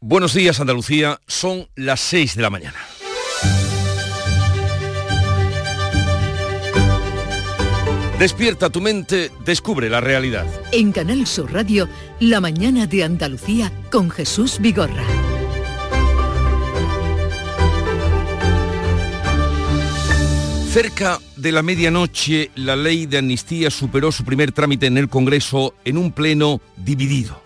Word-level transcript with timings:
Buenos 0.00 0.34
días 0.34 0.60
Andalucía, 0.60 1.20
son 1.26 1.68
las 1.74 2.00
6 2.00 2.36
de 2.36 2.42
la 2.42 2.50
mañana. 2.50 2.76
Despierta 8.18 8.68
tu 8.68 8.82
mente, 8.82 9.30
descubre 9.46 9.88
la 9.88 10.02
realidad. 10.02 10.46
En 10.72 10.92
Canal 10.92 11.26
Sur 11.26 11.50
Radio, 11.52 11.88
La 12.20 12.40
mañana 12.42 12.86
de 12.86 13.04
Andalucía 13.04 13.72
con 13.90 14.10
Jesús 14.10 14.58
Vigorra. 14.60 15.04
Cerca 20.72 21.18
de 21.36 21.52
la 21.52 21.62
medianoche, 21.62 22.50
la 22.54 22.76
ley 22.76 23.06
de 23.06 23.16
amnistía 23.18 23.70
superó 23.70 24.12
su 24.12 24.24
primer 24.24 24.52
trámite 24.52 24.86
en 24.86 24.98
el 24.98 25.08
Congreso 25.08 25.74
en 25.86 25.96
un 25.96 26.12
pleno 26.12 26.60
dividido. 26.76 27.45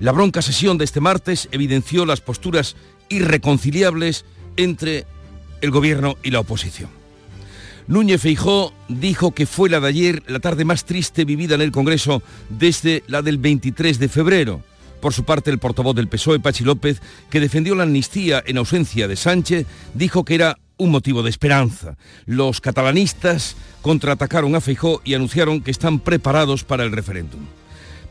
La 0.00 0.12
bronca 0.12 0.42
sesión 0.42 0.78
de 0.78 0.84
este 0.84 1.00
martes 1.00 1.48
evidenció 1.52 2.04
las 2.06 2.20
posturas 2.20 2.76
irreconciliables 3.08 4.24
entre 4.56 5.06
el 5.60 5.70
gobierno 5.70 6.16
y 6.22 6.30
la 6.30 6.40
oposición. 6.40 6.90
Núñez 7.86 8.22
Feijó 8.22 8.72
dijo 8.88 9.32
que 9.32 9.46
fue 9.46 9.68
la 9.68 9.80
de 9.80 9.88
ayer 9.88 10.22
la 10.26 10.40
tarde 10.40 10.64
más 10.64 10.84
triste 10.84 11.24
vivida 11.24 11.54
en 11.54 11.60
el 11.60 11.70
Congreso 11.70 12.22
desde 12.48 13.02
la 13.08 13.20
del 13.22 13.38
23 13.38 13.98
de 13.98 14.08
febrero. 14.08 14.62
Por 15.00 15.12
su 15.12 15.24
parte, 15.24 15.50
el 15.50 15.58
portavoz 15.58 15.94
del 15.94 16.08
PSOE, 16.08 16.40
Pachi 16.40 16.64
López, 16.64 17.02
que 17.28 17.40
defendió 17.40 17.74
la 17.74 17.82
amnistía 17.82 18.42
en 18.46 18.56
ausencia 18.56 19.06
de 19.06 19.16
Sánchez, 19.16 19.66
dijo 19.92 20.24
que 20.24 20.34
era 20.34 20.58
un 20.78 20.90
motivo 20.90 21.22
de 21.22 21.28
esperanza. 21.28 21.98
Los 22.24 22.62
catalanistas 22.62 23.54
contraatacaron 23.82 24.54
a 24.54 24.62
Feijó 24.62 25.02
y 25.04 25.12
anunciaron 25.12 25.60
que 25.60 25.70
están 25.70 26.00
preparados 26.00 26.64
para 26.64 26.84
el 26.84 26.92
referéndum. 26.92 27.40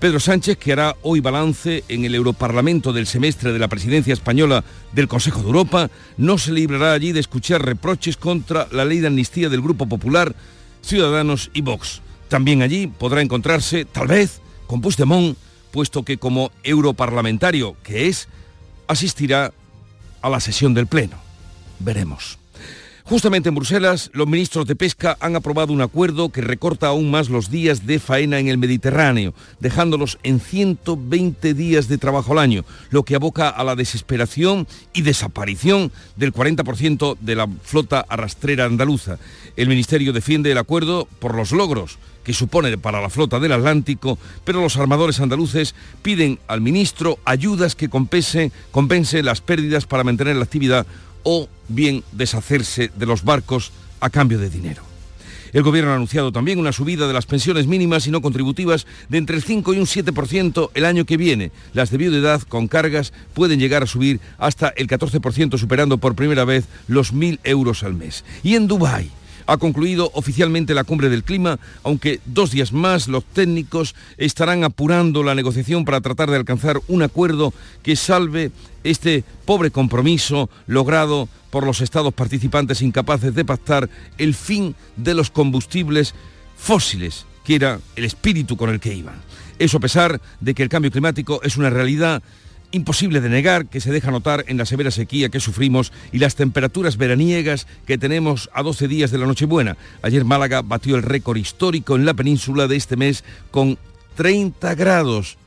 Pedro 0.03 0.19
Sánchez, 0.19 0.57
que 0.57 0.73
hará 0.73 0.97
hoy 1.01 1.21
balance 1.21 1.85
en 1.87 2.03
el 2.03 2.13
Europarlamento 2.13 2.91
del 2.91 3.07
semestre 3.07 3.53
de 3.53 3.59
la 3.59 3.69
presidencia 3.69 4.11
española 4.11 4.65
del 4.91 5.07
Consejo 5.07 5.39
de 5.39 5.45
Europa, 5.45 5.89
no 6.17 6.37
se 6.37 6.51
librará 6.51 6.91
allí 6.91 7.13
de 7.13 7.21
escuchar 7.21 7.63
reproches 7.63 8.17
contra 8.17 8.67
la 8.73 8.83
ley 8.83 8.99
de 8.99 9.07
amnistía 9.07 9.47
del 9.47 9.61
Grupo 9.61 9.87
Popular, 9.87 10.35
Ciudadanos 10.81 11.51
y 11.53 11.61
Vox. 11.61 12.01
También 12.27 12.61
allí 12.63 12.87
podrá 12.87 13.21
encontrarse, 13.21 13.85
tal 13.85 14.07
vez, 14.07 14.41
con 14.67 14.81
Puigdemont, 14.81 15.37
puesto 15.71 16.03
que 16.03 16.17
como 16.17 16.51
europarlamentario 16.63 17.77
que 17.81 18.09
es, 18.09 18.27
asistirá 18.89 19.53
a 20.21 20.29
la 20.29 20.41
sesión 20.41 20.73
del 20.73 20.87
Pleno. 20.87 21.15
Veremos. 21.79 22.42
Justamente 23.13 23.49
en 23.49 23.53
Bruselas, 23.53 24.09
los 24.13 24.27
ministros 24.27 24.65
de 24.65 24.75
Pesca 24.75 25.17
han 25.19 25.35
aprobado 25.35 25.71
un 25.71 25.83
acuerdo 25.83 26.29
que 26.29 26.41
recorta 26.41 26.87
aún 26.87 27.11
más 27.11 27.29
los 27.29 27.51
días 27.51 27.85
de 27.85 27.99
faena 27.99 28.39
en 28.39 28.47
el 28.47 28.57
Mediterráneo, 28.57 29.35
dejándolos 29.59 30.17
en 30.23 30.39
120 30.39 31.53
días 31.53 31.87
de 31.87 31.99
trabajo 31.99 32.31
al 32.31 32.39
año, 32.39 32.65
lo 32.89 33.03
que 33.03 33.13
aboca 33.13 33.49
a 33.49 33.63
la 33.63 33.75
desesperación 33.75 34.67
y 34.93 35.03
desaparición 35.03 35.91
del 36.15 36.33
40% 36.33 37.15
de 37.19 37.35
la 37.35 37.47
flota 37.61 38.03
arrastrera 38.09 38.65
andaluza. 38.65 39.19
El 39.57 39.67
Ministerio 39.67 40.11
defiende 40.11 40.51
el 40.51 40.57
acuerdo 40.57 41.07
por 41.19 41.35
los 41.35 41.51
logros 41.51 41.99
que 42.23 42.33
supone 42.33 42.77
para 42.77 43.01
la 43.01 43.09
flota 43.09 43.39
del 43.39 43.51
Atlántico, 43.51 44.17
pero 44.43 44.61
los 44.61 44.77
armadores 44.77 45.19
andaluces 45.19 45.75
piden 46.01 46.39
al 46.47 46.61
ministro 46.61 47.19
ayudas 47.25 47.75
que 47.75 47.89
compense, 47.89 48.51
las 49.21 49.41
pérdidas 49.41 49.85
para 49.85 50.03
mantener 50.03 50.37
la 50.37 50.45
actividad 50.45 50.87
o 51.23 51.47
bien 51.67 52.03
deshacerse 52.11 52.91
de 52.95 53.05
los 53.05 53.23
barcos 53.23 53.71
a 53.99 54.09
cambio 54.09 54.39
de 54.39 54.49
dinero. 54.49 54.83
El 55.53 55.61
gobierno 55.61 55.91
ha 55.91 55.95
anunciado 55.95 56.31
también 56.31 56.57
una 56.57 56.71
subida 56.71 57.07
de 57.07 57.13
las 57.13 57.27
pensiones 57.27 57.67
mínimas 57.67 58.07
y 58.07 58.11
no 58.11 58.23
contributivas 58.23 58.87
de 59.07 59.19
entre 59.19 59.35
el 59.35 59.43
5 59.43 59.75
y 59.75 59.77
un 59.77 59.85
7% 59.85 60.71
el 60.73 60.85
año 60.85 61.05
que 61.05 61.15
viene. 61.15 61.51
Las 61.73 61.91
de 61.91 61.97
viudedad 61.97 62.41
con 62.41 62.67
cargas 62.67 63.13
pueden 63.35 63.59
llegar 63.59 63.83
a 63.83 63.87
subir 63.87 64.19
hasta 64.39 64.69
el 64.69 64.87
14%, 64.87 65.59
superando 65.59 65.99
por 65.99 66.15
primera 66.15 66.43
vez 66.43 66.65
los 66.87 67.13
1.000 67.13 67.39
euros 67.43 67.83
al 67.83 67.93
mes. 67.93 68.25
Y 68.41 68.55
en 68.55 68.67
Dubái, 68.67 69.11
ha 69.45 69.57
concluido 69.57 70.11
oficialmente 70.13 70.73
la 70.73 70.83
cumbre 70.83 71.09
del 71.09 71.23
clima, 71.23 71.59
aunque 71.83 72.19
dos 72.25 72.51
días 72.51 72.71
más 72.71 73.07
los 73.07 73.23
técnicos 73.25 73.95
estarán 74.17 74.63
apurando 74.63 75.23
la 75.23 75.35
negociación 75.35 75.85
para 75.85 76.01
tratar 76.01 76.29
de 76.29 76.37
alcanzar 76.37 76.79
un 76.87 77.03
acuerdo 77.03 77.53
que 77.81 77.95
salve 77.95 78.51
este 78.83 79.23
pobre 79.45 79.71
compromiso 79.71 80.49
logrado 80.67 81.29
por 81.49 81.65
los 81.65 81.81
estados 81.81 82.13
participantes 82.13 82.81
incapaces 82.81 83.35
de 83.35 83.45
pactar 83.45 83.89
el 84.17 84.33
fin 84.33 84.75
de 84.97 85.13
los 85.13 85.29
combustibles 85.29 86.15
fósiles, 86.57 87.25
que 87.43 87.55
era 87.55 87.79
el 87.95 88.05
espíritu 88.05 88.57
con 88.57 88.69
el 88.69 88.79
que 88.79 88.93
iban. 88.93 89.15
Eso 89.59 89.77
a 89.77 89.81
pesar 89.81 90.19
de 90.39 90.53
que 90.53 90.63
el 90.63 90.69
cambio 90.69 90.91
climático 90.91 91.41
es 91.43 91.57
una 91.57 91.69
realidad 91.69 92.23
imposible 92.73 93.21
de 93.21 93.29
negar 93.29 93.67
que 93.67 93.79
se 93.79 93.91
deja 93.91 94.11
notar 94.11 94.43
en 94.47 94.57
la 94.57 94.65
severa 94.65 94.91
sequía 94.91 95.29
que 95.29 95.39
sufrimos 95.39 95.93
y 96.11 96.17
las 96.17 96.35
temperaturas 96.35 96.97
veraniegas 96.97 97.67
que 97.85 97.97
tenemos 97.97 98.49
a 98.53 98.63
12 98.63 98.87
días 98.87 99.11
de 99.11 99.19
la 99.19 99.25
Nochebuena. 99.25 99.77
Ayer 100.01 100.25
Málaga 100.25 100.61
batió 100.61 100.95
el 100.95 101.03
récord 101.03 101.37
histórico 101.37 101.95
en 101.95 102.05
la 102.05 102.13
península 102.13 102.67
de 102.67 102.75
este 102.75 102.97
mes 102.97 103.23
con 103.51 103.77
30 104.15 104.75
grados 104.75 105.37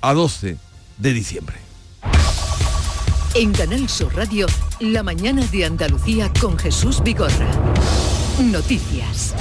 a 0.00 0.12
12 0.14 0.56
de 0.98 1.12
diciembre. 1.12 1.56
En 3.34 3.52
Canal 3.52 3.88
Sur 3.88 4.14
Radio, 4.14 4.46
la 4.78 5.02
mañana 5.02 5.44
de 5.46 5.64
Andalucía 5.64 6.30
con 6.40 6.56
Jesús 6.56 7.02
Vigorra. 7.02 7.50
Noticias. 8.38 9.34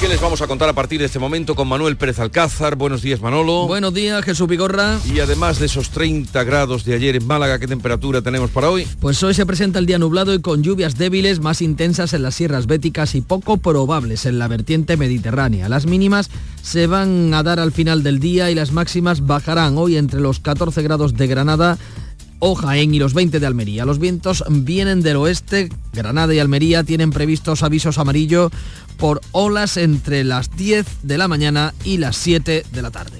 ¿Qué 0.00 0.08
les 0.08 0.20
vamos 0.20 0.42
a 0.42 0.46
contar 0.46 0.68
a 0.68 0.74
partir 0.74 1.00
de 1.00 1.06
este 1.06 1.18
momento 1.18 1.54
con 1.54 1.68
Manuel 1.68 1.96
Pérez 1.96 2.18
Alcázar? 2.18 2.76
Buenos 2.76 3.00
días, 3.00 3.22
Manolo. 3.22 3.66
Buenos 3.66 3.94
días, 3.94 4.22
Jesús 4.22 4.46
Vigorra. 4.46 4.98
Y 5.10 5.20
además 5.20 5.58
de 5.58 5.66
esos 5.66 5.88
30 5.88 6.44
grados 6.44 6.84
de 6.84 6.94
ayer 6.94 7.16
en 7.16 7.26
Málaga, 7.26 7.58
¿qué 7.58 7.66
temperatura 7.66 8.20
tenemos 8.20 8.50
para 8.50 8.68
hoy? 8.68 8.86
Pues 9.00 9.22
hoy 9.22 9.32
se 9.32 9.46
presenta 9.46 9.78
el 9.78 9.86
día 9.86 9.98
nublado 9.98 10.34
y 10.34 10.42
con 10.42 10.62
lluvias 10.62 10.98
débiles 10.98 11.40
más 11.40 11.62
intensas 11.62 12.12
en 12.12 12.22
las 12.22 12.34
sierras 12.34 12.66
béticas 12.66 13.14
y 13.14 13.22
poco 13.22 13.56
probables 13.56 14.26
en 14.26 14.38
la 14.38 14.48
vertiente 14.48 14.98
mediterránea. 14.98 15.70
Las 15.70 15.86
mínimas 15.86 16.28
se 16.62 16.86
van 16.86 17.32
a 17.32 17.42
dar 17.42 17.58
al 17.58 17.72
final 17.72 18.02
del 18.02 18.20
día 18.20 18.50
y 18.50 18.54
las 18.54 18.72
máximas 18.72 19.26
bajarán 19.26 19.78
hoy 19.78 19.96
entre 19.96 20.20
los 20.20 20.40
14 20.40 20.82
grados 20.82 21.14
de 21.14 21.26
Granada 21.26 21.78
o 22.38 22.54
Jaén 22.54 22.94
y 22.94 22.98
los 22.98 23.14
20 23.14 23.40
de 23.40 23.46
Almería. 23.46 23.86
Los 23.86 23.98
vientos 23.98 24.44
vienen 24.50 25.00
del 25.00 25.16
oeste. 25.16 25.70
Granada 25.94 26.34
y 26.34 26.38
Almería 26.38 26.84
tienen 26.84 27.10
previstos 27.10 27.62
avisos 27.62 27.96
amarillo 27.98 28.50
por 28.96 29.20
olas 29.32 29.76
entre 29.76 30.24
las 30.24 30.56
10 30.56 30.86
de 31.02 31.18
la 31.18 31.28
mañana 31.28 31.74
y 31.84 31.98
las 31.98 32.16
7 32.16 32.64
de 32.70 32.82
la 32.82 32.90
tarde. 32.90 33.18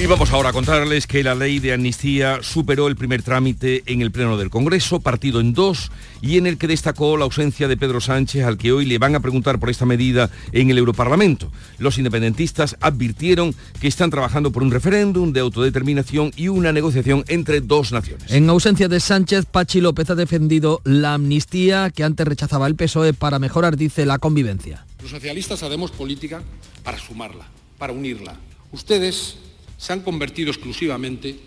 Y 0.00 0.06
vamos 0.06 0.30
ahora 0.30 0.50
a 0.50 0.52
contarles 0.52 1.08
que 1.08 1.24
la 1.24 1.34
ley 1.34 1.58
de 1.58 1.72
amnistía 1.72 2.38
superó 2.40 2.86
el 2.86 2.94
primer 2.94 3.24
trámite 3.24 3.82
en 3.86 4.00
el 4.00 4.12
Pleno 4.12 4.36
del 4.36 4.48
Congreso, 4.48 5.00
partido 5.00 5.40
en 5.40 5.54
dos, 5.54 5.90
y 6.20 6.38
en 6.38 6.46
el 6.46 6.58
que 6.58 6.66
destacó 6.66 7.16
la 7.16 7.24
ausencia 7.24 7.68
de 7.68 7.76
Pedro 7.76 8.00
Sánchez, 8.00 8.44
al 8.44 8.58
que 8.58 8.72
hoy 8.72 8.86
le 8.86 8.98
van 8.98 9.14
a 9.14 9.20
preguntar 9.20 9.58
por 9.58 9.70
esta 9.70 9.86
medida 9.86 10.30
en 10.52 10.70
el 10.70 10.78
Europarlamento. 10.78 11.50
Los 11.78 11.98
independentistas 11.98 12.76
advirtieron 12.80 13.54
que 13.80 13.88
están 13.88 14.10
trabajando 14.10 14.52
por 14.52 14.62
un 14.62 14.70
referéndum 14.70 15.32
de 15.32 15.40
autodeterminación 15.40 16.32
y 16.36 16.48
una 16.48 16.72
negociación 16.72 17.24
entre 17.28 17.60
dos 17.60 17.92
naciones. 17.92 18.30
En 18.30 18.48
ausencia 18.48 18.88
de 18.88 19.00
Sánchez, 19.00 19.46
Pachi 19.46 19.80
López 19.80 20.10
ha 20.10 20.14
defendido 20.14 20.80
la 20.84 21.14
amnistía 21.14 21.90
que 21.90 22.04
antes 22.04 22.26
rechazaba 22.26 22.66
el 22.66 22.74
PSOE 22.74 23.14
para 23.14 23.38
mejorar, 23.38 23.76
dice, 23.76 24.06
la 24.06 24.18
convivencia. 24.18 24.86
Los 25.00 25.10
socialistas 25.10 25.62
haremos 25.62 25.90
política 25.90 26.42
para 26.82 26.98
sumarla, 26.98 27.46
para 27.78 27.92
unirla. 27.92 28.36
Ustedes 28.72 29.36
se 29.76 29.92
han 29.92 30.00
convertido 30.00 30.50
exclusivamente 30.50 31.38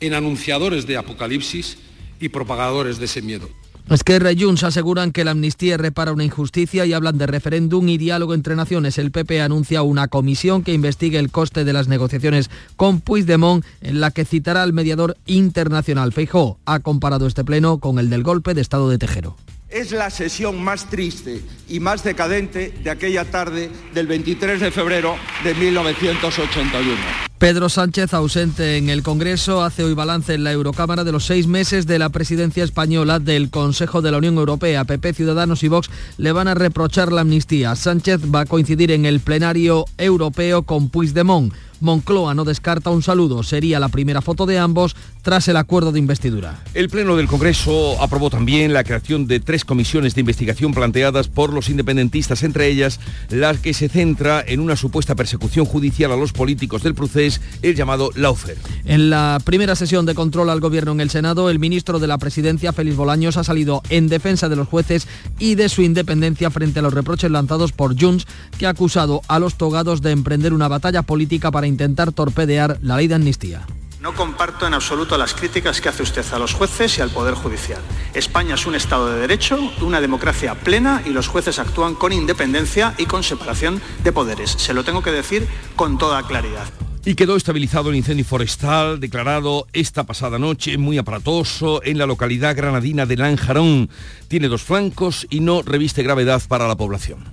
en 0.00 0.14
anunciadores 0.14 0.86
de 0.86 0.96
apocalipsis 0.96 1.78
y 2.20 2.28
propagadores 2.28 2.98
de 2.98 3.06
ese 3.06 3.22
miedo. 3.22 3.48
Esquerra 3.90 4.32
y 4.32 4.42
Junts 4.42 4.64
aseguran 4.64 5.12
que 5.12 5.24
la 5.24 5.30
amnistía 5.30 5.78
repara 5.78 6.12
una 6.12 6.24
injusticia 6.24 6.84
y 6.84 6.92
hablan 6.92 7.16
de 7.16 7.26
referéndum 7.26 7.88
y 7.88 7.96
diálogo 7.96 8.34
entre 8.34 8.54
naciones. 8.54 8.98
El 8.98 9.10
PP 9.10 9.40
anuncia 9.40 9.80
una 9.80 10.08
comisión 10.08 10.62
que 10.62 10.74
investigue 10.74 11.18
el 11.18 11.30
coste 11.30 11.64
de 11.64 11.72
las 11.72 11.88
negociaciones 11.88 12.50
con 12.76 13.00
Puigdemont, 13.00 13.64
en 13.80 14.00
la 14.00 14.10
que 14.10 14.26
citará 14.26 14.62
al 14.62 14.74
mediador 14.74 15.16
internacional. 15.24 16.12
Feijó 16.12 16.58
ha 16.66 16.80
comparado 16.80 17.26
este 17.26 17.44
pleno 17.44 17.78
con 17.78 17.98
el 17.98 18.10
del 18.10 18.22
golpe 18.22 18.52
de 18.52 18.60
Estado 18.60 18.90
de 18.90 18.98
Tejero. 18.98 19.36
Es 19.70 19.92
la 19.92 20.08
sesión 20.08 20.62
más 20.64 20.88
triste 20.88 21.42
y 21.68 21.78
más 21.78 22.02
decadente 22.02 22.72
de 22.82 22.88
aquella 22.88 23.26
tarde 23.26 23.70
del 23.92 24.06
23 24.06 24.60
de 24.60 24.70
febrero 24.70 25.16
de 25.44 25.54
1981. 25.54 27.28
Pedro 27.38 27.68
Sánchez, 27.68 28.14
ausente 28.14 28.78
en 28.78 28.88
el 28.88 29.02
Congreso, 29.02 29.62
hace 29.62 29.84
hoy 29.84 29.92
balance 29.92 30.34
en 30.34 30.42
la 30.42 30.52
Eurocámara 30.52 31.04
de 31.04 31.12
los 31.12 31.26
seis 31.26 31.46
meses 31.46 31.86
de 31.86 31.98
la 31.98 32.08
presidencia 32.08 32.64
española 32.64 33.20
del 33.20 33.50
Consejo 33.50 34.00
de 34.00 34.10
la 34.10 34.18
Unión 34.18 34.38
Europea. 34.38 34.84
PP, 34.84 35.12
Ciudadanos 35.12 35.62
y 35.62 35.68
Vox 35.68 35.90
le 36.16 36.32
van 36.32 36.48
a 36.48 36.54
reprochar 36.54 37.12
la 37.12 37.20
amnistía. 37.20 37.76
Sánchez 37.76 38.22
va 38.34 38.40
a 38.40 38.46
coincidir 38.46 38.90
en 38.90 39.04
el 39.04 39.20
plenario 39.20 39.84
europeo 39.98 40.62
con 40.62 40.88
Puigdemont. 40.88 41.52
Moncloa 41.80 42.34
no 42.34 42.44
descarta 42.44 42.90
un 42.90 43.02
saludo. 43.02 43.42
Sería 43.42 43.80
la 43.80 43.88
primera 43.88 44.22
foto 44.22 44.46
de 44.46 44.58
ambos 44.58 44.96
tras 45.22 45.48
el 45.48 45.56
acuerdo 45.56 45.92
de 45.92 45.98
investidura. 45.98 46.62
El 46.74 46.88
Pleno 46.88 47.16
del 47.16 47.26
Congreso 47.26 48.02
aprobó 48.02 48.30
también 48.30 48.72
la 48.72 48.84
creación 48.84 49.26
de 49.26 49.40
tres 49.40 49.64
comisiones 49.64 50.14
de 50.14 50.20
investigación 50.20 50.72
planteadas 50.72 51.28
por 51.28 51.52
los 51.52 51.68
independentistas, 51.68 52.42
entre 52.42 52.66
ellas 52.68 52.98
la 53.30 53.54
que 53.54 53.74
se 53.74 53.88
centra 53.88 54.44
en 54.46 54.60
una 54.60 54.76
supuesta 54.76 55.14
persecución 55.14 55.66
judicial 55.66 56.12
a 56.12 56.16
los 56.16 56.32
políticos 56.32 56.82
del 56.82 56.94
procés, 56.94 57.40
el 57.62 57.74
llamado 57.74 58.10
Laufer. 58.14 58.58
En 58.84 59.10
la 59.10 59.40
primera 59.44 59.76
sesión 59.76 60.06
de 60.06 60.14
control 60.14 60.50
al 60.50 60.60
gobierno 60.60 60.92
en 60.92 61.00
el 61.00 61.10
Senado, 61.10 61.50
el 61.50 61.58
ministro 61.58 61.98
de 61.98 62.06
la 62.06 62.18
Presidencia, 62.18 62.72
Félix 62.72 62.96
Bolaños, 62.96 63.36
ha 63.36 63.44
salido 63.44 63.82
en 63.90 64.08
defensa 64.08 64.48
de 64.48 64.56
los 64.56 64.68
jueces 64.68 65.06
y 65.38 65.54
de 65.54 65.68
su 65.68 65.82
independencia 65.82 66.50
frente 66.50 66.78
a 66.78 66.82
los 66.82 66.94
reproches 66.94 67.30
lanzados 67.30 67.72
por 67.72 67.98
Junts, 68.00 68.26
que 68.58 68.66
ha 68.66 68.70
acusado 68.70 69.20
a 69.28 69.38
los 69.38 69.54
togados 69.56 70.02
de 70.02 70.10
emprender 70.10 70.52
una 70.52 70.68
batalla 70.68 71.02
política 71.02 71.50
para 71.50 71.67
intentar 71.68 72.12
torpedear 72.12 72.78
la 72.82 72.96
ley 72.96 73.06
de 73.06 73.14
amnistía. 73.14 73.66
No 74.00 74.14
comparto 74.14 74.64
en 74.64 74.74
absoluto 74.74 75.18
las 75.18 75.34
críticas 75.34 75.80
que 75.80 75.88
hace 75.88 76.04
usted 76.04 76.24
a 76.32 76.38
los 76.38 76.54
jueces 76.54 76.98
y 76.98 77.00
al 77.00 77.10
Poder 77.10 77.34
Judicial. 77.34 77.80
España 78.14 78.54
es 78.54 78.64
un 78.64 78.76
Estado 78.76 79.12
de 79.12 79.20
Derecho, 79.20 79.58
una 79.80 80.00
democracia 80.00 80.54
plena 80.54 81.02
y 81.04 81.10
los 81.10 81.26
jueces 81.26 81.58
actúan 81.58 81.96
con 81.96 82.12
independencia 82.12 82.94
y 82.96 83.06
con 83.06 83.24
separación 83.24 83.82
de 84.04 84.12
poderes. 84.12 84.52
Se 84.52 84.72
lo 84.72 84.84
tengo 84.84 85.02
que 85.02 85.10
decir 85.10 85.48
con 85.74 85.98
toda 85.98 86.22
claridad. 86.22 86.68
Y 87.04 87.14
quedó 87.14 87.36
estabilizado 87.36 87.90
el 87.90 87.96
incendio 87.96 88.24
forestal 88.24 89.00
declarado 89.00 89.66
esta 89.72 90.04
pasada 90.04 90.38
noche, 90.38 90.78
muy 90.78 90.98
aparatoso, 90.98 91.82
en 91.82 91.98
la 91.98 92.06
localidad 92.06 92.54
granadina 92.54 93.06
de 93.06 93.16
Lanjarón. 93.16 93.90
Tiene 94.28 94.48
dos 94.48 94.62
flancos 94.62 95.26
y 95.30 95.40
no 95.40 95.62
reviste 95.62 96.02
gravedad 96.02 96.42
para 96.46 96.68
la 96.68 96.76
población. 96.76 97.24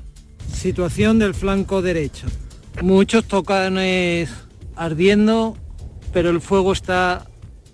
Situación 0.52 1.20
del 1.20 1.36
flanco 1.36 1.82
derecho. 1.82 2.28
Muchos 2.82 3.26
tocanes 3.26 4.30
ardiendo 4.76 5.56
pero 6.16 6.30
el 6.30 6.40
fuego 6.40 6.72
está 6.72 7.26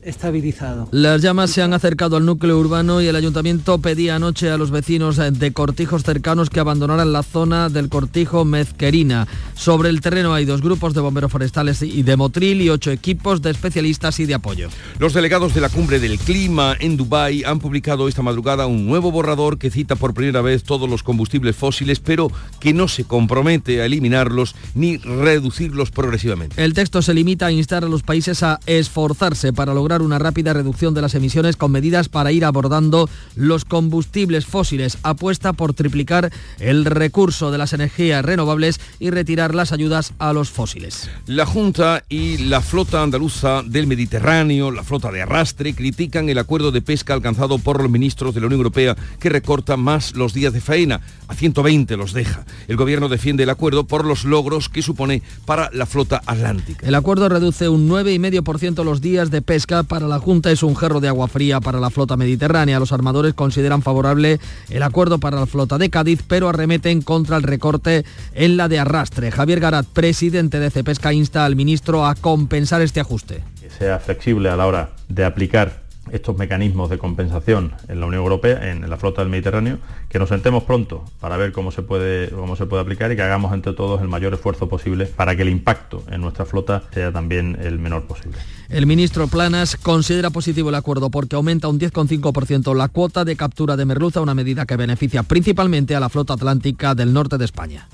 estabilizado. 0.03 0.88
Las 0.92 1.21
llamas 1.21 1.51
se 1.51 1.62
han 1.62 1.74
acercado 1.74 2.18
al 2.18 2.25
núcleo 2.25 2.57
urbano 2.57 3.01
y 3.01 3.07
el 3.07 3.15
ayuntamiento 3.15 3.80
pedía 3.80 4.15
anoche 4.15 4.50
a 4.50 4.57
los 4.57 4.71
vecinos 4.71 5.18
de 5.18 5.53
cortijos 5.53 6.03
cercanos 6.03 6.50
que 6.50 6.59
abandonaran 6.59 7.13
la 7.13 7.24
zona 7.24 7.69
del 7.69 7.89
cortijo 7.89 8.45
Mezquerina. 8.45 9.27
Sobre 9.56 9.89
el 9.89 10.01
terreno 10.01 10.33
hay 10.33 10.45
dos 10.45 10.62
grupos 10.62 10.94
de 10.94 11.01
bomberos 11.01 11.31
forestales 11.31 11.81
y 11.81 12.03
de 12.03 12.18
Motril 12.18 12.62
y 12.62 12.69
ocho 12.69 12.92
equipos 12.92 13.42
de 13.42 13.51
especialistas 13.51 14.19
y 14.19 14.25
de 14.25 14.33
apoyo. 14.33 14.69
Los 15.00 15.13
delegados 15.13 15.53
de 15.53 15.62
la 15.62 15.69
cumbre 15.69 16.00
del 16.00 16.18
clima 16.18 16.75
en 16.80 16.98
Dubái 16.98 17.44
han 17.44 17.59
publicado 17.59 18.07
esta 18.07 18.21
madrugada 18.21 18.68
un 18.68 18.86
nuevo 18.88 19.12
borrador 19.12 19.57
que 19.57 19.69
cita 19.69 19.95
por 19.95 20.13
primera 20.13 20.42
vez 20.42 20.63
todos 20.63 20.89
los 20.89 21.03
combustibles 21.03 21.56
fósiles, 21.56 22.00
pero 22.00 22.31
que 22.59 22.74
no 22.74 22.88
se 22.88 23.03
compromete 23.03 23.81
a 23.81 23.86
eliminarlos 23.86 24.56
ni 24.74 24.98
reducirlos 24.98 25.92
progresivamente. 25.92 26.63
El 26.63 26.74
texto 26.74 27.01
se 27.01 27.13
limita 27.13 27.48
a 27.48 27.51
instar 27.51 27.83
a 27.83 27.88
los 27.88 28.03
países 28.03 28.44
a 28.44 28.59
esforzarse 28.65 29.53
para 29.53 29.74
lograr 29.74 29.90
una 29.99 30.19
rápida 30.19 30.53
reducción 30.53 30.93
de 30.93 31.01
las 31.01 31.15
emisiones 31.15 31.57
con 31.57 31.71
medidas 31.71 32.07
para 32.07 32.31
ir 32.31 32.45
abordando 32.45 33.09
los 33.35 33.65
combustibles 33.65 34.45
fósiles. 34.45 34.99
Apuesta 35.03 35.53
por 35.53 35.73
triplicar 35.73 36.31
el 36.59 36.85
recurso 36.85 37.51
de 37.51 37.57
las 37.57 37.73
energías 37.73 38.23
renovables 38.23 38.79
y 38.99 39.09
retirar 39.09 39.55
las 39.55 39.71
ayudas 39.71 40.13
a 40.19 40.33
los 40.33 40.51
fósiles. 40.51 41.09
La 41.25 41.45
Junta 41.45 42.03
y 42.09 42.38
la 42.38 42.61
flota 42.61 43.01
andaluza 43.01 43.63
del 43.63 43.88
Mediterráneo, 43.88 44.71
la 44.71 44.83
flota 44.83 45.11
de 45.11 45.23
arrastre, 45.23 45.73
critican 45.73 46.29
el 46.29 46.38
acuerdo 46.38 46.71
de 46.71 46.81
pesca 46.81 47.13
alcanzado 47.13 47.57
por 47.57 47.81
los 47.81 47.89
ministros 47.89 48.35
de 48.35 48.41
la 48.41 48.47
Unión 48.47 48.59
Europea 48.59 48.95
que 49.19 49.29
recorta 49.29 49.77
más 49.77 50.15
los 50.15 50.33
días 50.33 50.53
de 50.53 50.61
faena. 50.61 51.01
A 51.27 51.33
120 51.33 51.97
los 51.97 52.13
deja. 52.13 52.45
El 52.67 52.75
gobierno 52.75 53.09
defiende 53.09 53.43
el 53.43 53.49
acuerdo 53.49 53.85
por 53.85 54.05
los 54.05 54.25
logros 54.25 54.69
que 54.69 54.81
supone 54.81 55.23
para 55.45 55.69
la 55.73 55.85
flota 55.85 56.21
atlántica. 56.25 56.85
El 56.85 56.95
acuerdo 56.95 57.29
reduce 57.29 57.69
un 57.69 57.89
9,5% 57.89 58.83
los 58.83 59.01
días 59.01 59.31
de 59.31 59.41
pesca 59.41 59.80
para 59.83 60.07
la 60.07 60.19
Junta 60.19 60.51
es 60.51 60.63
un 60.63 60.75
gerro 60.75 60.99
de 60.99 61.07
agua 61.07 61.27
fría 61.27 61.59
para 61.59 61.79
la 61.79 61.89
flota 61.89 62.17
mediterránea. 62.17 62.79
Los 62.79 62.91
armadores 62.91 63.33
consideran 63.33 63.81
favorable 63.81 64.39
el 64.69 64.83
acuerdo 64.83 65.19
para 65.19 65.39
la 65.39 65.45
flota 65.45 65.77
de 65.77 65.89
Cádiz, 65.89 66.23
pero 66.27 66.49
arremeten 66.49 67.01
contra 67.01 67.37
el 67.37 67.43
recorte 67.43 68.05
en 68.33 68.57
la 68.57 68.67
de 68.67 68.79
arrastre. 68.79 69.31
Javier 69.31 69.59
Garat, 69.59 69.85
presidente 69.85 70.59
de 70.59 70.69
Cepesca, 70.69 71.13
insta 71.13 71.45
al 71.45 71.55
ministro 71.55 72.05
a 72.05 72.15
compensar 72.15 72.81
este 72.81 72.99
ajuste. 72.99 73.43
Que 73.59 73.69
sea 73.69 73.99
flexible 73.99 74.49
a 74.49 74.55
la 74.55 74.67
hora 74.67 74.89
de 75.07 75.25
aplicar 75.25 75.80
estos 76.11 76.37
mecanismos 76.37 76.89
de 76.89 76.97
compensación 76.97 77.73
en 77.87 77.99
la 77.99 78.05
Unión 78.05 78.21
Europea, 78.23 78.71
en 78.71 78.89
la 78.89 78.97
flota 78.97 79.21
del 79.21 79.29
Mediterráneo, 79.29 79.77
que 80.09 80.19
nos 80.19 80.29
sentemos 80.29 80.63
pronto 80.63 81.05
para 81.19 81.37
ver 81.37 81.51
cómo 81.51 81.71
se 81.71 81.81
puede, 81.81 82.29
cómo 82.29 82.55
se 82.55 82.65
puede 82.65 82.81
aplicar 82.81 83.11
y 83.11 83.15
que 83.15 83.21
hagamos 83.21 83.53
entre 83.53 83.73
todos 83.73 84.01
el 84.01 84.07
mayor 84.07 84.33
esfuerzo 84.33 84.69
posible 84.69 85.05
para 85.05 85.35
que 85.35 85.41
el 85.41 85.49
impacto 85.49 86.03
en 86.09 86.21
nuestra 86.21 86.45
flota 86.45 86.83
sea 86.93 87.11
también 87.11 87.57
el 87.61 87.79
menor 87.79 88.03
posible. 88.03 88.37
El 88.69 88.85
ministro 88.85 89.27
Planas 89.27 89.75
considera 89.75 90.29
positivo 90.29 90.69
el 90.69 90.75
acuerdo 90.75 91.09
porque 91.09 91.35
aumenta 91.35 91.67
un 91.67 91.79
10,5% 91.79 92.75
la 92.75 92.87
cuota 92.87 93.25
de 93.25 93.35
captura 93.35 93.75
de 93.75 93.85
merluza, 93.85 94.21
una 94.21 94.33
medida 94.33 94.65
que 94.65 94.77
beneficia 94.77 95.23
principalmente 95.23 95.95
a 95.95 95.99
la 95.99 96.09
flota 96.09 96.33
atlántica 96.33 96.95
del 96.95 97.13
norte 97.13 97.37
de 97.37 97.45
España. 97.45 97.87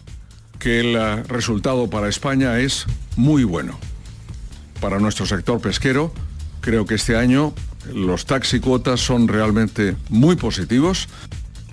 Que 0.59 0.79
el 0.79 1.23
resultado 1.25 1.89
para 1.89 2.09
España 2.09 2.59
es 2.59 2.85
muy 3.15 3.43
bueno. 3.43 3.77
Para 4.81 4.99
nuestro 4.99 5.25
sector 5.25 5.59
pesquero, 5.59 6.11
creo 6.67 6.85
que 6.85 6.95
este 6.95 7.15
año 7.15 7.53
los 7.93 8.25
taxi 8.25 8.59
cuotas 8.59 8.99
son 8.99 9.29
realmente 9.29 9.95
muy 10.09 10.35
positivos. 10.35 11.07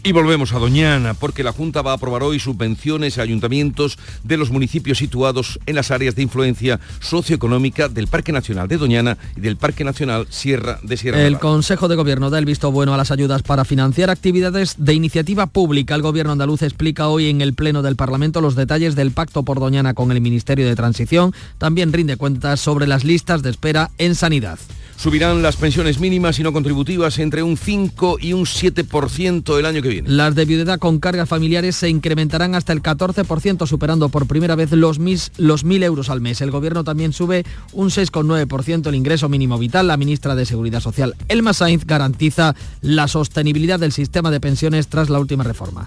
Y 0.05 0.12
volvemos 0.12 0.52
a 0.52 0.61
Doñana, 0.61 1.14
porque 1.14 1.43
la 1.43 1.50
Junta 1.50 1.82
va 1.82 1.91
a 1.91 1.94
aprobar 1.94 2.23
hoy 2.23 2.38
subvenciones 2.38 3.19
a 3.19 3.23
ayuntamientos 3.23 3.99
de 4.23 4.37
los 4.37 4.50
municipios 4.52 4.99
situados 4.99 5.58
en 5.67 5.75
las 5.75 5.91
áreas 5.91 6.14
de 6.14 6.23
influencia 6.23 6.79
socioeconómica 7.00 7.88
del 7.88 8.06
Parque 8.06 8.31
Nacional 8.31 8.69
de 8.69 8.76
Doñana 8.76 9.19
y 9.37 9.41
del 9.41 9.56
Parque 9.56 9.82
Nacional 9.82 10.29
Sierra 10.31 10.79
de 10.85 10.97
Sierra 10.97 11.23
El 11.23 11.40
Consejo 11.40 11.88
de 11.88 11.97
Gobierno 11.97 12.31
da 12.31 12.38
el 12.38 12.44
visto 12.44 12.70
bueno 12.70 12.94
a 12.94 12.97
las 12.97 13.11
ayudas 13.11 13.43
para 13.43 13.64
financiar 13.64 14.11
actividades 14.11 14.76
de 14.79 14.94
iniciativa 14.94 15.49
pública. 15.49 15.97
El 15.97 16.02
Gobierno 16.02 16.31
andaluz 16.31 16.62
explica 16.62 17.08
hoy 17.08 17.31
en 17.31 17.40
el 17.40 17.55
Pleno 17.55 17.82
del 17.82 17.97
Parlamento 17.97 18.40
los 18.40 18.55
detalles 18.55 18.94
del 18.94 19.11
pacto 19.11 19.43
por 19.43 19.58
Doñana 19.58 19.94
con 19.94 20.12
el 20.12 20.20
Ministerio 20.20 20.69
de 20.69 20.76
Transición. 20.76 21.32
También 21.58 21.93
rinde 21.93 22.17
cuentas 22.17 22.61
sobre 22.61 22.87
las 22.87 23.02
listas 23.02 23.43
de 23.43 23.50
espera 23.50 23.90
en 23.99 24.14
sanidad. 24.14 24.61
Subirán 24.96 25.43
las 25.43 25.56
pensiones 25.56 26.00
mínimas 26.00 26.38
y 26.38 26.43
no 26.43 26.52
contributivas 26.52 27.19
entre 27.19 27.43
un 27.43 27.56
5 27.56 28.19
y 28.20 28.32
un 28.32 28.44
7% 28.44 29.58
el 29.58 29.67
año 29.67 29.82
que 29.82 29.88
viene. 29.88 30.08
Las 30.08 30.35
de 30.35 30.44
viudedad 30.44 30.79
con 30.79 30.99
cargas 30.99 31.29
familiares 31.29 31.76
se 31.76 31.88
incrementarán 31.88 32.55
hasta 32.55 32.73
el 32.73 32.82
14%, 32.82 33.67
superando 33.67 34.08
por 34.08 34.26
primera 34.26 34.55
vez 34.55 34.73
los 34.73 35.00
1.000 35.00 35.82
euros 35.85 36.11
al 36.11 36.20
mes. 36.20 36.41
El 36.41 36.50
Gobierno 36.50 36.85
también 36.85 37.12
sube 37.12 37.44
un 37.73 37.91
6,9% 37.91 38.87
el 38.88 38.94
ingreso 38.94 39.29
mínimo 39.29 39.58
vital. 39.58 39.88
La 39.88 39.96
ministra 39.96 40.35
de 40.35 40.46
Seguridad 40.46 40.81
Social, 40.81 41.14
Elma 41.29 41.52
Sainz, 41.52 41.85
garantiza 41.85 42.55
la 42.81 43.08
sostenibilidad 43.08 43.79
del 43.79 43.93
sistema 43.93 44.31
de 44.31 44.40
pensiones 44.40 44.88
tras 44.88 45.11
la 45.11 45.20
última 45.20 45.44
reforma 45.44 45.87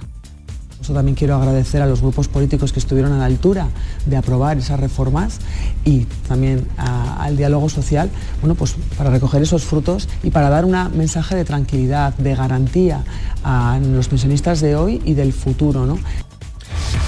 también 0.94 1.16
quiero 1.16 1.36
agradecer 1.36 1.82
a 1.82 1.86
los 1.86 2.02
grupos 2.02 2.28
políticos 2.28 2.72
que 2.72 2.80
estuvieron 2.80 3.12
a 3.14 3.18
la 3.18 3.26
altura 3.26 3.68
de 4.06 4.18
aprobar 4.18 4.58
esas 4.58 4.80
reformas 4.80 5.40
y 5.86 6.06
también 6.28 6.68
al 6.78 7.38
diálogo 7.38 7.70
social, 7.70 8.10
bueno, 8.42 8.56
pues 8.56 8.76
para 8.98 9.10
recoger 9.10 9.42
esos 9.42 9.64
frutos 9.64 10.08
y 10.24 10.32
para 10.32 10.50
dar 10.50 10.66
un 10.66 10.76
mensaje 10.96 11.36
de 11.36 11.46
tranquilidad, 11.46 12.14
de 12.16 12.36
garantía 12.36 13.04
a 13.44 13.80
los 13.80 14.08
pensionistas 14.08 14.62
de 14.62 14.76
hoy 14.76 15.02
y 15.06 15.14
del 15.14 15.34
futuro. 15.34 15.86
¿no? 15.86 15.98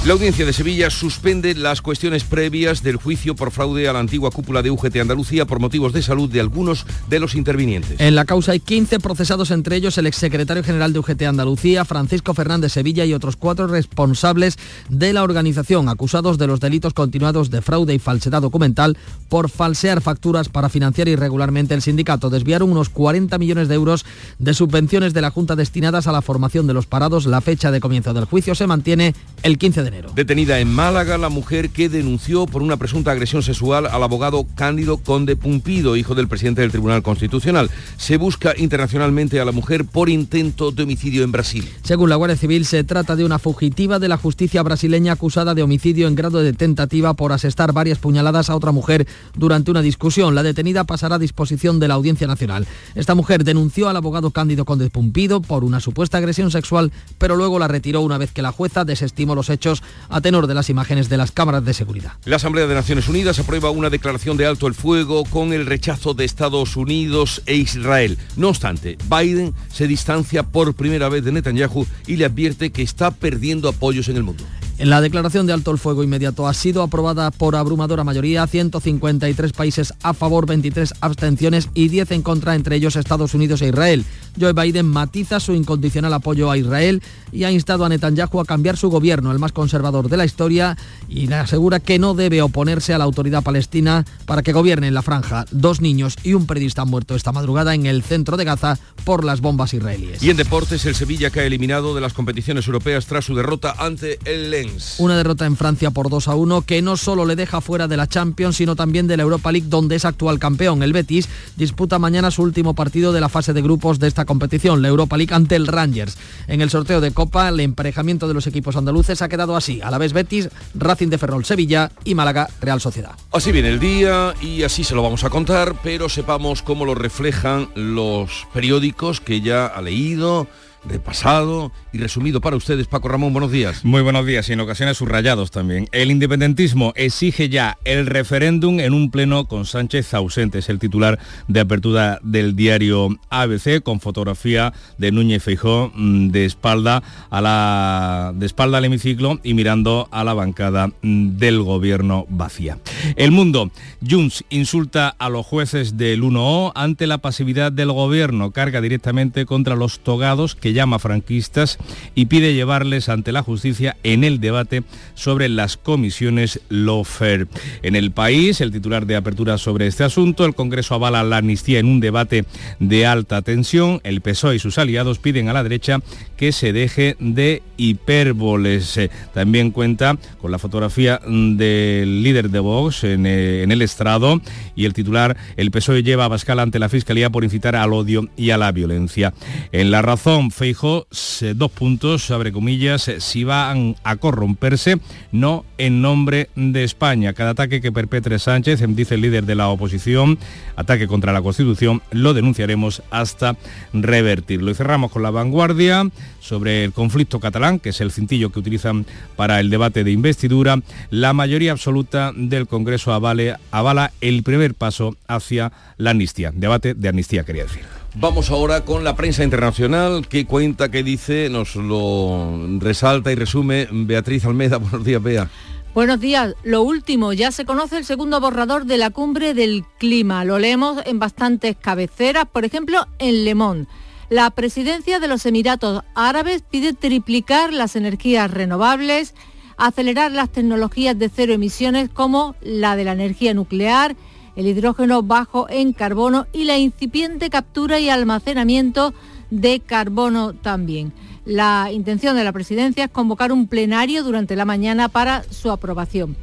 La 0.05 0.13
audiencia 0.13 0.45
de 0.45 0.53
Sevilla 0.53 0.89
suspende 0.89 1.53
las 1.55 1.81
cuestiones 1.81 2.23
previas 2.23 2.81
del 2.81 2.95
juicio 2.95 3.35
por 3.35 3.51
fraude 3.51 3.89
a 3.89 3.93
la 3.93 3.99
antigua 3.99 4.31
cúpula 4.31 4.61
de 4.61 4.71
UGT 4.71 4.95
Andalucía 4.95 5.45
por 5.45 5.59
motivos 5.59 5.91
de 5.91 6.01
salud 6.01 6.29
de 6.29 6.39
algunos 6.39 6.85
de 7.09 7.19
los 7.19 7.35
intervinientes. 7.35 7.99
En 7.99 8.15
la 8.15 8.23
causa 8.23 8.53
hay 8.53 8.61
15 8.61 9.01
procesados, 9.01 9.51
entre 9.51 9.75
ellos 9.75 9.97
el 9.97 10.07
exsecretario 10.07 10.63
general 10.63 10.93
de 10.93 10.99
UGT 10.99 11.23
Andalucía, 11.23 11.83
Francisco 11.83 12.33
Fernández 12.33 12.71
Sevilla 12.71 13.03
y 13.03 13.13
otros 13.13 13.35
cuatro 13.35 13.67
responsables 13.67 14.57
de 14.87 15.11
la 15.11 15.21
organización, 15.21 15.89
acusados 15.89 16.37
de 16.37 16.47
los 16.47 16.61
delitos 16.61 16.93
continuados 16.93 17.51
de 17.51 17.61
fraude 17.61 17.93
y 17.93 17.99
falsedad 17.99 18.41
documental 18.41 18.97
por 19.27 19.49
falsear 19.49 19.99
facturas 20.01 20.47
para 20.47 20.69
financiar 20.69 21.09
irregularmente 21.09 21.73
el 21.75 21.81
sindicato. 21.81 22.29
Desviaron 22.29 22.71
unos 22.71 22.87
40 22.87 23.37
millones 23.37 23.67
de 23.67 23.75
euros 23.75 24.05
de 24.39 24.53
subvenciones 24.53 25.13
de 25.13 25.21
la 25.21 25.29
Junta 25.29 25.57
destinadas 25.57 26.07
a 26.07 26.13
la 26.13 26.21
formación 26.21 26.67
de 26.67 26.73
los 26.73 26.87
parados. 26.87 27.25
La 27.25 27.41
fecha 27.41 27.69
de 27.69 27.81
comienzo 27.81 28.13
del 28.13 28.25
juicio 28.25 28.55
se 28.55 28.65
mantiene 28.65 29.13
el 29.43 29.57
15 29.59 29.83
de 29.83 29.87
enero. 29.89 30.11
Detenida 30.15 30.59
en 30.59 30.73
Málaga 30.73 31.17
la 31.17 31.29
mujer 31.29 31.69
que 31.69 31.89
denunció 31.89 32.47
por 32.47 32.63
una 32.63 32.77
presunta 32.77 33.11
agresión 33.11 33.43
sexual 33.43 33.85
al 33.85 34.01
abogado 34.01 34.47
Cándido 34.55 34.97
Conde 34.97 35.35
Pumpido, 35.35 35.95
hijo 35.95 36.15
del 36.15 36.27
presidente 36.27 36.61
del 36.61 36.71
Tribunal 36.71 37.03
Constitucional. 37.03 37.69
Se 37.97 38.17
busca 38.17 38.53
internacionalmente 38.57 39.39
a 39.39 39.45
la 39.45 39.51
mujer 39.51 39.85
por 39.85 40.09
intento 40.09 40.71
de 40.71 40.83
homicidio 40.83 41.23
en 41.23 41.31
Brasil. 41.31 41.69
Según 41.83 42.09
la 42.09 42.15
Guardia 42.15 42.37
Civil, 42.37 42.65
se 42.65 42.83
trata 42.83 43.15
de 43.15 43.25
una 43.25 43.37
fugitiva 43.37 43.99
de 43.99 44.07
la 44.07 44.17
justicia 44.17 44.63
brasileña 44.63 45.13
acusada 45.13 45.53
de 45.53 45.61
homicidio 45.61 46.07
en 46.07 46.15
grado 46.15 46.39
de 46.39 46.53
tentativa 46.53 47.13
por 47.13 47.33
asestar 47.33 47.73
varias 47.73 47.99
puñaladas 47.99 48.49
a 48.49 48.55
otra 48.55 48.71
mujer 48.71 49.07
durante 49.35 49.71
una 49.71 49.81
discusión. 49.81 50.35
La 50.35 50.43
detenida 50.43 50.85
pasará 50.85 51.15
a 51.15 51.19
disposición 51.19 51.79
de 51.79 51.89
la 51.89 51.95
Audiencia 51.95 52.27
Nacional. 52.27 52.65
Esta 52.95 53.13
mujer 53.13 53.43
denunció 53.43 53.89
al 53.89 53.97
abogado 53.97 54.31
Cándido 54.31 54.63
Conde 54.63 54.89
Pumpido 54.89 55.41
por 55.41 55.65
una 55.65 55.81
supuesta 55.81 56.17
agresión 56.17 56.49
sexual, 56.49 56.93
pero 57.17 57.35
luego 57.35 57.59
la 57.59 57.67
retiró 57.67 57.99
una 58.01 58.17
vez 58.17 58.31
que 58.31 58.41
la 58.41 58.53
jueza 58.53 58.85
desestimó 58.85 59.35
los 59.35 59.48
hechos 59.49 59.83
a 60.09 60.21
tenor 60.21 60.47
de 60.47 60.53
las 60.53 60.69
imágenes 60.69 61.09
de 61.09 61.17
las 61.17 61.31
cámaras 61.31 61.65
de 61.65 61.73
seguridad. 61.73 62.13
La 62.25 62.37
Asamblea 62.37 62.67
de 62.67 62.75
Naciones 62.75 63.07
Unidas 63.07 63.39
aprueba 63.39 63.69
una 63.71 63.89
declaración 63.89 64.37
de 64.37 64.45
alto 64.45 64.67
el 64.67 64.73
fuego 64.73 65.23
con 65.25 65.53
el 65.53 65.65
rechazo 65.65 66.13
de 66.13 66.25
Estados 66.25 66.75
Unidos 66.75 67.41
e 67.45 67.55
Israel. 67.55 68.17
No 68.35 68.49
obstante, 68.49 68.97
Biden 69.09 69.53
se 69.71 69.87
distancia 69.87 70.43
por 70.43 70.73
primera 70.73 71.09
vez 71.09 71.23
de 71.23 71.31
Netanyahu 71.31 71.85
y 72.07 72.15
le 72.15 72.25
advierte 72.25 72.71
que 72.71 72.81
está 72.81 73.11
perdiendo 73.11 73.69
apoyos 73.69 74.09
en 74.09 74.17
el 74.17 74.23
mundo. 74.23 74.43
La 74.79 75.01
declaración 75.01 75.45
de 75.45 75.51
alto 75.51 75.71
el 75.71 75.77
fuego 75.77 76.05
inmediato 76.05 76.47
ha 76.47 76.53
sido 76.53 76.81
aprobada 76.81 77.31
por 77.31 77.57
abrumadora 77.57 78.05
mayoría, 78.05 78.47
153 78.47 79.51
países 79.51 79.93
a 80.03 80.13
favor, 80.13 80.45
23 80.45 80.93
abstenciones 81.01 81.67
y 81.73 81.89
10 81.89 82.11
en 82.11 82.21
contra, 82.21 82.55
entre 82.55 82.77
ellos 82.77 82.95
Estados 82.95 83.33
Unidos 83.33 83.61
e 83.61 83.67
Israel. 83.67 84.05
Joe 84.39 84.53
Biden 84.53 84.85
matiza 84.85 85.41
su 85.41 85.53
incondicional 85.53 86.13
apoyo 86.13 86.49
a 86.49 86.57
Israel 86.57 87.03
y 87.33 87.43
ha 87.43 87.51
instado 87.51 87.83
a 87.83 87.89
Netanyahu 87.89 88.39
a 88.39 88.45
cambiar 88.45 88.77
su 88.77 88.89
gobierno, 88.89 89.33
el 89.33 89.39
más 89.39 89.51
conservador 89.51 90.07
de 90.07 90.15
la 90.15 90.23
historia, 90.23 90.77
y 91.09 91.27
le 91.27 91.35
asegura 91.35 91.81
que 91.81 91.99
no 91.99 92.13
debe 92.13 92.41
oponerse 92.41 92.93
a 92.93 92.97
la 92.97 93.03
autoridad 93.03 93.43
palestina 93.43 94.05
para 94.25 94.43
que 94.43 94.53
gobierne 94.53 94.87
en 94.87 94.93
la 94.93 95.01
franja. 95.01 95.45
Dos 95.51 95.81
niños 95.81 96.15
y 96.23 96.35
un 96.35 96.47
periodista 96.47 96.83
han 96.83 96.89
muerto 96.89 97.15
esta 97.15 97.33
madrugada 97.33 97.75
en 97.75 97.85
el 97.85 98.01
centro 98.01 98.37
de 98.37 98.45
Gaza 98.45 98.79
por 99.03 99.25
las 99.25 99.41
bombas 99.41 99.73
israelíes. 99.73 100.23
Y 100.23 100.29
en 100.29 100.37
deportes, 100.37 100.85
el 100.85 100.95
Sevilla 100.95 101.31
que 101.31 101.41
ha 101.41 101.45
eliminado 101.45 101.93
de 101.93 101.99
las 101.99 102.13
competiciones 102.13 102.65
europeas 102.65 103.07
tras 103.07 103.25
su 103.25 103.35
derrota 103.35 103.75
ante 103.77 104.19
el 104.23 104.51
Una 104.97 105.17
derrota 105.17 105.45
en 105.45 105.55
Francia 105.55 105.91
por 105.91 106.09
2 106.09 106.27
a 106.27 106.35
1 106.35 106.61
que 106.63 106.81
no 106.81 106.97
solo 106.97 107.25
le 107.25 107.35
deja 107.35 107.61
fuera 107.61 107.87
de 107.87 107.97
la 107.97 108.07
Champions, 108.07 108.57
sino 108.57 108.75
también 108.75 109.07
de 109.07 109.17
la 109.17 109.23
Europa 109.23 109.51
League, 109.51 109.67
donde 109.69 109.95
es 109.95 110.05
actual 110.05 110.39
campeón. 110.39 110.83
El 110.83 110.93
Betis 110.93 111.29
disputa 111.55 111.99
mañana 111.99 112.31
su 112.31 112.41
último 112.41 112.75
partido 112.75 113.11
de 113.11 113.21
la 113.21 113.29
fase 113.29 113.53
de 113.53 113.61
grupos 113.61 113.99
de 113.99 114.07
esta 114.07 114.25
competición, 114.25 114.81
la 114.81 114.87
Europa 114.87 115.17
League 115.17 115.33
ante 115.33 115.55
el 115.55 115.67
Rangers. 115.67 116.17
En 116.47 116.61
el 116.61 116.69
sorteo 116.69 117.01
de 117.01 117.11
Copa, 117.11 117.49
el 117.49 117.59
emparejamiento 117.59 118.27
de 118.27 118.33
los 118.33 118.47
equipos 118.47 118.75
andaluces 118.75 119.21
ha 119.21 119.29
quedado 119.29 119.55
así. 119.55 119.81
A 119.81 119.91
la 119.91 119.97
vez 119.97 120.13
Betis, 120.13 120.49
Racing 120.75 121.09
de 121.09 121.17
Ferrol, 121.17 121.45
Sevilla 121.45 121.91
y 122.03 122.15
Málaga, 122.15 122.49
Real 122.61 122.81
Sociedad. 122.81 123.11
Así 123.31 123.51
viene 123.51 123.69
el 123.69 123.79
día 123.79 124.33
y 124.41 124.63
así 124.63 124.83
se 124.83 124.95
lo 124.95 125.03
vamos 125.03 125.23
a 125.23 125.29
contar, 125.29 125.75
pero 125.83 126.09
sepamos 126.09 126.61
cómo 126.61 126.85
lo 126.85 126.95
reflejan 126.95 127.69
los 127.75 128.47
periódicos 128.53 129.21
que 129.21 129.41
ya 129.41 129.65
ha 129.65 129.81
leído 129.81 130.47
repasado 130.85 131.71
y 131.91 131.97
resumido 131.97 132.41
para 132.41 132.55
ustedes. 132.55 132.87
Paco 132.87 133.07
Ramón, 133.07 133.33
buenos 133.33 133.51
días. 133.51 133.83
Muy 133.83 134.01
buenos 134.01 134.25
días 134.25 134.49
y 134.49 134.53
en 134.53 134.59
ocasiones 134.59 134.97
subrayados 134.97 135.51
también. 135.51 135.87
El 135.91 136.11
independentismo 136.11 136.93
exige 136.95 137.49
ya 137.49 137.77
el 137.83 138.05
referéndum 138.05 138.79
en 138.79 138.93
un 138.93 139.11
pleno 139.11 139.45
con 139.45 139.65
Sánchez 139.65 140.13
ausente. 140.13 140.59
Es 140.59 140.69
el 140.69 140.79
titular 140.79 141.19
de 141.47 141.59
apertura 141.59 142.19
del 142.23 142.55
diario 142.55 143.09
ABC 143.29 143.81
con 143.83 143.99
fotografía 143.99 144.73
de 144.97 145.11
Núñez 145.11 145.43
Feijó 145.43 145.91
mm, 145.93 146.29
de 146.29 146.45
espalda 146.45 147.03
a 147.29 147.41
la 147.41 148.33
de 148.35 148.45
espalda 148.45 148.77
al 148.77 148.85
hemiciclo 148.85 149.39
y 149.43 149.53
mirando 149.53 150.07
a 150.11 150.23
la 150.23 150.33
bancada 150.33 150.87
mm, 151.01 151.37
del 151.37 151.61
gobierno 151.61 152.25
vacía. 152.29 152.77
El 153.15 153.31
mundo. 153.31 153.71
Junts 154.07 154.45
insulta 154.49 155.09
a 155.09 155.29
los 155.29 155.45
jueces 155.45 155.97
del 155.97 156.23
1O 156.23 156.71
ante 156.75 157.07
la 157.07 157.17
pasividad 157.17 157.71
del 157.71 157.91
gobierno. 157.91 158.51
Carga 158.51 158.81
directamente 158.81 159.45
contra 159.45 159.75
los 159.75 159.99
togados 159.99 160.55
que 160.55 160.68
llama 160.73 160.99
franquistas 160.99 161.77
y 162.15 162.25
pide 162.25 162.53
llevarles 162.53 163.09
ante 163.09 163.31
la 163.31 163.43
justicia 163.43 163.97
en 164.03 164.23
el 164.23 164.39
debate 164.39 164.83
sobre 165.15 165.49
las 165.49 165.77
comisiones 165.77 166.61
Lofer. 166.69 167.47
En 167.81 167.95
el 167.95 168.11
país, 168.11 168.61
el 168.61 168.71
titular 168.71 169.05
de 169.05 169.15
apertura 169.15 169.57
sobre 169.57 169.87
este 169.87 170.03
asunto, 170.03 170.45
el 170.45 170.55
Congreso 170.55 170.95
avala 170.95 171.23
la 171.23 171.37
amnistía 171.37 171.79
en 171.79 171.87
un 171.87 171.99
debate 171.99 172.45
de 172.79 173.05
alta 173.05 173.41
tensión. 173.41 174.01
El 174.03 174.21
PSOE 174.21 174.55
y 174.55 174.59
sus 174.59 174.77
aliados 174.77 175.19
piden 175.19 175.49
a 175.49 175.53
la 175.53 175.63
derecha 175.63 175.99
que 176.37 176.51
se 176.51 176.73
deje 176.73 177.15
de 177.19 177.61
hipérboles. 177.77 178.99
También 179.33 179.71
cuenta 179.71 180.17
con 180.39 180.51
la 180.51 180.59
fotografía 180.59 181.19
del 181.25 182.23
líder 182.23 182.49
de 182.49 182.59
Vox 182.59 183.03
en, 183.03 183.25
eh, 183.25 183.63
el 183.63 183.81
estrado 183.81 184.41
y 184.75 184.85
el 184.85 184.93
titular, 184.93 185.37
el 185.57 185.71
PSOE 185.71 186.03
lleva 186.03 186.25
a 186.25 186.27
Bascal 186.27 186.59
ante 186.59 186.79
la 186.79 186.89
Fiscalía 186.89 187.29
por 187.29 187.43
incitar 187.43 187.75
al 187.75 187.93
odio 187.93 188.27
y 188.35 188.51
a 188.51 188.57
la 188.57 188.71
violencia. 188.71 189.33
En 189.71 189.91
la 189.91 190.01
razón, 190.01 190.51
Feijo, 190.59 191.07
dos 191.55 191.71
puntos, 191.71 192.29
abre 192.31 192.51
comillas, 192.51 193.09
si 193.19 193.45
van 193.45 193.95
a 194.03 194.17
corromperse, 194.17 194.99
no 195.31 195.63
en 195.77 196.01
nombre 196.01 196.49
de 196.57 196.83
España. 196.83 197.31
Cada 197.31 197.51
ataque 197.51 197.79
que 197.79 197.93
perpetre 197.93 198.39
Sánchez, 198.39 198.83
dice 198.89 199.15
el 199.15 199.21
líder 199.21 199.45
de 199.45 199.55
la 199.55 199.69
oposición, 199.69 200.37
ataque 200.75 201.07
contra 201.07 201.31
la 201.31 201.41
Constitución, 201.41 202.01
lo 202.11 202.33
denunciaremos 202.33 203.01
hasta 203.09 203.55
revertirlo. 203.93 204.69
Y 204.69 204.75
cerramos 204.75 205.11
con 205.11 205.23
la 205.23 205.31
vanguardia 205.31 206.09
sobre 206.41 206.83
el 206.83 206.91
conflicto 206.91 207.39
catalán, 207.39 207.79
que 207.79 207.89
es 207.89 208.01
el 208.01 208.11
cintillo 208.11 208.49
que 208.49 208.59
utilizan 208.59 209.05
para 209.37 209.61
el 209.61 209.69
debate 209.69 210.03
de 210.03 210.11
investidura. 210.11 210.81
La 211.09 211.31
mayoría 211.31 211.71
absoluta 211.71 212.33
del 212.35 212.67
Congreso 212.67 213.13
avala 213.13 214.11
el 214.19 214.43
primer 214.43 214.73
paso 214.73 215.15
hacia 215.25 215.71
la 215.95 216.11
amnistía. 216.11 216.51
Debate 216.53 216.95
de 216.95 217.07
amnistía, 217.07 217.45
quería 217.45 217.63
decir. 217.63 217.98
Vamos 218.15 218.49
ahora 218.49 218.85
con 218.85 219.03
la 219.03 219.15
prensa 219.15 219.43
internacional 219.43 220.27
que 220.27 220.45
cuenta, 220.45 220.89
que 220.89 221.03
dice, 221.03 221.47
nos 221.49 221.75
lo 221.75 222.67
resalta 222.79 223.31
y 223.31 223.35
resume 223.35 223.87
Beatriz 223.91 224.45
Almeda. 224.45 224.77
Buenos 224.79 225.05
días, 225.05 225.21
Bea. 225.21 225.49
Buenos 225.93 226.19
días. 226.19 226.55
Lo 226.63 226.81
último, 226.81 227.33
ya 227.33 227.51
se 227.51 227.65
conoce 227.65 227.97
el 227.97 228.05
segundo 228.05 228.39
borrador 228.39 228.85
de 228.85 228.97
la 228.97 229.11
cumbre 229.11 229.53
del 229.53 229.85
clima. 229.99 230.43
Lo 230.43 230.57
leemos 230.59 231.01
en 231.05 231.19
bastantes 231.19 231.75
cabeceras, 231.79 232.45
por 232.45 232.65
ejemplo, 232.65 233.07
en 233.19 233.45
Le 233.45 233.55
Monde. 233.55 233.87
La 234.29 234.49
presidencia 234.51 235.19
de 235.19 235.27
los 235.27 235.45
Emiratos 235.45 236.03
Árabes 236.13 236.63
pide 236.69 236.93
triplicar 236.93 237.73
las 237.73 237.95
energías 237.95 238.51
renovables, 238.51 239.33
acelerar 239.77 240.31
las 240.31 240.51
tecnologías 240.51 241.17
de 241.17 241.29
cero 241.29 241.53
emisiones 241.53 242.09
como 242.09 242.55
la 242.61 242.95
de 242.95 243.05
la 243.05 243.13
energía 243.13 243.53
nuclear, 243.53 244.15
el 244.59 244.67
hidrógeno 244.67 245.23
bajo 245.23 245.69
en 245.69 245.93
carbono 245.93 246.45
y 246.51 246.65
la 246.65 246.77
incipiente 246.77 247.49
captura 247.49 247.97
y 248.01 248.09
almacenamiento 248.09 249.13
de 249.49 249.79
carbono 249.79 250.53
también. 250.53 251.13
La 251.45 251.89
intención 251.93 252.35
de 252.35 252.43
la 252.43 252.51
presidencia 252.51 253.05
es 253.05 253.09
convocar 253.09 253.53
un 253.53 253.67
plenario 253.67 254.21
durante 254.21 254.57
la 254.57 254.65
mañana 254.65 255.07
para 255.07 255.43
su 255.43 255.71
aprobación. 255.71 256.35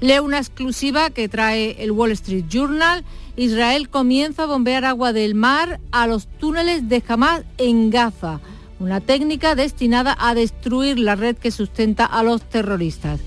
Leo 0.00 0.24
una 0.24 0.38
exclusiva 0.38 1.10
que 1.10 1.28
trae 1.28 1.76
el 1.84 1.90
Wall 1.90 2.12
Street 2.12 2.46
Journal. 2.48 3.04
Israel 3.36 3.90
comienza 3.90 4.44
a 4.44 4.46
bombear 4.46 4.86
agua 4.86 5.12
del 5.12 5.34
mar 5.34 5.78
a 5.92 6.06
los 6.06 6.26
túneles 6.26 6.88
de 6.88 7.02
Hamas 7.06 7.42
en 7.58 7.90
Gaza, 7.90 8.40
una 8.80 9.02
técnica 9.02 9.54
destinada 9.54 10.16
a 10.18 10.34
destruir 10.34 10.98
la 10.98 11.16
red 11.16 11.36
que 11.36 11.50
sustenta 11.50 12.06
a 12.06 12.22
los 12.22 12.40
terroristas. 12.48 13.20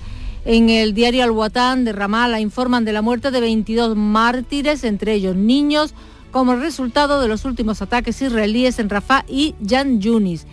En 0.44 0.70
el 0.70 0.92
diario 0.92 1.22
Al-Watan 1.22 1.84
de 1.84 1.92
Ramallah 1.92 2.40
informan 2.40 2.84
de 2.84 2.92
la 2.92 3.00
muerte 3.00 3.30
de 3.30 3.40
22 3.40 3.96
mártires, 3.96 4.82
entre 4.82 5.14
ellos 5.14 5.36
niños, 5.36 5.94
como 6.32 6.56
resultado 6.56 7.20
de 7.20 7.28
los 7.28 7.44
últimos 7.44 7.80
ataques 7.80 8.20
israelíes 8.20 8.80
en 8.80 8.90
Rafah 8.90 9.24
y 9.28 9.54
Jan 9.64 10.00
Yunis. 10.00 10.46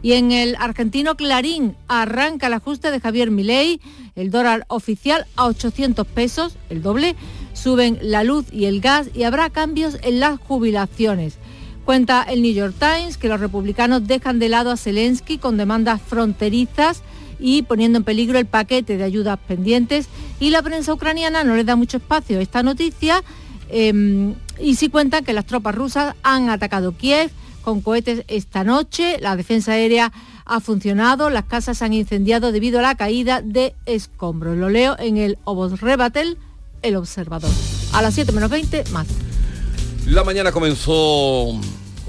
Y 0.00 0.12
en 0.14 0.32
el 0.32 0.56
argentino 0.58 1.14
Clarín 1.16 1.76
arranca 1.88 2.46
el 2.46 2.54
ajuste 2.54 2.90
de 2.90 3.00
Javier 3.00 3.30
Milei, 3.30 3.80
el 4.16 4.30
dólar 4.30 4.64
oficial 4.68 5.26
a 5.36 5.46
800 5.46 6.06
pesos, 6.06 6.56
el 6.70 6.80
doble, 6.80 7.14
suben 7.52 7.98
la 8.00 8.24
luz 8.24 8.46
y 8.50 8.64
el 8.64 8.80
gas 8.80 9.10
y 9.14 9.24
habrá 9.24 9.50
cambios 9.50 9.98
en 10.02 10.20
las 10.20 10.38
jubilaciones. 10.38 11.36
Cuenta 11.84 12.22
el 12.22 12.40
New 12.40 12.54
York 12.54 12.74
Times 12.78 13.18
que 13.18 13.28
los 13.28 13.40
republicanos 13.40 14.06
dejan 14.06 14.38
de 14.38 14.48
lado 14.48 14.70
a 14.70 14.78
Zelensky 14.78 15.36
con 15.36 15.58
demandas 15.58 16.00
fronterizas 16.00 17.02
y 17.38 17.62
poniendo 17.62 17.98
en 17.98 18.04
peligro 18.04 18.38
el 18.38 18.46
paquete 18.46 18.96
de 18.96 19.04
ayudas 19.04 19.38
pendientes 19.46 20.08
y 20.40 20.50
la 20.50 20.62
prensa 20.62 20.92
ucraniana 20.92 21.44
no 21.44 21.56
le 21.56 21.64
da 21.64 21.76
mucho 21.76 21.98
espacio 21.98 22.38
a 22.38 22.42
esta 22.42 22.62
noticia 22.62 23.22
em, 23.68 24.34
y 24.60 24.76
sí 24.76 24.88
cuenta 24.88 25.22
que 25.22 25.32
las 25.32 25.46
tropas 25.46 25.74
rusas 25.74 26.14
han 26.22 26.50
atacado 26.50 26.96
Kiev 26.96 27.30
con 27.62 27.80
cohetes 27.80 28.24
esta 28.28 28.62
noche, 28.62 29.18
la 29.20 29.36
defensa 29.36 29.72
aérea 29.72 30.12
ha 30.44 30.60
funcionado, 30.60 31.30
las 31.30 31.44
casas 31.44 31.78
se 31.78 31.84
han 31.84 31.94
incendiado 31.94 32.52
debido 32.52 32.78
a 32.78 32.82
la 32.82 32.94
caída 32.94 33.40
de 33.40 33.74
escombros. 33.86 34.56
Lo 34.58 34.68
leo 34.68 34.96
en 34.98 35.16
el 35.16 35.38
Obos 35.44 35.80
Rebatel, 35.80 36.36
el 36.82 36.96
observador. 36.96 37.50
A 37.94 38.02
las 38.02 38.14
7 38.14 38.32
menos 38.32 38.50
20, 38.50 38.84
más. 38.92 39.06
La 40.06 40.22
mañana 40.22 40.52
comenzó 40.52 41.58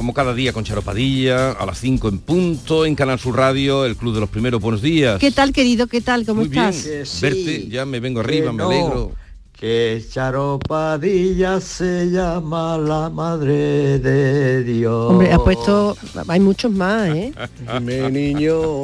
como 0.05 0.13
cada 0.13 0.35
día 0.35 0.53
con 0.53 0.63
Charopadilla, 0.63 1.53
a 1.53 1.65
las 1.65 1.79
5 1.79 2.09
en 2.09 2.19
punto, 2.19 2.85
en 2.85 2.93
Canal 2.93 3.17
Sur 3.17 3.37
Radio, 3.37 3.85
el 3.85 3.95
Club 3.95 4.13
de 4.13 4.19
los 4.19 4.29
Primeros. 4.29 4.61
Buenos 4.61 4.83
días. 4.83 5.19
¿Qué 5.19 5.31
tal, 5.31 5.51
querido? 5.51 5.87
¿Qué 5.87 5.99
tal? 5.99 6.27
¿Cómo 6.27 6.43
estás? 6.43 6.85
Verte, 7.19 7.67
ya 7.69 7.87
me 7.87 7.99
vengo 7.99 8.19
arriba, 8.19 8.53
me 8.53 8.61
alegro. 8.61 9.13
Que 9.59 10.05
Charopadilla 10.07 11.59
se 11.59 12.11
llama 12.11 12.77
la 12.77 13.09
madre 13.09 13.97
de 13.97 14.63
Dios. 14.63 15.09
Hombre, 15.09 15.33
ha 15.33 15.39
puesto... 15.39 15.97
Hay 16.27 16.39
muchos 16.39 16.71
más, 16.71 17.09
¿eh? 17.09 17.33
Mi 17.81 17.97
niño... 18.11 18.81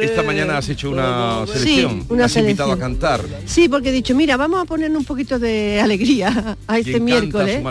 Esta 0.00 0.22
mañana 0.22 0.58
has 0.58 0.68
hecho 0.68 0.90
una 0.90 1.44
selección, 1.46 2.00
sí, 2.00 2.06
una 2.08 2.24
has 2.24 2.36
invitado 2.36 2.72
a 2.72 2.78
cantar. 2.78 3.20
Sí, 3.44 3.68
porque 3.68 3.90
he 3.90 3.92
dicho, 3.92 4.14
mira, 4.14 4.36
vamos 4.36 4.60
a 4.62 4.64
poner 4.64 4.90
un 4.96 5.04
poquito 5.04 5.38
de 5.38 5.80
alegría 5.80 6.56
a 6.66 6.78
este 6.78 6.92
miércoles. 7.00 7.46
Canta, 7.54 7.62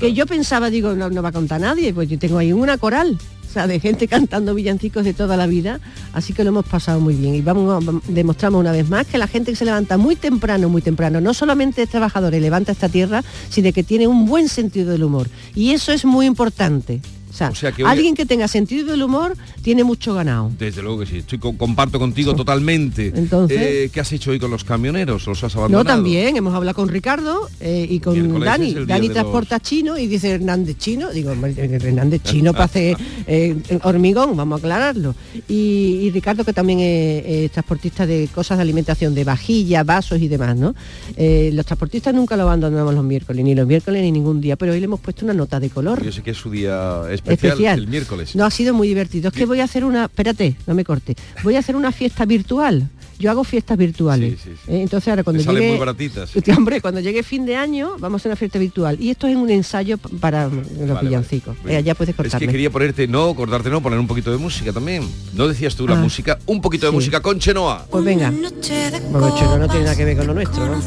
que 0.00 0.12
yo 0.12 0.26
pensaba, 0.26 0.70
digo, 0.70 0.94
no, 0.94 1.10
no 1.10 1.22
va 1.22 1.28
a 1.30 1.32
contar 1.32 1.60
nadie, 1.60 1.92
pues 1.92 2.08
yo 2.08 2.18
tengo 2.18 2.38
ahí 2.38 2.52
una 2.52 2.78
coral. 2.78 3.18
o 3.48 3.52
sea, 3.52 3.66
de 3.66 3.80
gente 3.80 4.06
cantando 4.16 4.54
villancicos 4.54 5.04
de 5.04 5.12
toda 5.12 5.36
la 5.36 5.46
vida, 5.46 5.80
así 6.12 6.32
que 6.32 6.44
lo 6.44 6.50
hemos 6.50 6.64
pasado 6.66 7.00
muy 7.00 7.14
bien. 7.14 7.34
Y 7.34 7.42
vamos, 7.42 7.84
a- 7.86 8.00
demostramos 8.08 8.60
una 8.60 8.72
vez 8.72 8.88
más 8.88 9.06
que 9.06 9.18
la 9.18 9.26
gente 9.26 9.50
que 9.52 9.56
se 9.56 9.64
levanta 9.64 9.96
muy 9.98 10.14
temprano, 10.16 10.68
muy 10.68 10.82
temprano, 10.82 11.20
no 11.20 11.34
solamente 11.34 11.82
es 11.82 11.88
trabajador 11.90 12.32
y 12.34 12.40
levanta 12.40 12.72
esta 12.72 12.88
tierra, 12.88 13.22
sino 13.48 13.72
que 13.72 13.82
tiene 13.82 14.06
un 14.06 14.24
buen 14.26 14.48
sentido 14.48 14.92
del 14.92 15.02
humor. 15.04 15.28
Y 15.54 15.72
eso 15.72 15.92
es 15.92 16.04
muy 16.04 16.26
importante. 16.26 17.00
O 17.48 17.54
sea, 17.54 17.70
O 17.70 17.70
sea 17.70 17.72
que 17.72 17.84
alguien 17.84 18.14
que 18.14 18.26
tenga 18.26 18.48
sentido 18.48 18.86
del 18.90 19.02
humor 19.02 19.36
tiene 19.62 19.82
mucho 19.84 20.14
ganado. 20.14 20.50
Desde 20.58 20.82
luego 20.82 21.00
que 21.00 21.06
sí, 21.06 21.18
estoy 21.18 21.38
co- 21.38 21.56
comparto 21.56 21.98
contigo 21.98 22.34
totalmente. 22.34 23.12
Entonces- 23.14 23.58
Eh, 23.60 23.90
¿Qué 23.92 24.00
has 24.00 24.12
hecho 24.12 24.30
hoy 24.32 24.38
con 24.38 24.50
los 24.50 24.64
camioneros? 24.64 25.26
¿Los 25.26 25.42
has 25.44 25.54
abandonado? 25.56 25.84
No, 25.84 25.88
también, 25.94 26.36
hemos 26.36 26.54
hablado 26.54 26.74
con 26.76 26.88
Ricardo 26.88 27.48
eh, 27.60 27.86
y 27.88 28.00
con 28.00 28.14
Miércoles 28.14 28.44
Dani. 28.46 28.74
Dani 28.86 29.08
transporta 29.10 29.60
chino 29.60 29.96
y 29.98 30.06
dice 30.06 30.30
Hernández 30.30 30.76
chino. 30.78 31.10
Digo, 31.10 31.32
hombre, 31.32 31.54
Hernández 31.56 32.22
chino 32.22 32.52
para 32.52 32.64
hacer 32.66 32.96
eh, 33.26 33.56
hormigón, 33.82 34.36
vamos 34.36 34.56
a 34.56 34.58
aclararlo. 34.60 35.14
Y, 35.48 36.00
y 36.02 36.10
Ricardo, 36.10 36.44
que 36.44 36.52
también 36.52 36.80
es, 36.80 37.24
es 37.26 37.50
transportista 37.52 38.06
de 38.06 38.28
cosas 38.34 38.58
de 38.58 38.62
alimentación, 38.62 39.14
de 39.14 39.24
vajillas, 39.24 39.84
vasos 39.86 40.20
y 40.20 40.28
demás, 40.28 40.56
¿no? 40.56 40.74
Eh, 41.16 41.50
los 41.52 41.64
transportistas 41.66 42.14
nunca 42.14 42.36
lo 42.36 42.42
abandonamos 42.44 42.94
los 42.94 43.04
miércoles, 43.04 43.44
ni 43.44 43.54
los 43.54 43.66
miércoles 43.66 44.02
ni 44.02 44.12
ningún 44.12 44.40
día, 44.40 44.56
pero 44.56 44.72
hoy 44.72 44.80
le 44.80 44.84
hemos 44.86 45.00
puesto 45.00 45.24
una 45.24 45.34
nota 45.34 45.60
de 45.60 45.70
color. 45.70 46.02
Yo 46.04 46.12
sé 46.12 46.22
que 46.22 46.30
es 46.32 46.36
su 46.36 46.50
día 46.50 47.02
especial, 47.10 47.29
especial. 47.34 47.78
el 47.80 47.86
miércoles. 47.88 48.34
No, 48.36 48.44
ha 48.44 48.50
sido 48.50 48.74
muy 48.74 48.88
divertido. 48.88 49.28
Es 49.28 49.34
que 49.34 49.46
voy 49.46 49.60
a 49.60 49.64
hacer 49.64 49.84
una, 49.84 50.04
espérate, 50.04 50.56
no 50.66 50.74
me 50.74 50.84
corte. 50.84 51.14
Voy 51.42 51.56
a 51.56 51.58
hacer 51.60 51.76
una 51.76 51.92
fiesta 51.92 52.24
virtual. 52.24 52.88
Yo 53.18 53.30
hago 53.30 53.44
fiestas 53.44 53.76
virtuales. 53.76 54.38
Eh, 54.66 54.80
Entonces 54.80 55.08
ahora 55.08 55.22
cuando 55.22 55.40
Te 55.40 55.44
salen 55.44 55.60
llegue, 55.60 55.72
muy 55.72 55.78
baratitas. 55.80 56.30
Hombre, 56.56 56.80
cuando 56.80 57.00
llegue 57.00 57.22
fin 57.22 57.44
de 57.44 57.54
año 57.54 57.96
vamos 57.98 58.14
a 58.14 58.22
hacer 58.22 58.30
una 58.30 58.36
fiesta 58.36 58.58
virtual. 58.58 58.96
Y 58.98 59.10
esto 59.10 59.26
es 59.26 59.36
un 59.36 59.50
ensayo 59.50 59.98
para 59.98 60.48
los 60.48 61.00
villancicos. 61.02 61.54
Eh, 61.66 61.82
ya 61.84 61.94
puedes 61.94 62.12
Es 62.12 62.16
cortarme. 62.16 62.46
que 62.46 62.50
quería 62.52 62.70
ponerte, 62.70 63.06
no, 63.08 63.34
cortarte 63.34 63.68
no, 63.68 63.82
poner 63.82 63.98
un 63.98 64.06
poquito 64.06 64.30
de 64.32 64.38
música 64.38 64.72
también. 64.72 65.06
¿No 65.34 65.48
decías 65.48 65.76
tú 65.76 65.86
la 65.86 65.98
Ah. 65.98 66.02
música? 66.02 66.38
Un 66.46 66.62
poquito 66.62 66.86
de 66.86 66.92
Sí. 66.92 66.96
música 66.96 67.20
con 67.20 67.38
Chenoa. 67.38 67.84
Pues 67.90 68.02
venga. 68.04 68.30
No 68.30 68.50
tiene 68.50 69.84
nada 69.84 69.96
que 69.96 70.04
ver 70.06 70.16
con 70.16 70.26
lo 70.26 70.32
nuestro, 70.34 70.66
¿no? 70.66 70.80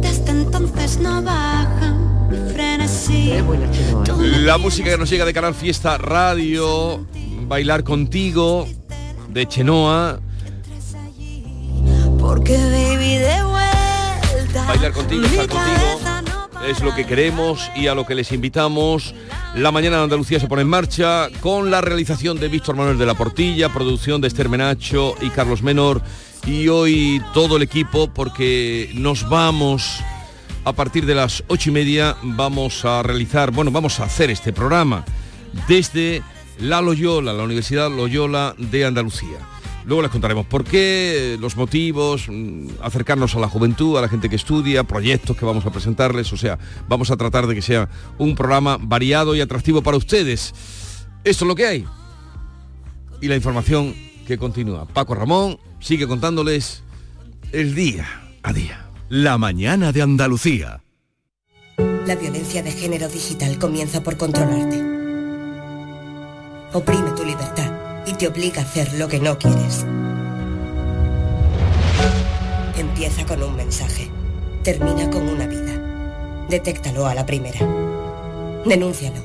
Desde 0.00 0.30
entonces 0.30 0.98
no 1.00 1.22
frenesí. 1.22 1.85
La 3.08 4.58
música 4.58 4.90
que 4.90 4.98
nos 4.98 5.08
llega 5.08 5.24
de 5.24 5.32
Canal 5.32 5.54
Fiesta 5.54 5.96
Radio, 5.96 7.06
Bailar 7.42 7.84
Contigo, 7.84 8.66
de 9.28 9.46
Chenoa, 9.46 10.18
Porque. 12.18 12.56
Bailar 14.66 14.92
Contigo, 14.92 15.24
estar 15.24 15.46
contigo, 15.46 16.00
es 16.66 16.80
lo 16.80 16.94
que 16.96 17.06
queremos 17.06 17.70
y 17.76 17.86
a 17.86 17.94
lo 17.94 18.04
que 18.06 18.16
les 18.16 18.32
invitamos. 18.32 19.14
La 19.54 19.70
mañana 19.70 19.98
de 19.98 20.04
Andalucía 20.04 20.40
se 20.40 20.48
pone 20.48 20.62
en 20.62 20.68
marcha 20.68 21.28
con 21.40 21.70
la 21.70 21.80
realización 21.80 22.40
de 22.40 22.48
Víctor 22.48 22.74
Manuel 22.74 22.98
de 22.98 23.06
la 23.06 23.14
Portilla, 23.14 23.72
producción 23.72 24.20
de 24.20 24.26
Esther 24.26 24.48
Menacho 24.48 25.14
y 25.20 25.30
Carlos 25.30 25.62
Menor. 25.62 26.02
Y 26.44 26.66
hoy 26.68 27.22
todo 27.32 27.56
el 27.56 27.62
equipo 27.62 28.08
porque 28.12 28.90
nos 28.94 29.28
vamos 29.28 30.02
a 30.66 30.72
partir 30.72 31.06
de 31.06 31.14
las 31.14 31.44
ocho 31.46 31.70
y 31.70 31.72
media 31.72 32.16
vamos 32.22 32.84
a 32.84 33.00
realizar, 33.04 33.52
bueno, 33.52 33.70
vamos 33.70 34.00
a 34.00 34.04
hacer 34.04 34.32
este 34.32 34.52
programa 34.52 35.04
desde 35.68 36.24
la 36.58 36.82
Loyola, 36.82 37.32
la 37.32 37.44
Universidad 37.44 37.88
Loyola 37.88 38.52
de 38.58 38.84
Andalucía. 38.84 39.38
Luego 39.84 40.02
les 40.02 40.10
contaremos 40.10 40.44
por 40.44 40.64
qué, 40.64 41.38
los 41.40 41.56
motivos, 41.56 42.26
mm, 42.28 42.66
acercarnos 42.82 43.36
a 43.36 43.38
la 43.38 43.48
juventud, 43.48 43.96
a 43.96 44.00
la 44.00 44.08
gente 44.08 44.28
que 44.28 44.34
estudia, 44.34 44.82
proyectos 44.82 45.36
que 45.36 45.44
vamos 45.44 45.64
a 45.66 45.70
presentarles, 45.70 46.32
o 46.32 46.36
sea, 46.36 46.58
vamos 46.88 47.12
a 47.12 47.16
tratar 47.16 47.46
de 47.46 47.54
que 47.54 47.62
sea 47.62 47.88
un 48.18 48.34
programa 48.34 48.76
variado 48.80 49.36
y 49.36 49.40
atractivo 49.40 49.82
para 49.82 49.96
ustedes. 49.96 50.52
Esto 51.22 51.44
es 51.44 51.48
lo 51.48 51.54
que 51.54 51.66
hay. 51.66 51.84
Y 53.20 53.28
la 53.28 53.36
información 53.36 53.94
que 54.26 54.36
continúa. 54.36 54.84
Paco 54.86 55.14
Ramón 55.14 55.60
sigue 55.78 56.08
contándoles 56.08 56.82
el 57.52 57.76
día 57.76 58.04
a 58.42 58.52
día. 58.52 58.85
La 59.08 59.38
mañana 59.38 59.92
de 59.92 60.02
Andalucía. 60.02 60.82
La 61.78 62.16
violencia 62.16 62.64
de 62.64 62.72
género 62.72 63.08
digital 63.08 63.56
comienza 63.56 64.02
por 64.02 64.16
controlarte. 64.16 64.82
Oprime 66.72 67.12
tu 67.12 67.24
libertad 67.24 67.70
y 68.04 68.14
te 68.14 68.26
obliga 68.26 68.62
a 68.62 68.64
hacer 68.64 68.94
lo 68.94 69.06
que 69.06 69.20
no 69.20 69.38
quieres. 69.38 69.86
Empieza 72.76 73.24
con 73.26 73.44
un 73.44 73.54
mensaje. 73.54 74.10
Termina 74.64 75.08
con 75.08 75.28
una 75.28 75.46
vida. 75.46 76.46
Detéctalo 76.50 77.06
a 77.06 77.14
la 77.14 77.24
primera. 77.24 77.60
Denúncialo. 78.64 79.24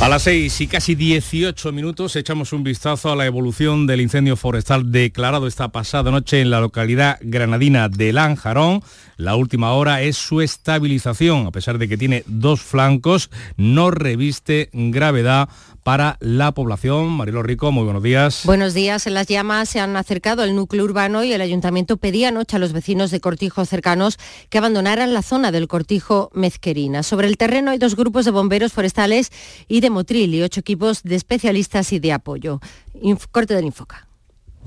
A 0.00 0.08
las 0.08 0.22
6 0.22 0.60
y 0.60 0.66
casi 0.68 0.94
18 0.94 1.72
minutos 1.72 2.14
echamos 2.14 2.52
un 2.52 2.62
vistazo 2.62 3.10
a 3.10 3.16
la 3.16 3.26
evolución 3.26 3.88
del 3.88 4.00
incendio 4.00 4.36
forestal 4.36 4.92
declarado 4.92 5.48
esta 5.48 5.70
pasada 5.70 6.12
noche 6.12 6.40
en 6.40 6.50
la 6.50 6.60
localidad 6.60 7.18
granadina 7.20 7.88
de 7.88 8.12
Lanjarón. 8.12 8.80
La 9.16 9.34
última 9.34 9.72
hora 9.72 10.00
es 10.02 10.16
su 10.16 10.40
estabilización, 10.40 11.48
a 11.48 11.50
pesar 11.50 11.78
de 11.78 11.88
que 11.88 11.96
tiene 11.96 12.22
dos 12.26 12.60
flancos, 12.60 13.28
no 13.56 13.90
reviste 13.90 14.70
gravedad 14.72 15.48
para 15.88 16.18
la 16.20 16.52
población. 16.52 17.08
Marilo 17.08 17.42
Rico, 17.42 17.72
muy 17.72 17.82
buenos 17.82 18.02
días. 18.02 18.42
Buenos 18.44 18.74
días. 18.74 19.06
Las 19.06 19.26
llamas 19.26 19.70
se 19.70 19.80
han 19.80 19.96
acercado 19.96 20.42
al 20.42 20.54
núcleo 20.54 20.84
urbano 20.84 21.24
y 21.24 21.32
el 21.32 21.40
ayuntamiento 21.40 21.96
pedía 21.96 22.28
anoche 22.28 22.56
a 22.56 22.58
los 22.58 22.74
vecinos 22.74 23.10
de 23.10 23.20
Cortijo 23.20 23.64
cercanos 23.64 24.18
que 24.50 24.58
abandonaran 24.58 25.14
la 25.14 25.22
zona 25.22 25.50
del 25.50 25.66
Cortijo 25.66 26.30
Mezquerina. 26.34 27.02
Sobre 27.02 27.26
el 27.26 27.38
terreno 27.38 27.70
hay 27.70 27.78
dos 27.78 27.96
grupos 27.96 28.26
de 28.26 28.32
bomberos 28.32 28.74
forestales 28.74 29.32
y 29.66 29.80
de 29.80 29.88
Motril 29.88 30.34
y 30.34 30.42
ocho 30.42 30.60
equipos 30.60 31.02
de 31.04 31.14
especialistas 31.14 31.90
y 31.94 32.00
de 32.00 32.12
apoyo. 32.12 32.60
Inf- 33.02 33.26
corte 33.30 33.54
del 33.54 33.64
Infoca. 33.64 34.08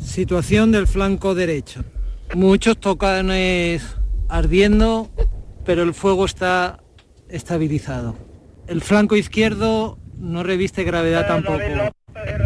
Situación 0.03 0.71
del 0.71 0.87
flanco 0.87 1.35
derecho. 1.35 1.83
Muchos 2.33 2.79
tocanes 2.79 3.83
ardiendo, 4.27 5.11
pero 5.65 5.83
el 5.83 5.93
fuego 5.93 6.25
está 6.25 6.79
estabilizado. 7.29 8.17
El 8.65 8.81
flanco 8.81 9.15
izquierdo 9.15 9.99
no 10.21 10.43
reviste 10.43 10.83
gravedad 10.83 11.27
tampoco. 11.27 11.59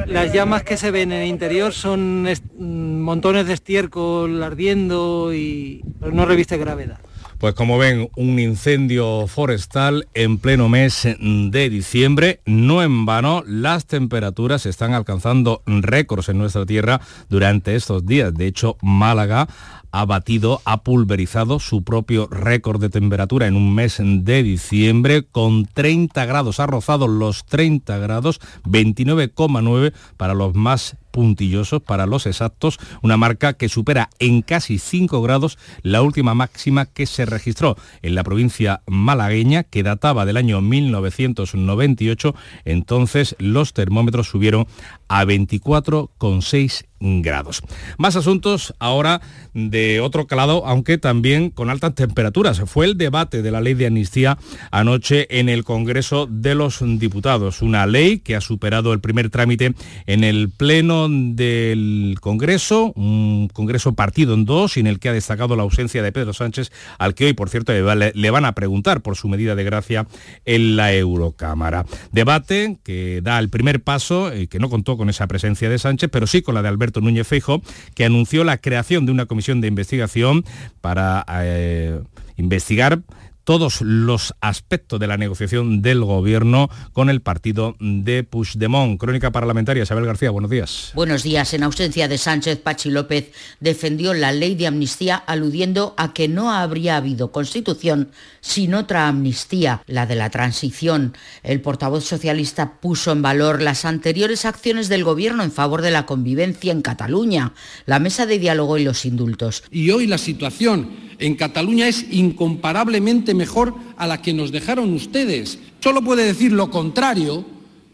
Las 0.08 0.34
llamas 0.34 0.64
que 0.64 0.78
se 0.78 0.92
ven 0.92 1.12
en 1.12 1.22
el 1.24 1.28
interior 1.28 1.74
son 1.74 2.24
mm, 2.24 3.00
montones 3.02 3.48
de 3.48 3.54
estiércol 3.54 4.42
ardiendo 4.42 5.34
y 5.34 5.84
no 6.00 6.26
reviste 6.26 6.58
gravedad. 6.58 7.00
Pues 7.38 7.54
como 7.54 7.78
ven, 7.78 8.10
un 8.16 8.40
incendio 8.40 9.28
forestal 9.28 10.08
en 10.14 10.38
pleno 10.38 10.70
mes 10.70 11.06
de 11.20 11.70
diciembre. 11.70 12.40
No 12.46 12.82
en 12.82 13.06
vano, 13.06 13.44
las 13.46 13.86
temperaturas 13.86 14.66
están 14.66 14.94
alcanzando 14.94 15.62
récords 15.66 16.30
en 16.30 16.38
nuestra 16.38 16.66
tierra 16.66 17.02
durante 17.28 17.76
estos 17.76 18.06
días. 18.06 18.34
De 18.34 18.48
hecho, 18.48 18.78
Málaga 18.82 19.50
ha 19.96 20.04
batido, 20.04 20.62
ha 20.66 20.84
pulverizado 20.84 21.58
su 21.62 21.86
propio 21.86 22.28
récord 22.28 22.82
de 22.82 22.90
temperatura 22.90 23.48
en 23.48 23.56
un 23.56 23.74
mes 23.74 24.02
de 24.02 24.44
diciembre 24.44 25.24
con 25.24 25.66
30 25.66 26.26
grados. 26.26 26.60
Ha 26.60 26.68
rozado 26.68 27.08
los 27.08 27.46
30 27.46 27.98
grados, 28.00 28.42
29,9 28.66 29.94
para 30.18 30.34
los 30.34 30.54
más 30.54 30.98
puntillosos, 31.16 31.82
para 31.82 32.06
los 32.08 32.26
exactos, 32.26 32.78
una 33.02 33.16
marca 33.16 33.54
que 33.54 33.70
supera 33.70 34.10
en 34.20 34.42
casi 34.42 34.80
5 34.80 35.22
grados 35.22 35.58
la 35.82 36.02
última 36.02 36.34
máxima 36.34 36.88
que 36.88 37.06
se 37.06 37.26
registró 37.26 37.78
en 38.02 38.16
la 38.16 38.26
provincia 38.26 38.82
malagueña, 38.86 39.64
que 39.64 39.82
databa 39.82 40.26
del 40.26 40.36
año 40.36 40.60
1998. 40.60 42.36
Entonces 42.66 43.38
los 43.40 43.72
termómetros 43.72 44.28
subieron 44.28 44.68
a 45.08 45.24
24,6 45.24 46.86
grados. 47.00 47.62
Más 47.98 48.16
asuntos 48.16 48.74
ahora 48.80 49.22
de 49.54 50.02
otro 50.02 50.28
calado, 50.28 50.66
aunque 50.66 50.98
también 50.98 51.50
con 51.50 51.70
altas 51.70 51.96
temperaturas. 51.96 52.62
Fue 52.66 52.86
el 52.86 52.98
debate 52.98 53.42
de 53.42 53.52
la 53.52 53.62
ley 53.62 53.74
de 53.74 53.88
amnistía 53.88 54.38
anoche 54.72 55.28
en 55.40 55.50
el 55.50 55.64
Congreso 55.64 56.28
de 56.30 56.56
los 56.56 56.80
Diputados, 56.82 57.62
una 57.62 57.86
ley 57.86 58.20
que 58.20 58.36
ha 58.36 58.42
superado 58.42 58.94
el 58.94 59.00
primer 59.00 59.30
trámite 59.30 59.74
en 60.08 60.24
el 60.24 60.50
Pleno 60.50 61.05
del 61.10 62.18
Congreso, 62.22 62.94
un 62.96 63.50
Congreso 63.52 63.94
partido 63.94 64.34
en 64.34 64.46
dos, 64.46 64.78
en 64.78 64.88
el 64.88 65.00
que 65.00 65.10
ha 65.10 65.14
destacado 65.14 65.56
la 65.56 65.64
ausencia 65.64 66.04
de 66.04 66.12
Pedro 66.12 66.34
Sánchez, 66.34 66.72
al 66.98 67.16
que 67.16 67.26
hoy, 67.26 67.34
por 67.34 67.50
cierto, 67.50 67.74
le 67.74 68.30
van 68.30 68.46
a 68.46 68.54
preguntar 68.54 69.02
por 69.02 69.16
su 69.16 69.28
medida 69.28 69.56
de 69.56 69.64
gracia 69.64 70.08
en 70.46 70.76
la 70.76 70.94
Eurocámara. 70.94 71.86
Debate 72.12 72.78
que 72.84 73.22
da 73.22 73.40
el 73.40 73.50
primer 73.50 73.82
paso, 73.82 74.32
eh, 74.32 74.48
que 74.48 74.60
no 74.60 74.70
contó 74.70 74.98
con 74.98 75.10
esa 75.10 75.28
presencia 75.28 75.70
de 75.70 75.80
Sánchez, 75.80 76.10
pero 76.12 76.28
sí 76.28 76.42
con 76.42 76.56
la 76.56 76.62
de 76.62 76.70
Alberto 76.70 77.02
Núñez 77.02 77.28
Feijo, 77.28 77.62
que 77.94 78.06
anunció 78.06 78.44
la 78.44 78.58
creación 78.58 79.06
de 79.06 79.12
una 79.12 79.26
comisión 79.26 79.62
de 79.62 79.68
investigación 79.68 80.46
para 80.82 81.26
eh, 81.30 82.00
investigar 82.38 83.02
todos 83.46 83.82
los 83.82 84.34
aspectos 84.42 85.00
de 85.00 85.08
la 85.08 85.18
negociación 85.18 85.82
del 85.82 86.04
gobierno 86.04 86.70
con 86.92 87.10
el 87.10 87.22
partido 87.22 87.76
de 87.80 88.24
Puigdemont. 88.24 89.00
Crónica 89.00 89.32
parlamentaria, 89.32 89.84
Isabel 89.84 90.06
García, 90.06 90.32
buenos 90.32 90.52
días. 90.52 90.92
Buenos 90.96 91.24
días. 91.24 91.54
En 91.54 91.64
ausencia 91.64 92.08
de 92.08 92.18
Sánchez, 92.18 92.60
Pachi 92.60 92.90
López 92.90 93.32
defendió 93.60 94.14
la 94.14 94.32
ley 94.32 94.56
de 94.56 94.68
amnistía 94.68 95.16
aludiendo 95.16 95.94
a 95.96 96.12
que 96.12 96.28
no 96.28 96.52
habría 96.52 96.98
habido 96.98 97.32
constitución 97.32 98.10
sin 98.42 98.74
otra 98.74 99.08
amnistía, 99.08 99.84
la 99.86 100.08
de 100.08 100.16
la 100.16 100.32
transición. 100.32 101.14
El 101.44 101.62
portavoz 101.62 102.04
socialista 102.04 102.80
puso 102.82 103.12
en 103.12 103.22
valor 103.22 103.62
las 103.62 103.86
anteriores 103.86 104.46
acciones 104.46 104.90
del 104.90 105.04
gobierno 105.04 105.44
en 105.44 105.52
favor 105.52 105.84
de 105.84 105.92
la 105.92 106.08
convivencia 106.08 106.72
en 106.72 106.82
Cataluña, 106.82 107.54
la 107.86 108.00
mesa 108.00 108.26
de 108.26 108.40
diálogo 108.40 108.80
y 108.80 108.84
los 108.84 109.06
indultos. 109.06 109.64
Y 109.70 109.92
hoy 109.92 110.08
la 110.08 110.18
situación 110.18 111.06
en 111.20 111.36
Cataluña 111.36 111.88
es 111.88 112.06
incomparablemente 112.12 113.35
mejor 113.36 113.76
a 113.98 114.08
la 114.08 114.22
que 114.22 114.34
nos 114.34 114.52
dejaron 114.52 114.94
ustedes. 114.94 115.60
Solo 115.82 116.02
puede 116.02 116.26
decir 116.26 116.52
lo 116.52 116.72
contrario, 116.72 117.46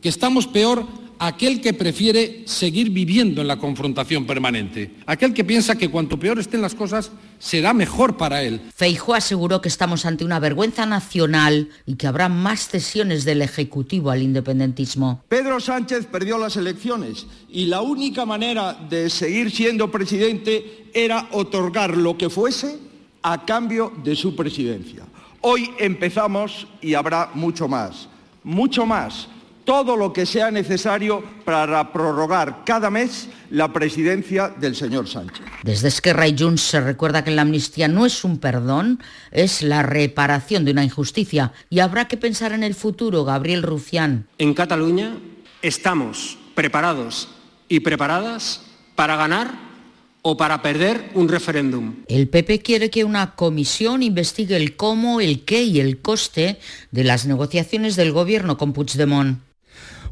que 0.01 0.10
estamos 0.10 0.47
peor 0.47 0.86
aquel 1.21 1.62
que 1.62 1.75
prefiere 1.75 2.41
seguir 2.47 2.89
viviendo 2.89 3.41
en 3.41 3.47
la 3.47 3.60
confrontación 3.60 4.25
permanente, 4.25 4.95
aquel 5.06 5.36
que 5.36 5.43
piensa 5.43 5.77
que 5.77 5.89
cuanto 5.89 6.17
peor 6.17 6.39
estén 6.39 6.63
las 6.63 6.73
cosas, 6.73 7.12
será 7.38 7.75
mejor 7.75 8.17
para 8.17 8.41
él. 8.41 8.60
Feijóo 8.75 9.13
aseguró 9.13 9.62
que 9.62 9.69
estamos 9.69 10.08
ante 10.08 10.25
una 10.25 10.39
vergüenza 10.39 10.88
nacional 10.88 11.69
y 11.86 11.93
que 11.93 12.08
habrá 12.08 12.27
más 12.27 12.69
cesiones 12.69 13.23
del 13.23 13.43
Ejecutivo 13.43 14.10
al 14.10 14.23
independentismo. 14.23 15.23
Pedro 15.30 15.60
Sánchez 15.60 16.08
perdió 16.08 16.39
las 16.39 16.58
elecciones 16.58 17.27
y 17.47 17.65
la 17.65 17.82
única 17.82 18.25
manera 18.25 18.73
de 18.89 19.12
seguir 19.12 19.51
siendo 19.51 19.91
presidente 19.91 20.88
era 20.91 21.27
otorgar 21.34 21.95
lo 21.95 22.17
que 22.17 22.32
fuese 22.32 22.80
a 23.21 23.45
cambio 23.45 23.93
de 24.04 24.15
su 24.15 24.36
presidencia. 24.36 25.04
Hoy 25.43 25.71
empezamos 25.80 26.67
y 26.82 26.93
habrá 26.93 27.32
mucho 27.34 27.67
más, 27.67 28.08
mucho 28.43 28.86
más, 28.86 29.27
todo 29.65 29.97
lo 29.97 30.13
que 30.13 30.27
sea 30.27 30.51
necesario 30.51 31.23
para 31.43 31.91
prorrogar 31.91 32.63
cada 32.63 32.91
mes 32.91 33.27
la 33.49 33.73
presidencia 33.73 34.49
del 34.49 34.75
señor 34.75 35.08
Sánchez. 35.08 35.43
Desde 35.63 35.88
Esquerra 35.88 36.27
y 36.27 36.38
Junts 36.38 36.62
se 36.62 36.80
recuerda 36.80 37.23
que 37.23 37.32
la 37.32 37.41
amnistía 37.41 37.88
no 37.88 38.06
es 38.06 38.23
un 38.23 38.38
perdón, 38.38 38.99
es 39.32 39.63
la 39.63 39.82
reparación 39.82 40.63
de 40.63 40.73
una 40.73 40.84
injusticia 40.84 41.54
y 41.71 41.80
habrá 41.80 42.08
que 42.08 42.17
pensar 42.17 42.51
en 42.51 42.62
el 42.62 42.75
futuro, 42.75 43.25
Gabriel 43.25 43.63
Rufián. 43.63 44.27
En 44.38 44.54
Cataluña 44.54 45.17
estamos 45.63 46.38
preparados 46.54 47.30
y 47.67 47.80
preparadas 47.80 48.62
para 48.95 49.15
ganar 49.15 49.70
o 50.21 50.38
para 50.38 50.62
perder 50.62 51.10
un 51.13 51.29
referéndum. 51.29 51.95
El 52.07 52.27
PP 52.27 52.60
quiere 52.60 52.89
que 52.89 53.03
una 53.03 53.36
comisión 53.36 54.03
investigue 54.03 54.55
el 54.55 54.75
cómo, 54.75 55.19
el 55.21 55.43
qué 55.43 55.63
y 55.63 55.79
el 55.79 55.99
coste 55.99 56.60
de 56.91 57.03
las 57.03 57.25
negociaciones 57.25 57.95
del 57.95 58.12
gobierno 58.12 58.57
con 58.57 58.73
Puigdemont. 58.73 59.39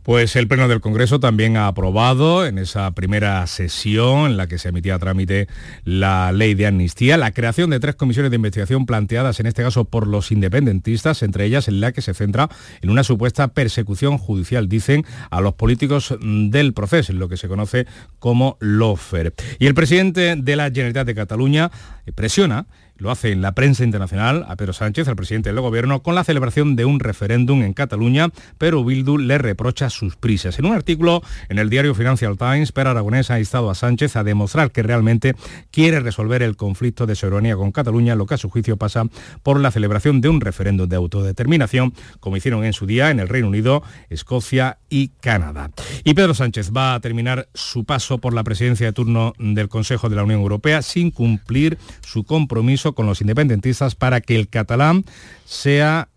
Pues 0.03 0.35
el 0.35 0.47
Pleno 0.47 0.67
del 0.67 0.81
Congreso 0.81 1.19
también 1.19 1.57
ha 1.57 1.67
aprobado 1.67 2.45
en 2.45 2.57
esa 2.57 2.91
primera 2.91 3.45
sesión 3.47 4.31
en 4.31 4.37
la 4.37 4.47
que 4.47 4.57
se 4.57 4.69
emitía 4.69 4.95
a 4.95 4.99
trámite 4.99 5.47
la 5.83 6.31
ley 6.31 6.53
de 6.55 6.67
amnistía 6.67 7.17
la 7.17 7.31
creación 7.31 7.69
de 7.69 7.79
tres 7.79 7.95
comisiones 7.95 8.31
de 8.31 8.35
investigación 8.35 8.85
planteadas 8.85 9.39
en 9.39 9.45
este 9.45 9.63
caso 9.63 9.85
por 9.85 10.07
los 10.07 10.31
independentistas, 10.31 11.23
entre 11.23 11.45
ellas 11.45 11.67
en 11.67 11.81
la 11.81 11.91
que 11.91 12.01
se 12.01 12.13
centra 12.13 12.49
en 12.81 12.89
una 12.89 13.03
supuesta 13.03 13.49
persecución 13.49 14.17
judicial, 14.17 14.69
dicen, 14.69 15.05
a 15.29 15.41
los 15.41 15.53
políticos 15.53 16.15
del 16.21 16.73
proceso, 16.73 17.11
en 17.11 17.19
lo 17.19 17.29
que 17.29 17.37
se 17.37 17.47
conoce 17.47 17.85
como 18.19 18.57
lofer. 18.59 19.33
Y 19.59 19.67
el 19.67 19.73
presidente 19.73 20.35
de 20.35 20.55
la 20.55 20.65
Generalitat 20.65 21.05
de 21.05 21.15
Cataluña 21.15 21.71
presiona 22.15 22.67
lo 22.99 23.11
hace 23.11 23.31
en 23.31 23.41
la 23.41 23.53
prensa 23.53 23.83
internacional 23.83 24.45
a 24.47 24.55
Pedro 24.55 24.73
Sánchez, 24.73 25.07
el 25.07 25.15
presidente 25.15 25.49
del 25.49 25.61
gobierno, 25.61 26.03
con 26.03 26.15
la 26.15 26.23
celebración 26.23 26.75
de 26.75 26.85
un 26.85 26.99
referéndum 26.99 27.63
en 27.63 27.73
Cataluña, 27.73 28.29
pero 28.57 28.83
Bildu 28.83 29.17
le 29.17 29.37
reprocha 29.37 29.89
sus 29.89 30.15
prisas. 30.15 30.59
En 30.59 30.65
un 30.65 30.73
artículo 30.73 31.23
en 31.47 31.59
el 31.59 31.69
diario 31.69 31.95
Financial 31.95 32.37
Times, 32.37 32.71
Per 32.71 32.87
Aragonés 32.87 33.31
ha 33.31 33.39
instado 33.39 33.69
a 33.69 33.75
Sánchez 33.75 34.15
a 34.15 34.23
demostrar 34.23 34.71
que 34.71 34.83
realmente 34.83 35.35
quiere 35.71 35.99
resolver 35.99 36.43
el 36.43 36.55
conflicto 36.55 37.05
de 37.05 37.15
soberanía 37.15 37.55
con 37.55 37.71
Cataluña, 37.71 38.15
lo 38.15 38.25
que 38.25 38.35
a 38.35 38.37
su 38.37 38.49
juicio 38.49 38.77
pasa 38.77 39.05
por 39.43 39.59
la 39.59 39.71
celebración 39.71 40.21
de 40.21 40.29
un 40.29 40.41
referéndum 40.41 40.87
de 40.87 40.95
autodeterminación, 40.95 41.93
como 42.19 42.37
hicieron 42.37 42.65
en 42.65 42.73
su 42.73 42.85
día 42.85 43.11
en 43.11 43.19
el 43.19 43.29
Reino 43.29 43.47
Unido, 43.47 43.81
Escocia 44.09 44.79
y 44.89 45.09
Canadá. 45.21 45.71
Y 46.03 46.13
Pedro 46.13 46.33
Sánchez 46.33 46.71
va 46.75 46.95
a 46.95 46.99
terminar 46.99 47.47
su 47.53 47.85
paso 47.85 48.17
por 48.17 48.33
la 48.33 48.43
presidencia 48.43 48.87
de 48.87 48.93
turno 48.93 49.33
del 49.39 49.69
Consejo 49.69 50.09
de 50.09 50.15
la 50.15 50.23
Unión 50.23 50.41
Europea 50.41 50.81
sin 50.81 51.11
cumplir 51.11 51.77
su 52.01 52.23
compromiso 52.23 52.88
con 52.93 53.05
los 53.05 53.21
independentistas 53.21 53.95
para 53.95 54.21
que 54.21 54.35
el 54.35 54.49
catalán 54.49 55.05
sea 55.45 56.09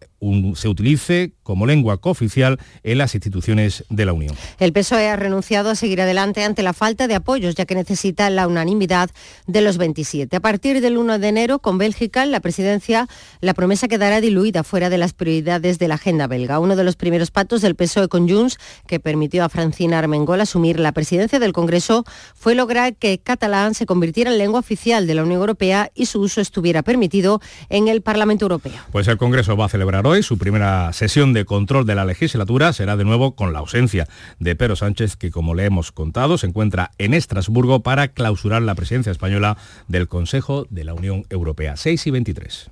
se 0.55 0.69
utilice 0.69 1.33
como 1.43 1.67
lengua 1.67 1.99
cooficial 1.99 2.59
en 2.83 2.99
las 2.99 3.15
instituciones 3.15 3.85
de 3.89 4.07
la 4.07 4.13
Unión. 4.13 4.35
El 4.59 4.73
PSOE 4.73 5.09
ha 5.09 5.17
renunciado 5.17 5.71
a 5.71 5.75
seguir 5.75 6.01
adelante 6.01 6.45
ante 6.45 6.63
la 6.63 6.73
falta 6.73 7.09
de 7.09 7.15
apoyos, 7.15 7.55
ya 7.55 7.65
que 7.65 7.75
necesita 7.75 8.29
la 8.31 8.47
unanimidad 8.47 9.11
de 9.47 9.61
los 9.61 9.79
27. 9.79 10.37
A 10.37 10.41
partir 10.41 10.81
del 10.81 10.99
1 10.99 11.19
de 11.19 11.29
enero, 11.29 11.59
con 11.59 11.79
Bélgica, 11.79 12.25
la 12.27 12.41
presidencia, 12.41 13.09
la 13.41 13.55
promesa 13.55 13.89
quedará 13.89 14.21
diluida 14.21 14.65
fuera 14.65 14.91
de 14.91 14.99
las 14.99 15.13
prioridades 15.13 15.79
de 15.79 15.89
la 15.89 15.95
agenda 15.95 16.27
belga. 16.27 16.59
Uno 16.59 16.77
de 16.77 16.85
los 16.85 16.97
primeros 16.97 17.31
patos 17.31 17.63
del 17.63 17.75
PSOE 17.75 18.09
con 18.09 18.29
Junts, 18.29 18.59
que 18.87 19.01
permitió 19.01 19.45
a 19.45 19.49
Francina 19.49 19.99
Armengol 19.99 20.41
asumir 20.41 20.79
la 20.79 20.93
presidencia 20.93 21.39
del 21.39 21.53
Congreso, 21.53 22.05
fue 22.35 22.55
lograr 22.55 22.95
que 22.95 23.19
catalán 23.19 23.75
se 23.75 23.87
convirtiera 23.87 24.31
en 24.31 24.39
lengua 24.39 24.61
oficial 24.61 25.07
de 25.07 25.15
la 25.15 25.23
Unión 25.23 25.41
Europea 25.41 25.91
y 25.95 26.07
su 26.07 26.21
uso 26.21 26.41
estuviera 26.41 26.83
permitido 26.83 27.41
en 27.69 27.89
el 27.89 28.03
Parlamento 28.03 28.45
Europeo. 28.45 28.73
Pues 28.91 29.09
el 29.09 29.17
Congreso 29.17 29.57
va 29.57 29.67
a 29.67 29.69
celebrar 29.69 30.07
hoy 30.07 30.23
su 30.23 30.39
primera 30.39 30.93
sesión 30.93 31.32
de 31.33 31.45
control 31.45 31.87
de 31.87 31.95
la 31.95 32.05
legislatura 32.05 32.73
será 32.73 32.97
de 32.97 33.05
nuevo 33.05 33.35
con 33.35 33.53
la 33.53 33.61
ausencia 33.61 34.09
de 34.39 34.57
Pedro 34.57 34.77
Sánchez, 34.77 35.17
que 35.17 35.31
como 35.31 35.55
le 35.55 35.65
hemos 35.65 35.93
contado, 35.93 36.39
se 36.39 36.47
encuentra 36.47 36.91
en 36.99 37.15
Estrasburgo 37.15 37.83
para 37.83 38.09
clausurar 38.09 38.63
la 38.63 38.75
presidencia 38.75 39.13
española 39.13 39.57
del 39.89 40.09
Consejo 40.09 40.67
de 40.71 40.85
la 40.85 40.95
Unión 40.95 41.25
Europea. 41.31 41.77
6 41.77 42.07
y 42.07 42.11
23. 42.11 42.71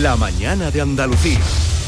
La 0.00 0.16
mañana 0.16 0.70
de 0.70 0.80
Andalucía. 0.80 1.40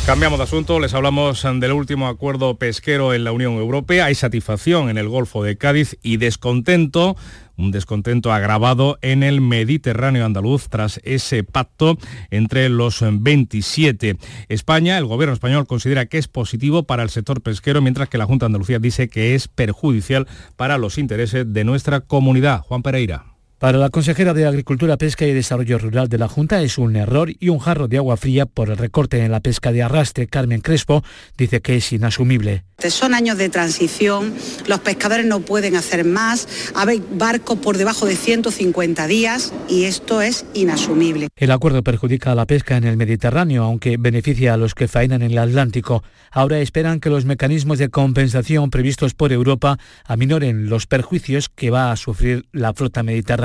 Cambiamos 0.07 0.39
de 0.39 0.45
asunto, 0.45 0.81
les 0.81 0.93
hablamos 0.93 1.43
del 1.43 1.73
último 1.73 2.09
acuerdo 2.09 2.59
pesquero 2.59 3.15
en 3.15 3.25
la 3.25 3.33
Unión 3.33 3.55
Europea. 3.55 4.05
Hay 4.05 4.15
satisfacción 4.15 4.91
en 4.91 4.99
el 4.99 5.09
Golfo 5.09 5.43
de 5.43 5.57
Cádiz 5.57 5.97
y 6.03 6.19
descontento 6.19 7.17
un 7.57 7.71
descontento 7.71 8.31
agravado 8.31 8.99
en 9.01 9.23
el 9.23 9.41
Mediterráneo 9.41 10.27
andaluz 10.27 10.69
tras 10.69 11.01
ese 11.05 11.43
pacto 11.43 11.97
entre 12.31 12.69
los 12.69 13.03
27. 13.03 14.19
España, 14.49 14.99
el 14.99 15.07
gobierno 15.07 15.33
español 15.33 15.67
considera 15.67 16.05
que 16.05 16.19
es 16.19 16.29
positivo 16.29 16.83
para 16.83 17.03
el 17.03 17.11
sector 17.11 17.41
pesquero, 17.41 17.81
mientras 17.81 18.11
que 18.11 18.19
la 18.19 18.27
Junta 18.27 18.45
de 18.45 18.49
Andalucía 18.49 18.79
dice 18.79 19.09
que 19.09 19.35
es 19.35 19.49
perjudicial 19.49 20.29
para 20.57 20.77
los 20.77 20.99
intereses 20.99 21.51
de 21.51 21.65
nuestra 21.65 22.01
comunidad. 22.01 22.61
Juan 22.61 22.83
Pereira. 22.83 23.34
Para 23.59 23.79
la 23.79 23.89
consejera 23.89 24.35
de 24.35 24.47
Agricultura, 24.47 24.97
Pesca 24.97 25.25
y 25.27 25.33
Desarrollo 25.33 25.79
Rural 25.79 26.09
de 26.09 26.19
la 26.19 26.29
Junta 26.29 26.61
es 26.61 26.77
un 26.77 26.97
error 26.97 27.31
y 27.39 27.49
un 27.51 27.61
jarro 27.61 27.87
de 27.87 27.99
agua 27.99 28.17
fría 28.17 28.47
por 28.47 28.69
el 28.69 28.77
recorte 28.77 29.25
en 29.25 29.31
la 29.31 29.41
pesca 29.41 29.71
de 29.71 29.83
arrastre. 29.83 30.27
Carmen 30.27 30.61
Crespo 30.61 31.05
dice 31.39 31.63
que 31.63 31.77
es 31.77 31.93
inasumible. 31.93 32.65
Son 32.89 33.15
años 33.15 33.39
de 33.39 33.49
transición, 33.49 34.35
los 34.67 34.81
pescadores 34.81 35.25
no 35.25 35.41
pueden 35.41 35.77
hacer 35.77 36.05
más, 36.05 36.73
hay 36.75 37.03
barcos 37.13 37.59
por 37.59 37.79
debajo 37.79 38.05
de 38.05 38.17
150 38.17 39.07
días 39.07 39.55
y 39.69 39.85
esto 39.85 40.21
es 40.21 40.45
inasumible. 40.53 41.29
El 41.37 41.51
acuerdo 41.53 41.83
perjudica 41.83 42.33
a 42.33 42.35
la 42.35 42.47
pesca 42.47 42.77
en 42.77 42.85
el 42.85 42.97
Mediterráneo, 42.99 43.63
aunque 43.63 43.97
beneficia 43.97 44.53
a 44.53 44.57
los 44.57 44.75
que 44.75 44.89
faenan 44.89 45.23
en 45.23 45.31
el 45.31 45.39
Atlántico. 45.39 46.03
Ahora 46.31 46.59
esperan 46.59 47.01
que 47.01 47.09
los 47.09 47.25
mecanismos 47.25 47.79
de 47.79 47.89
compensación 47.89 48.69
previstos 48.69 49.15
por 49.15 49.33
Europa 49.33 49.79
aminoren 50.05 50.69
los 50.69 50.87
perjuicios 50.87 51.49
que 51.49 51.71
va 51.71 51.93
a 51.93 51.97
sufrir 51.97 52.47
la 52.53 52.75
flota 52.75 53.03
mediterránea. 53.03 53.44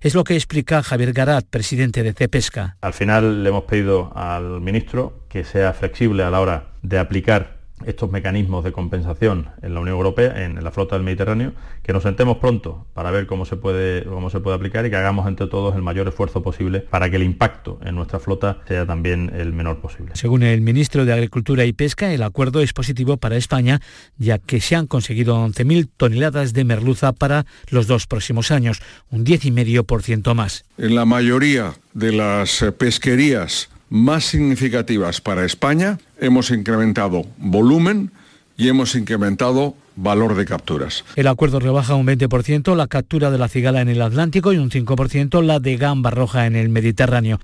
Es 0.00 0.14
lo 0.14 0.24
que 0.24 0.34
explica 0.34 0.82
Javier 0.82 1.12
Garat, 1.12 1.46
presidente 1.48 2.02
de 2.02 2.12
CEPESCA. 2.12 2.76
Al 2.80 2.92
final 2.92 3.42
le 3.42 3.48
hemos 3.48 3.64
pedido 3.64 4.12
al 4.14 4.60
ministro 4.60 5.26
que 5.28 5.44
sea 5.44 5.72
flexible 5.72 6.22
a 6.22 6.30
la 6.30 6.40
hora 6.40 6.68
de 6.82 6.98
aplicar 6.98 7.55
estos 7.84 8.10
mecanismos 8.10 8.64
de 8.64 8.72
compensación 8.72 9.50
en 9.62 9.74
la 9.74 9.80
Unión 9.80 9.96
Europea, 9.96 10.44
en 10.44 10.62
la 10.62 10.70
flota 10.70 10.96
del 10.96 11.04
Mediterráneo, 11.04 11.52
que 11.82 11.92
nos 11.92 12.02
sentemos 12.02 12.38
pronto 12.38 12.86
para 12.94 13.10
ver 13.10 13.26
cómo 13.26 13.44
se 13.44 13.56
puede, 13.56 14.04
cómo 14.04 14.30
se 14.30 14.40
puede 14.40 14.56
aplicar 14.56 14.86
y 14.86 14.90
que 14.90 14.96
hagamos 14.96 15.28
entre 15.28 15.46
todos 15.46 15.74
el 15.76 15.82
mayor 15.82 16.08
esfuerzo 16.08 16.42
posible 16.42 16.80
para 16.80 17.10
que 17.10 17.16
el 17.16 17.22
impacto 17.22 17.78
en 17.84 17.94
nuestra 17.94 18.18
flota 18.18 18.58
sea 18.66 18.86
también 18.86 19.30
el 19.34 19.52
menor 19.52 19.80
posible. 19.80 20.12
Según 20.14 20.42
el 20.42 20.60
ministro 20.60 21.04
de 21.04 21.12
Agricultura 21.12 21.64
y 21.64 21.72
Pesca, 21.72 22.12
el 22.12 22.22
acuerdo 22.22 22.60
es 22.60 22.72
positivo 22.72 23.18
para 23.18 23.36
España, 23.36 23.80
ya 24.16 24.38
que 24.38 24.60
se 24.60 24.74
han 24.74 24.86
conseguido 24.86 25.36
11.000 25.46 25.88
toneladas 25.96 26.52
de 26.52 26.64
merluza 26.64 27.12
para 27.12 27.46
los 27.68 27.86
dos 27.86 28.06
próximos 28.06 28.50
años, 28.50 28.80
un 29.10 29.24
10,5% 29.24 30.34
más. 30.34 30.64
En 30.78 30.94
la 30.94 31.04
mayoría 31.04 31.74
de 31.94 32.12
las 32.12 32.64
pesquerías 32.78 33.68
más 33.88 34.24
significativas 34.24 35.20
para 35.20 35.44
España, 35.44 35.98
hemos 36.18 36.50
incrementado 36.50 37.24
volumen 37.38 38.10
y 38.56 38.68
hemos 38.68 38.94
incrementado 38.94 39.74
valor 39.96 40.34
de 40.34 40.44
capturas. 40.44 41.04
El 41.16 41.26
acuerdo 41.26 41.60
rebaja 41.60 41.94
un 41.94 42.06
20% 42.06 42.74
la 42.74 42.86
captura 42.86 43.30
de 43.30 43.38
la 43.38 43.48
cigala 43.48 43.80
en 43.80 43.88
el 43.88 44.02
Atlántico 44.02 44.52
y 44.52 44.58
un 44.58 44.70
5% 44.70 45.42
la 45.42 45.60
de 45.60 45.76
gamba 45.76 46.10
roja 46.10 46.46
en 46.46 46.56
el 46.56 46.68
Mediterráneo. 46.68 47.40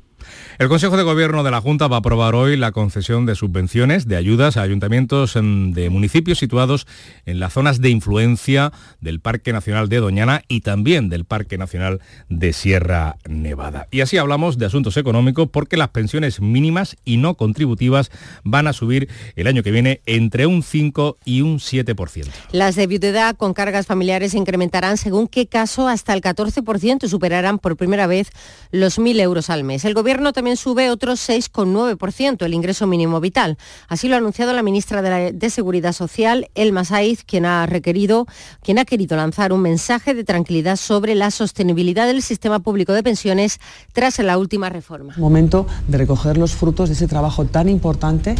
El 0.58 0.68
Consejo 0.68 0.96
de 0.96 1.02
Gobierno 1.02 1.42
de 1.42 1.50
la 1.50 1.60
Junta 1.60 1.88
va 1.88 1.96
a 1.96 1.98
aprobar 2.00 2.34
hoy 2.34 2.56
la 2.56 2.72
concesión 2.72 3.26
de 3.26 3.34
subvenciones 3.34 4.06
de 4.06 4.16
ayudas 4.16 4.56
a 4.56 4.62
ayuntamientos 4.62 5.34
de 5.34 5.90
municipios 5.90 6.38
situados 6.38 6.86
en 7.26 7.40
las 7.40 7.52
zonas 7.52 7.80
de 7.80 7.90
influencia 7.90 8.72
del 9.00 9.20
Parque 9.20 9.52
Nacional 9.52 9.88
de 9.88 9.98
Doñana 9.98 10.42
y 10.48 10.60
también 10.60 11.08
del 11.08 11.24
Parque 11.24 11.58
Nacional 11.58 12.00
de 12.28 12.52
Sierra 12.52 13.16
Nevada. 13.28 13.88
Y 13.90 14.00
así 14.00 14.18
hablamos 14.18 14.58
de 14.58 14.66
asuntos 14.66 14.96
económicos 14.96 15.48
porque 15.50 15.76
las 15.76 15.88
pensiones 15.88 16.40
mínimas 16.40 16.96
y 17.04 17.16
no 17.16 17.34
contributivas 17.34 18.10
van 18.44 18.66
a 18.66 18.72
subir 18.72 19.08
el 19.36 19.46
año 19.46 19.62
que 19.62 19.70
viene 19.70 20.00
entre 20.06 20.46
un 20.46 20.62
5 20.62 21.18
y 21.24 21.40
un 21.40 21.58
7%. 21.58 22.26
Las 22.52 22.76
de 22.76 22.86
viudedad 22.86 23.36
con 23.36 23.54
cargas 23.54 23.86
familiares 23.86 24.34
incrementarán 24.34 24.96
según 24.96 25.28
qué 25.28 25.46
caso 25.46 25.88
hasta 25.88 26.12
el 26.12 26.20
14% 26.20 27.04
y 27.04 27.08
superarán 27.08 27.58
por 27.58 27.76
primera 27.76 28.06
vez 28.06 28.30
los 28.70 28.98
1.000 28.98 29.20
euros 29.20 29.50
al 29.50 29.64
mes. 29.64 29.84
El 29.84 29.94
Gobierno 29.94 30.11
también 30.32 30.56
sube 30.56 30.90
otro 30.90 31.12
6,9% 31.12 32.44
el 32.44 32.54
ingreso 32.54 32.86
mínimo 32.86 33.20
vital. 33.20 33.56
Así 33.88 34.08
lo 34.08 34.14
ha 34.14 34.18
anunciado 34.18 34.52
la 34.52 34.62
ministra 34.62 35.02
de, 35.02 35.50
Seguridad 35.50 35.92
Social, 35.92 36.48
Elma 36.54 36.84
Saiz, 36.84 37.24
quien 37.24 37.44
ha 37.44 37.66
requerido, 37.66 38.26
quien 38.62 38.78
ha 38.78 38.84
querido 38.84 39.16
lanzar 39.16 39.52
un 39.52 39.60
mensaje 39.60 40.14
de 40.14 40.24
tranquilidad 40.24 40.76
sobre 40.76 41.14
la 41.14 41.30
sostenibilidad 41.30 42.06
del 42.06 42.22
sistema 42.22 42.60
público 42.60 42.92
de 42.92 43.02
pensiones 43.02 43.58
tras 43.92 44.18
la 44.18 44.38
última 44.38 44.68
reforma. 44.68 45.14
Momento 45.16 45.66
de 45.88 45.98
recoger 45.98 46.36
los 46.38 46.52
frutos 46.54 46.88
de 46.88 46.94
ese 46.94 47.08
trabajo 47.08 47.44
tan 47.44 47.68
importante 47.68 48.34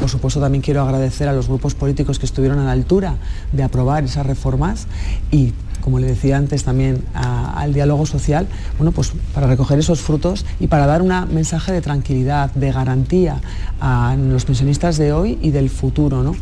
por 0.00 0.10
supuesto, 0.10 0.40
también 0.40 0.62
quiero 0.62 0.82
agradecer 0.82 1.28
a 1.28 1.32
los 1.32 1.48
grupos 1.48 1.74
políticos 1.74 2.18
que 2.18 2.26
estuvieron 2.26 2.58
a 2.58 2.64
la 2.64 2.72
altura 2.72 3.16
de 3.52 3.62
aprobar 3.62 4.04
esas 4.04 4.26
reformas 4.26 4.86
y 5.30 5.52
como 5.86 6.00
le 6.00 6.08
decía 6.08 6.36
antes 6.36 6.64
también 6.64 7.04
al 7.14 7.72
diálogo 7.72 8.06
social, 8.06 8.48
bueno, 8.76 8.90
pues 8.90 9.12
para 9.32 9.46
recoger 9.46 9.78
esos 9.78 10.00
frutos 10.00 10.44
y 10.58 10.66
para 10.66 10.84
dar 10.84 11.00
un 11.00 11.12
mensaje 11.32 11.70
de 11.70 11.80
tranquilidad, 11.80 12.50
de 12.54 12.72
garantía 12.72 13.40
a 13.80 14.16
los 14.18 14.44
pensionistas 14.44 14.96
de 14.96 15.12
hoy 15.12 15.38
y 15.42 15.52
del 15.52 15.70
futuro. 15.70 16.24
¿no? 16.24 16.34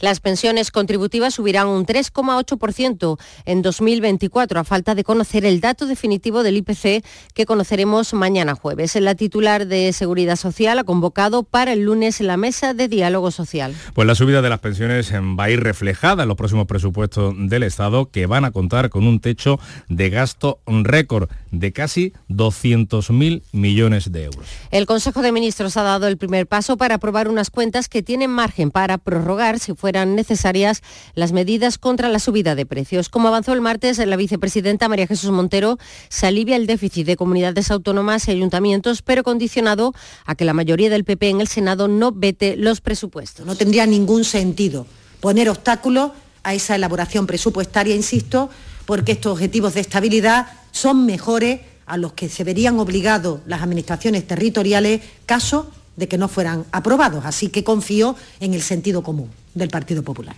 Las 0.00 0.20
pensiones 0.20 0.70
contributivas 0.70 1.34
subirán 1.34 1.68
un 1.68 1.86
3,8% 1.86 3.18
en 3.44 3.62
2024, 3.62 4.60
a 4.60 4.64
falta 4.64 4.94
de 4.94 5.04
conocer 5.04 5.44
el 5.44 5.60
dato 5.60 5.86
definitivo 5.86 6.42
del 6.42 6.56
IPC 6.58 7.04
que 7.34 7.46
conoceremos 7.46 8.14
mañana 8.14 8.54
jueves. 8.54 8.94
La 8.96 9.14
titular 9.14 9.66
de 9.66 9.92
Seguridad 9.92 10.36
Social 10.36 10.78
ha 10.78 10.84
convocado 10.84 11.42
para 11.42 11.72
el 11.72 11.84
lunes 11.84 12.20
la 12.20 12.36
mesa 12.36 12.74
de 12.74 12.88
diálogo 12.88 13.30
social. 13.30 13.74
Pues 13.94 14.06
la 14.06 14.14
subida 14.14 14.42
de 14.42 14.48
las 14.48 14.60
pensiones 14.60 15.12
va 15.12 15.44
a 15.44 15.50
ir 15.50 15.60
reflejada 15.60 16.22
en 16.22 16.28
los 16.28 16.36
próximos 16.36 16.66
presupuestos 16.66 17.34
del 17.36 17.62
Estado, 17.62 18.10
que 18.10 18.26
van 18.26 18.44
a 18.44 18.50
contar 18.50 18.90
con 18.90 19.06
un 19.06 19.20
techo 19.20 19.58
de 19.88 20.10
gasto 20.10 20.60
récord 20.66 21.28
de 21.50 21.72
casi 21.72 22.12
200.000 22.28 23.42
millones 23.52 24.12
de 24.12 24.24
euros. 24.24 24.46
El 24.70 24.86
Consejo 24.86 25.22
de 25.22 25.32
Ministros 25.32 25.76
ha 25.76 25.82
dado 25.82 26.08
el 26.08 26.16
primer 26.16 26.46
paso 26.46 26.76
para 26.76 26.96
aprobar 26.96 27.28
unas 27.28 27.50
cuentas 27.50 27.88
que 27.88 28.02
tienen 28.02 28.30
margen 28.30 28.70
para 28.70 28.98
prorrogar, 28.98 29.58
si 29.58 29.74
fueran 29.84 30.14
necesarias, 30.14 30.80
las 31.14 31.32
medidas 31.32 31.76
contra 31.76 32.08
la 32.08 32.18
subida 32.18 32.54
de 32.54 32.64
precios. 32.64 33.10
Como 33.10 33.28
avanzó 33.28 33.52
el 33.52 33.60
martes, 33.60 33.98
la 33.98 34.16
vicepresidenta 34.16 34.88
María 34.88 35.06
Jesús 35.06 35.30
Montero 35.30 35.76
se 36.08 36.26
alivia 36.26 36.56
el 36.56 36.66
déficit 36.66 37.06
de 37.06 37.16
comunidades 37.16 37.70
autónomas 37.70 38.26
y 38.26 38.30
ayuntamientos, 38.30 39.02
pero 39.02 39.22
condicionado 39.22 39.92
a 40.24 40.36
que 40.36 40.46
la 40.46 40.54
mayoría 40.54 40.88
del 40.88 41.04
PP 41.04 41.28
en 41.28 41.42
el 41.42 41.48
Senado 41.48 41.86
no 41.86 42.12
vete 42.12 42.56
los 42.56 42.80
presupuestos. 42.80 43.44
No 43.44 43.56
tendría 43.56 43.84
ningún 43.84 44.24
sentido 44.24 44.86
poner 45.20 45.50
obstáculos 45.50 46.12
a 46.44 46.54
esa 46.54 46.76
elaboración 46.76 47.26
presupuestaria, 47.26 47.94
insisto, 47.94 48.48
porque 48.86 49.12
estos 49.12 49.32
objetivos 49.32 49.74
de 49.74 49.82
estabilidad 49.82 50.46
son 50.72 51.04
mejores 51.04 51.60
a 51.84 51.98
los 51.98 52.14
que 52.14 52.30
se 52.30 52.42
verían 52.42 52.78
obligados 52.78 53.40
las 53.44 53.60
administraciones 53.60 54.26
territoriales 54.26 55.02
caso 55.26 55.70
de 55.96 56.08
que 56.08 56.18
no 56.18 56.28
fueran 56.28 56.64
aprobados. 56.72 57.24
Así 57.24 57.48
que 57.48 57.64
confío 57.64 58.16
en 58.40 58.54
el 58.54 58.62
sentido 58.62 59.02
común 59.02 59.30
del 59.54 59.70
Partido 59.70 60.02
Popular. 60.02 60.36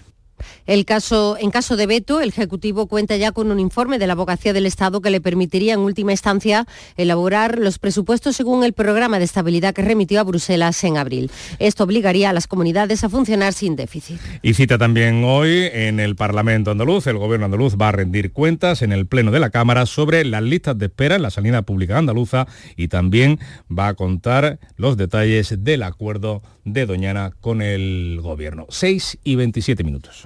El 0.66 0.85
caso, 0.85 1.37
en 1.40 1.51
caso 1.51 1.77
de 1.77 1.87
veto, 1.87 2.20
el 2.20 2.31
Ejecutivo 2.31 2.87
cuenta 2.87 3.16
ya 3.16 3.33
con 3.33 3.51
un 3.51 3.61
informe 3.61 3.99
de 3.99 4.07
la 4.07 4.14
Abogacía 4.14 4.53
del 4.53 4.66
Estado 4.66 5.01
que 5.01 5.11
le 5.11 5.20
permitiría 5.20 5.75
en 5.75 5.81
última 5.81 6.12
instancia 6.12 6.66
elaborar 6.96 7.59
los 7.59 7.79
presupuestos 7.79 8.37
según 8.37 8.64
el 8.64 8.72
programa 8.72 9.18
de 9.18 9.25
estabilidad 9.25 9.75
que 9.75 9.83
remitió 9.83 10.20
a 10.20 10.25
Bruselas 10.25 10.83
en 10.85 10.96
abril. 10.96 11.31
Esto 11.59 11.85
obligaría 11.85 12.31
a 12.31 12.33
las 12.33 12.46
comunidades 12.46 13.05
a 13.05 13.09
funcionar 13.09 13.53
sin 13.53 13.77
déficit. 13.77 14.20
Y 14.42 14.55
cita 14.55 14.79
también 14.79 15.22
hoy 15.25 15.68
en 15.72 16.01
el 16.01 16.16
Parlamento 16.16 16.70
andaluz, 16.70 17.07
el 17.07 17.18
Gobierno 17.18 17.46
andaluz 17.46 17.77
va 17.81 17.88
a 17.88 17.92
rendir 17.92 18.33
cuentas 18.33 18.83
en 18.83 18.92
el 18.92 19.07
Pleno 19.07 19.31
de 19.31 19.40
la 19.40 19.51
Cámara 19.51 19.87
sobre 19.87 20.25
las 20.25 20.42
listas 20.42 20.79
de 20.79 20.87
espera 20.87 21.16
en 21.16 21.22
la 21.22 21.31
sanidad 21.31 21.64
pública 21.64 21.99
andaluza 21.99 22.46
y 22.77 22.88
también 22.88 23.38
va 23.70 23.88
a 23.88 23.94
contar 23.94 24.59
los 24.77 24.96
detalles 24.96 25.55
del 25.64 25.83
acuerdo 25.83 26.42
de 26.64 26.87
Doñana 26.87 27.33
con 27.40 27.62
el 27.62 28.18
Gobierno. 28.22 28.66
6 28.68 29.18
y 29.25 29.37
27 29.37 29.85
minutos. 29.85 30.25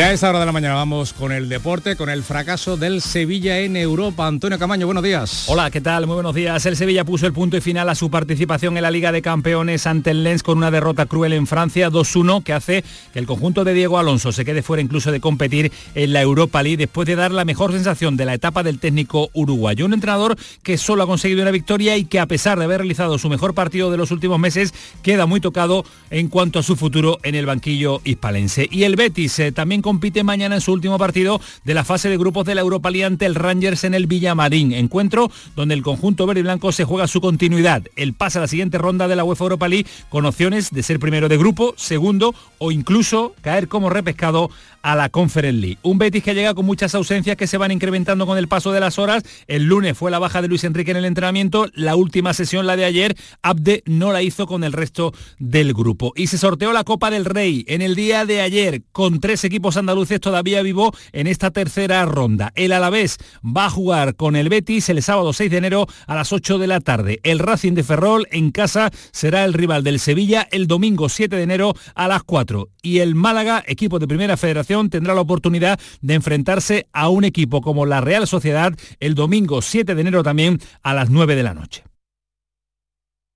Ya 0.00 0.06
a 0.06 0.12
esa 0.12 0.30
hora 0.30 0.40
de 0.40 0.46
la 0.46 0.52
mañana 0.52 0.76
vamos 0.76 1.12
con 1.12 1.30
el 1.30 1.50
deporte, 1.50 1.94
con 1.94 2.08
el 2.08 2.22
fracaso 2.22 2.78
del 2.78 3.02
Sevilla 3.02 3.58
en 3.58 3.76
Europa. 3.76 4.26
Antonio 4.26 4.58
Camaño, 4.58 4.86
buenos 4.86 5.04
días. 5.04 5.44
Hola, 5.46 5.70
¿qué 5.70 5.82
tal? 5.82 6.06
Muy 6.06 6.14
buenos 6.14 6.34
días. 6.34 6.64
El 6.64 6.74
Sevilla 6.74 7.04
puso 7.04 7.26
el 7.26 7.34
punto 7.34 7.58
y 7.58 7.60
final 7.60 7.86
a 7.86 7.94
su 7.94 8.10
participación 8.10 8.78
en 8.78 8.82
la 8.82 8.90
Liga 8.90 9.12
de 9.12 9.20
Campeones 9.20 9.86
ante 9.86 10.12
el 10.12 10.24
Lens 10.24 10.42
con 10.42 10.56
una 10.56 10.70
derrota 10.70 11.04
cruel 11.04 11.34
en 11.34 11.46
Francia 11.46 11.90
2-1 11.90 12.42
que 12.42 12.54
hace 12.54 12.82
que 13.12 13.18
el 13.18 13.26
conjunto 13.26 13.62
de 13.62 13.74
Diego 13.74 13.98
Alonso 13.98 14.32
se 14.32 14.46
quede 14.46 14.62
fuera 14.62 14.80
incluso 14.80 15.12
de 15.12 15.20
competir 15.20 15.70
en 15.94 16.14
la 16.14 16.22
Europa 16.22 16.62
League 16.62 16.78
después 16.78 17.06
de 17.06 17.16
dar 17.16 17.30
la 17.30 17.44
mejor 17.44 17.72
sensación 17.72 18.16
de 18.16 18.24
la 18.24 18.32
etapa 18.32 18.62
del 18.62 18.78
técnico 18.78 19.28
uruguayo. 19.34 19.84
Un 19.84 19.92
entrenador 19.92 20.38
que 20.62 20.78
solo 20.78 21.02
ha 21.02 21.06
conseguido 21.06 21.42
una 21.42 21.50
victoria 21.50 21.98
y 21.98 22.06
que 22.06 22.20
a 22.20 22.26
pesar 22.26 22.58
de 22.58 22.64
haber 22.64 22.78
realizado 22.78 23.18
su 23.18 23.28
mejor 23.28 23.52
partido 23.52 23.90
de 23.90 23.98
los 23.98 24.12
últimos 24.12 24.38
meses, 24.38 24.72
queda 25.02 25.26
muy 25.26 25.42
tocado 25.42 25.84
en 26.08 26.28
cuanto 26.28 26.58
a 26.58 26.62
su 26.62 26.74
futuro 26.74 27.18
en 27.22 27.34
el 27.34 27.44
banquillo 27.44 28.00
hispalense. 28.04 28.66
Y 28.70 28.84
el 28.84 28.96
Betis 28.96 29.38
eh, 29.40 29.52
también 29.52 29.82
compite 29.90 30.22
mañana 30.22 30.54
en 30.54 30.60
su 30.60 30.72
último 30.72 30.98
partido 30.98 31.40
de 31.64 31.74
la 31.74 31.82
fase 31.82 32.08
de 32.08 32.16
grupos 32.16 32.44
de 32.44 32.54
la 32.54 32.60
Europa 32.60 32.92
League 32.92 33.04
ante 33.04 33.26
el 33.26 33.34
Rangers 33.34 33.82
en 33.82 33.94
el 33.94 34.06
Villamarín. 34.06 34.70
Encuentro 34.72 35.32
donde 35.56 35.74
el 35.74 35.82
conjunto 35.82 36.26
verde 36.26 36.38
y 36.38 36.42
blanco 36.44 36.70
se 36.70 36.84
juega 36.84 37.08
su 37.08 37.20
continuidad. 37.20 37.82
El 37.96 38.14
pasa 38.14 38.38
a 38.38 38.42
la 38.42 38.46
siguiente 38.46 38.78
ronda 38.78 39.08
de 39.08 39.16
la 39.16 39.24
UEFA 39.24 39.46
Europa 39.46 39.66
League 39.66 39.88
con 40.08 40.26
opciones 40.26 40.70
de 40.70 40.84
ser 40.84 41.00
primero 41.00 41.28
de 41.28 41.36
grupo, 41.38 41.74
segundo 41.76 42.36
o 42.58 42.70
incluso 42.70 43.34
caer 43.40 43.66
como 43.66 43.90
repescado 43.90 44.50
a 44.82 44.96
la 44.96 45.08
Conference 45.08 45.60
League. 45.60 45.78
Un 45.82 45.98
Betis 45.98 46.22
que 46.22 46.34
llega 46.34 46.54
con 46.54 46.66
muchas 46.66 46.94
ausencias 46.94 47.36
que 47.36 47.46
se 47.46 47.58
van 47.58 47.70
incrementando 47.70 48.26
con 48.26 48.38
el 48.38 48.48
paso 48.48 48.72
de 48.72 48.80
las 48.80 48.98
horas. 48.98 49.22
El 49.46 49.64
lunes 49.64 49.96
fue 49.96 50.10
la 50.10 50.18
baja 50.18 50.42
de 50.42 50.48
Luis 50.48 50.64
Enrique 50.64 50.90
en 50.90 50.96
el 50.96 51.04
entrenamiento. 51.04 51.66
La 51.74 51.96
última 51.96 52.34
sesión, 52.34 52.66
la 52.66 52.76
de 52.76 52.84
ayer, 52.84 53.16
Abde 53.42 53.82
no 53.86 54.12
la 54.12 54.22
hizo 54.22 54.46
con 54.46 54.64
el 54.64 54.72
resto 54.72 55.12
del 55.38 55.74
grupo. 55.74 56.12
Y 56.16 56.28
se 56.28 56.38
sorteó 56.38 56.72
la 56.72 56.84
Copa 56.84 57.10
del 57.10 57.24
Rey 57.24 57.64
en 57.68 57.82
el 57.82 57.94
día 57.94 58.24
de 58.24 58.40
ayer 58.40 58.82
con 58.92 59.20
tres 59.20 59.44
equipos 59.44 59.76
andaluces 59.76 60.20
todavía 60.20 60.62
vivo 60.62 60.92
en 61.12 61.26
esta 61.26 61.50
tercera 61.50 62.04
ronda. 62.06 62.52
El 62.54 62.72
Alavés 62.72 63.18
va 63.44 63.66
a 63.66 63.70
jugar 63.70 64.16
con 64.16 64.36
el 64.36 64.48
Betis 64.48 64.88
el 64.88 65.02
sábado 65.02 65.32
6 65.32 65.50
de 65.50 65.56
enero 65.56 65.86
a 66.06 66.14
las 66.14 66.32
8 66.32 66.58
de 66.58 66.66
la 66.66 66.80
tarde. 66.80 67.20
El 67.22 67.38
Racing 67.38 67.72
de 67.72 67.84
Ferrol 67.84 68.26
en 68.30 68.50
casa 68.50 68.90
será 69.12 69.44
el 69.44 69.52
rival 69.52 69.84
del 69.84 70.00
Sevilla 70.00 70.46
el 70.50 70.66
domingo 70.66 71.08
7 71.08 71.36
de 71.36 71.42
enero 71.42 71.74
a 71.94 72.08
las 72.08 72.22
4. 72.22 72.68
Y 72.82 72.98
el 73.00 73.14
Málaga, 73.14 73.62
equipo 73.66 73.98
de 73.98 74.08
Primera 74.08 74.36
Federación, 74.36 74.69
tendrá 74.90 75.14
la 75.14 75.20
oportunidad 75.20 75.80
de 76.00 76.14
enfrentarse 76.14 76.86
a 76.92 77.08
un 77.08 77.24
equipo 77.24 77.60
como 77.60 77.86
la 77.86 78.00
Real 78.00 78.26
Sociedad 78.26 78.72
el 79.00 79.14
domingo 79.14 79.62
7 79.62 79.94
de 79.94 80.00
enero 80.00 80.22
también 80.22 80.58
a 80.82 80.94
las 80.94 81.10
9 81.10 81.34
de 81.34 81.42
la 81.42 81.54
noche. 81.54 81.84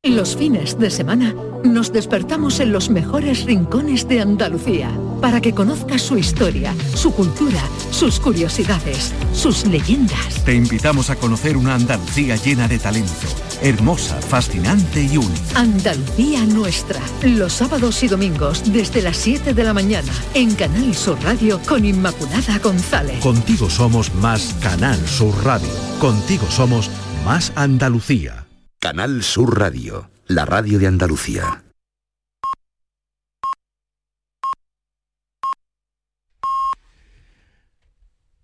Los 0.05 0.37
fines 0.37 0.79
de 0.79 0.91
semana 0.91 1.35
nos 1.65 1.91
despertamos 1.91 2.61
en 2.61 2.73
los 2.73 2.91
mejores 2.91 3.47
rincones 3.47 4.07
de 4.07 4.21
Andalucía 4.21 4.91
para 5.23 5.41
que 5.41 5.55
conozcas 5.55 6.03
su 6.03 6.19
historia, 6.19 6.75
su 6.95 7.15
cultura, 7.15 7.63
sus 7.95 8.19
curiosidades, 8.19 9.13
sus 9.33 9.65
leyendas. 9.67 10.45
Te 10.45 10.55
invitamos 10.55 11.11
a 11.11 11.17
conocer 11.17 11.57
una 11.57 11.77
Andalucía 11.77 12.35
llena 12.35 12.67
de 12.67 12.81
talento, 12.81 13.29
hermosa, 13.63 14.21
fascinante 14.21 15.05
y 15.05 15.17
única. 15.17 15.61
Andalucía 15.61 16.45
nuestra, 16.45 17.01
los 17.23 17.53
sábados 17.53 18.03
y 18.03 18.09
domingos 18.09 18.73
desde 18.73 19.01
las 19.01 19.17
7 19.19 19.55
de 19.55 19.65
la 19.65 19.73
mañana 19.73 20.13
en 20.35 20.55
Canal 20.57 20.93
Sur 20.95 21.23
Radio 21.23 21.61
con 21.69 21.85
Inmaculada 21.85 22.59
González. 22.59 23.21
Contigo 23.21 23.71
somos 23.71 24.13
más 24.17 24.55
Canal 24.61 24.99
Sur 25.07 25.33
Radio. 25.45 25.71
Contigo 26.01 26.47
somos 26.51 26.91
más 27.25 27.53
Andalucía. 27.55 28.47
Canal 28.81 29.23
Sur 29.23 29.57
Radio, 29.57 30.11
la 30.27 30.45
radio 30.45 30.81
de 30.81 30.89
Andalucía. 30.89 31.63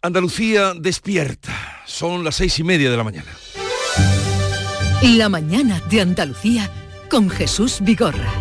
Andalucía 0.03 0.73
despierta. 0.75 1.53
Son 1.85 2.25
las 2.25 2.37
seis 2.37 2.59
y 2.59 2.65
media 2.65 2.91
de 2.91 2.97
la 2.97 3.05
mañana. 3.05 3.31
La 5.03 5.29
mañana 5.29 5.79
de 5.91 6.01
Andalucía 6.01 6.71
con 7.11 7.29
Jesús 7.29 7.81
Vigorra. 7.83 8.33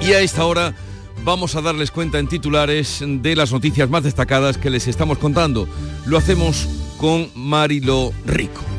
Y 0.00 0.12
a 0.12 0.20
esta 0.22 0.44
hora 0.44 0.74
vamos 1.22 1.54
a 1.54 1.62
darles 1.62 1.92
cuenta 1.92 2.18
en 2.18 2.26
titulares 2.26 3.04
de 3.06 3.36
las 3.36 3.52
noticias 3.52 3.88
más 3.88 4.02
destacadas 4.02 4.58
que 4.58 4.70
les 4.70 4.88
estamos 4.88 5.18
contando. 5.18 5.68
Lo 6.04 6.18
hacemos 6.18 6.66
con 6.98 7.30
Marilo 7.36 8.12
Rico. 8.26 8.73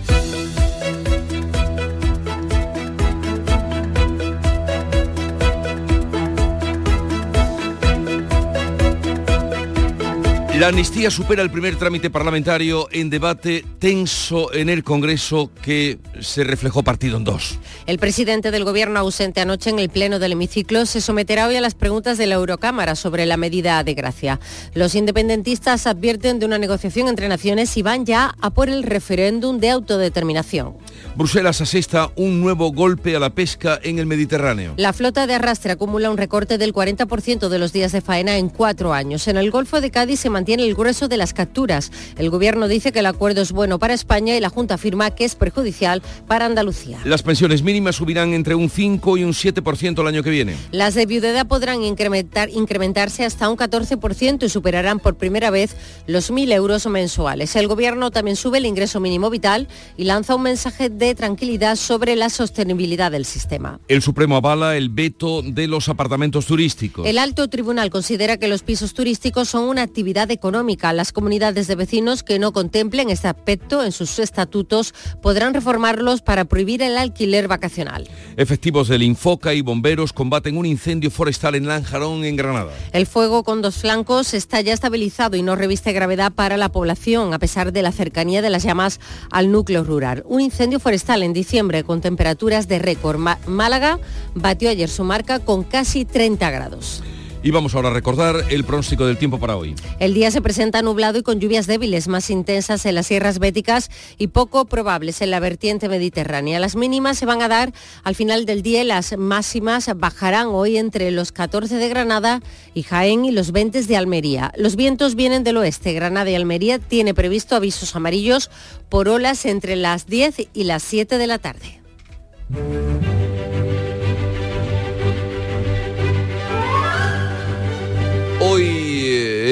La 10.59 10.69
amnistía 10.69 11.11
supera 11.11 11.41
el 11.41 11.51
primer 11.51 11.75
trámite 11.75 12.09
parlamentario 12.09 12.87
en 12.93 13.09
debate 13.09 13.65
tenso 13.77 14.53
en 14.53 14.69
el 14.69 14.85
Congreso 14.85 15.51
que 15.61 15.99
se 16.21 16.45
reflejó 16.45 16.81
partido 16.81 17.17
en 17.17 17.25
dos. 17.25 17.59
El 17.87 17.99
presidente 17.99 18.51
del 18.51 18.63
Gobierno 18.63 19.01
ausente 19.01 19.41
anoche 19.41 19.69
en 19.69 19.79
el 19.79 19.89
Pleno 19.89 20.17
del 20.17 20.31
Hemiciclo 20.31 20.85
se 20.85 21.01
someterá 21.01 21.47
hoy 21.47 21.57
a 21.57 21.61
las 21.61 21.75
preguntas 21.75 22.17
de 22.17 22.27
la 22.27 22.35
Eurocámara 22.35 22.95
sobre 22.95 23.25
la 23.25 23.35
medida 23.35 23.83
de 23.83 23.95
gracia. 23.95 24.39
Los 24.73 24.95
independentistas 24.95 25.87
advierten 25.87 26.39
de 26.39 26.45
una 26.45 26.57
negociación 26.57 27.09
entre 27.09 27.27
naciones 27.27 27.75
y 27.75 27.81
van 27.81 28.05
ya 28.05 28.33
a 28.39 28.49
por 28.49 28.69
el 28.69 28.83
referéndum 28.83 29.59
de 29.59 29.71
autodeterminación. 29.71 30.77
Bruselas 31.17 31.59
asesta 31.59 32.11
un 32.15 32.39
nuevo 32.39 32.71
golpe 32.71 33.13
a 33.13 33.19
la 33.19 33.31
pesca 33.31 33.77
en 33.83 33.99
el 33.99 34.05
Mediterráneo. 34.05 34.73
La 34.77 34.93
flota 34.93 35.27
de 35.27 35.33
arrastre 35.33 35.73
acumula 35.73 36.09
un 36.09 36.17
recorte 36.17 36.57
del 36.57 36.71
40% 36.71 37.49
de 37.49 37.59
los 37.59 37.73
días 37.73 37.91
de 37.91 37.99
faena 37.99 38.37
en 38.37 38.47
cuatro 38.47 38.93
años. 38.93 39.27
En 39.27 39.35
el 39.35 39.51
Golfo 39.51 39.81
de 39.81 39.91
Cádiz 39.91 40.21
se 40.21 40.29
mantiene 40.29 40.44
el 40.53 40.75
grueso 40.75 41.07
de 41.07 41.17
las 41.17 41.33
capturas. 41.33 41.91
El 42.17 42.29
Gobierno 42.29 42.67
dice 42.67 42.91
que 42.91 42.99
el 42.99 43.05
acuerdo 43.05 43.41
es 43.41 43.51
bueno 43.51 43.79
para 43.79 43.93
España 43.93 44.35
y 44.35 44.39
la 44.39 44.49
Junta 44.49 44.75
afirma 44.75 45.11
que 45.11 45.25
es 45.25 45.35
perjudicial 45.35 46.01
para 46.27 46.45
Andalucía. 46.45 46.99
Las 47.03 47.23
pensiones 47.23 47.63
mínimas 47.63 47.95
subirán 47.95 48.33
entre 48.33 48.55
un 48.55 48.69
5 48.69 49.17
y 49.17 49.23
un 49.23 49.33
7% 49.33 49.99
el 49.99 50.07
año 50.07 50.23
que 50.23 50.29
viene. 50.29 50.55
Las 50.71 50.93
de 50.93 51.05
viudedad 51.05 51.47
podrán 51.47 51.83
incrementar, 51.83 52.49
incrementarse 52.49 53.25
hasta 53.25 53.49
un 53.49 53.57
14% 53.57 54.43
y 54.43 54.49
superarán 54.49 54.99
por 54.99 55.15
primera 55.15 55.49
vez 55.49 55.75
los 56.07 56.31
1.000 56.31 56.53
euros 56.53 56.85
mensuales. 56.87 57.55
El 57.55 57.67
Gobierno 57.67 58.11
también 58.11 58.37
sube 58.37 58.59
el 58.59 58.65
ingreso 58.65 58.99
mínimo 58.99 59.29
vital 59.29 59.67
y 59.97 60.05
lanza 60.05 60.35
un 60.35 60.43
mensaje 60.43 60.89
de 60.89 61.15
tranquilidad 61.15 61.75
sobre 61.75 62.15
la 62.15 62.29
sostenibilidad 62.29 63.11
del 63.11 63.25
sistema. 63.25 63.79
El 63.87 64.01
Supremo 64.01 64.35
avala 64.35 64.77
el 64.77 64.89
veto 64.89 65.41
de 65.41 65.67
los 65.67 65.89
apartamentos 65.89 66.45
turísticos. 66.45 67.05
El 67.07 67.17
alto 67.17 67.47
tribunal 67.47 67.89
considera 67.89 68.37
que 68.37 68.47
los 68.47 68.63
pisos 68.63 68.93
turísticos 68.93 69.49
son 69.49 69.63
una 69.63 69.81
actividad 69.81 70.27
económica. 70.35 70.93
Las 70.93 71.11
comunidades 71.11 71.67
de 71.67 71.75
vecinos 71.75 72.21
que 72.21 72.37
no 72.37 72.53
contemplen 72.53 73.09
este 73.09 73.27
aspecto 73.27 73.83
en 73.83 73.91
sus 73.91 74.19
estatutos 74.19 74.93
podrán 75.21 75.53
reformarlos 75.53 76.21
para 76.21 76.45
prohibir 76.45 76.81
el 76.83 76.97
alquiler 76.97 77.47
vacacional. 77.47 78.07
Efectivos 78.37 78.87
del 78.87 79.01
Infoca 79.01 79.53
y 79.53 79.61
bomberos 79.61 80.13
combaten 80.13 80.57
un 80.57 80.65
incendio 80.65 81.09
forestal 81.09 81.55
en 81.55 81.67
Lanjarón, 81.67 82.23
en 82.23 82.35
Granada. 82.35 82.71
El 82.91 83.07
fuego 83.07 83.43
con 83.43 83.61
dos 83.61 83.77
flancos 83.77 84.33
está 84.33 84.61
ya 84.61 84.73
estabilizado 84.73 85.35
y 85.35 85.41
no 85.41 85.55
reviste 85.55 85.93
gravedad 85.93 86.31
para 86.31 86.57
la 86.57 86.69
población, 86.69 87.33
a 87.33 87.39
pesar 87.39 87.71
de 87.71 87.81
la 87.81 87.91
cercanía 87.91 88.41
de 88.41 88.49
las 88.49 88.63
llamas 88.63 88.99
al 89.31 89.51
núcleo 89.51 89.83
rural. 89.83 90.23
Un 90.27 90.41
incendio 90.41 90.79
forestal 90.79 91.23
en 91.23 91.33
diciembre 91.33 91.83
con 91.83 92.01
temperaturas 92.01 92.67
de 92.67 92.79
récord. 92.79 93.19
Málaga 93.47 93.99
batió 94.33 94.69
ayer 94.69 94.89
su 94.89 95.03
marca 95.03 95.39
con 95.39 95.63
casi 95.63 96.05
30 96.05 96.51
grados. 96.51 97.03
Y 97.45 97.51
vamos 97.51 97.75
ahora 97.75 97.89
a 97.89 97.93
recordar 97.93 98.43
el 98.49 98.63
pronóstico 98.63 99.05
del 99.05 99.19
tiempo 99.19 99.39
para 99.39 99.55
hoy. 99.55 99.75
El 99.99 100.15
día 100.15 100.31
se 100.31 100.41
presenta 100.41 100.81
nublado 100.81 101.19
y 101.19 101.21
con 101.21 101.39
lluvias 101.39 101.67
débiles, 101.67 102.07
más 102.07 102.31
intensas 102.31 102.87
en 102.87 102.95
las 102.95 103.05
sierras 103.05 103.37
béticas 103.37 103.91
y 104.17 104.29
poco 104.29 104.65
probables 104.65 105.21
en 105.21 105.29
la 105.29 105.39
vertiente 105.39 105.87
mediterránea. 105.87 106.59
Las 106.59 106.75
mínimas 106.75 107.19
se 107.19 107.27
van 107.27 107.43
a 107.43 107.47
dar 107.47 107.71
al 108.03 108.15
final 108.15 108.47
del 108.47 108.63
día 108.63 108.81
y 108.81 108.85
las 108.87 109.15
máximas 109.15 109.91
bajarán 109.95 110.47
hoy 110.47 110.77
entre 110.77 111.11
los 111.11 111.31
14 111.31 111.75
de 111.75 111.87
Granada 111.87 112.41
y 112.73 112.81
Jaén 112.81 113.25
y 113.25 113.31
los 113.31 113.51
20 113.51 113.83
de 113.83 113.95
Almería. 113.95 114.51
Los 114.57 114.75
vientos 114.75 115.13
vienen 115.13 115.43
del 115.43 115.57
oeste. 115.57 115.93
Granada 115.93 116.31
y 116.31 116.33
Almería 116.33 116.79
tiene 116.79 117.13
previsto 117.13 117.55
avisos 117.55 117.95
amarillos 117.95 118.49
por 118.89 119.07
olas 119.07 119.45
entre 119.45 119.75
las 119.75 120.07
10 120.07 120.47
y 120.51 120.63
las 120.63 120.81
7 120.81 121.19
de 121.19 121.27
la 121.27 121.37
tarde. 121.37 121.79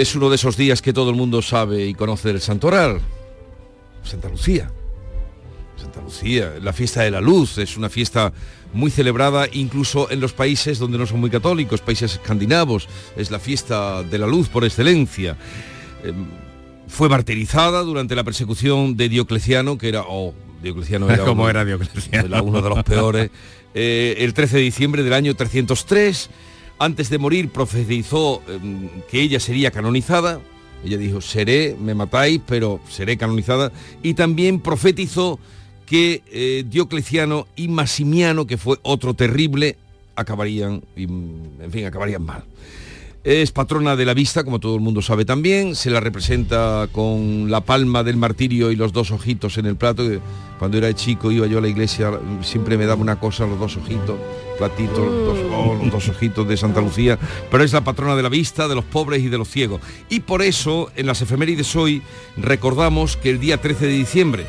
Es 0.02 0.16
uno 0.16 0.30
de 0.30 0.36
esos 0.36 0.58
días 0.58 0.82
que 0.82 0.94
todo 0.94 1.10
el 1.10 1.16
mundo 1.16 1.42
sabe 1.42 1.86
y 1.86 1.94
conoce 1.94 2.30
del 2.30 2.42
Santoral. 2.42 3.00
Santa 4.04 4.30
Lucía. 4.30 4.72
Santa 5.78 6.02
Lucía, 6.02 6.54
la 6.62 6.74
fiesta 6.74 7.04
de 7.04 7.12
la 7.12 7.22
luz, 7.22 7.58
es 7.58 7.78
una 7.78 7.90
fiesta 7.90 8.34
muy 8.74 8.90
celebrada 8.90 9.48
incluso 9.52 10.10
en 10.10 10.20
los 10.20 10.34
países 10.34 10.80
donde 10.80 10.98
no 10.98 11.06
son 11.06 11.20
muy 11.20 11.30
católicos, 11.30 11.82
países 11.82 12.14
escandinavos, 12.14 12.88
es 13.16 13.32
la 13.32 13.40
fiesta 13.40 14.04
de 14.04 14.18
la 14.18 14.28
luz 14.28 14.50
por 14.50 14.64
excelencia. 14.64 15.38
Em, 16.04 16.26
fue 16.88 17.10
martirizada 17.10 17.82
durante 17.82 18.16
la 18.16 18.24
persecución 18.24 18.98
de 18.98 19.10
Diocleciano, 19.10 19.78
que 19.78 19.90
era, 19.90 20.04
oh, 20.08 20.34
Diocleciano 20.62 21.10
era, 21.10 21.24
¿Cómo 21.26 21.44
uno, 21.44 21.50
era 21.50 21.66
Diocleciano? 21.66 22.28
era 22.28 22.42
uno 22.42 22.62
de 22.62 22.70
los 22.70 22.84
peores, 22.84 23.32
eh, 23.74 24.16
el 24.20 24.34
13 24.34 24.58
de 24.58 24.64
diciembre 24.64 25.04
del 25.04 25.14
año 25.14 25.36
303 25.36 26.30
antes 26.84 27.10
de 27.10 27.18
morir 27.18 27.50
profetizó 27.50 28.42
eh, 28.48 28.60
que 29.10 29.22
ella 29.22 29.40
sería 29.40 29.72
canonizada. 29.72 30.42
Ella 30.84 30.98
dijo, 30.98 31.22
seré, 31.22 31.78
me 31.80 31.96
matáis, 31.96 32.42
pero 32.46 32.82
seré 32.90 33.18
canonizada. 33.18 33.72
Y 34.02 34.16
también 34.16 34.60
profetizó 34.60 35.40
que 35.86 36.24
eh, 36.32 36.66
Diocleciano 36.68 37.48
y 37.56 37.70
Maximiano, 37.70 38.46
que 38.46 38.58
fue 38.58 38.78
otro 38.82 39.14
terrible, 39.14 39.78
acabarían, 40.16 40.84
en 40.96 41.72
fin, 41.72 41.86
acabarían 41.86 42.24
mal. 42.24 42.44
Es 43.24 43.54
patrona 43.54 43.96
de 43.96 44.04
la 44.04 44.14
vista, 44.14 44.44
como 44.44 44.60
todo 44.60 44.76
el 44.76 44.82
mundo 44.82 45.02
sabe 45.02 45.24
también. 45.24 45.76
Se 45.76 45.90
la 45.90 46.02
representa 46.02 46.90
con 46.92 47.50
la 47.50 47.62
palma 47.62 48.04
del 48.04 48.18
martirio 48.18 48.70
y 48.70 48.76
los 48.76 48.92
dos 48.92 49.12
ojitos 49.12 49.58
en 49.58 49.66
el 49.66 49.78
plato. 49.78 50.04
Cuando 50.60 50.78
era 50.78 50.94
chico 50.94 51.32
iba 51.32 51.48
yo 51.48 51.60
a 51.60 51.62
la 51.62 51.70
iglesia, 51.70 52.12
siempre 52.42 52.78
me 52.78 52.86
daba 52.86 53.02
una 53.02 53.22
cosa, 53.22 53.48
los 53.48 53.58
dos 53.58 53.78
ojitos, 53.78 54.18
platitos, 54.58 54.98
los 54.98 55.26
dos, 55.26 55.40
oh, 55.54 55.74
los 55.82 55.90
dos 55.90 56.10
ojitos 56.10 56.46
de 56.46 56.58
Santa 56.58 56.82
Lucía. 56.82 57.18
Pero 57.50 57.64
es 57.64 57.72
la 57.72 57.86
patrona 57.86 58.18
de 58.18 58.24
la 58.24 58.30
vista, 58.30 58.68
de 58.68 58.76
los 58.76 58.84
pobres 58.84 59.24
y 59.24 59.30
de 59.30 59.38
los 59.38 59.48
ciegos. 59.48 59.80
Y 60.10 60.20
por 60.20 60.42
eso, 60.42 60.92
en 60.98 61.06
las 61.06 61.22
efemérides 61.22 61.78
hoy, 61.78 62.02
recordamos 62.36 63.16
que 63.16 63.30
el 63.30 63.40
día 63.40 63.62
13 63.62 63.88
de 63.88 63.94
diciembre 63.94 64.46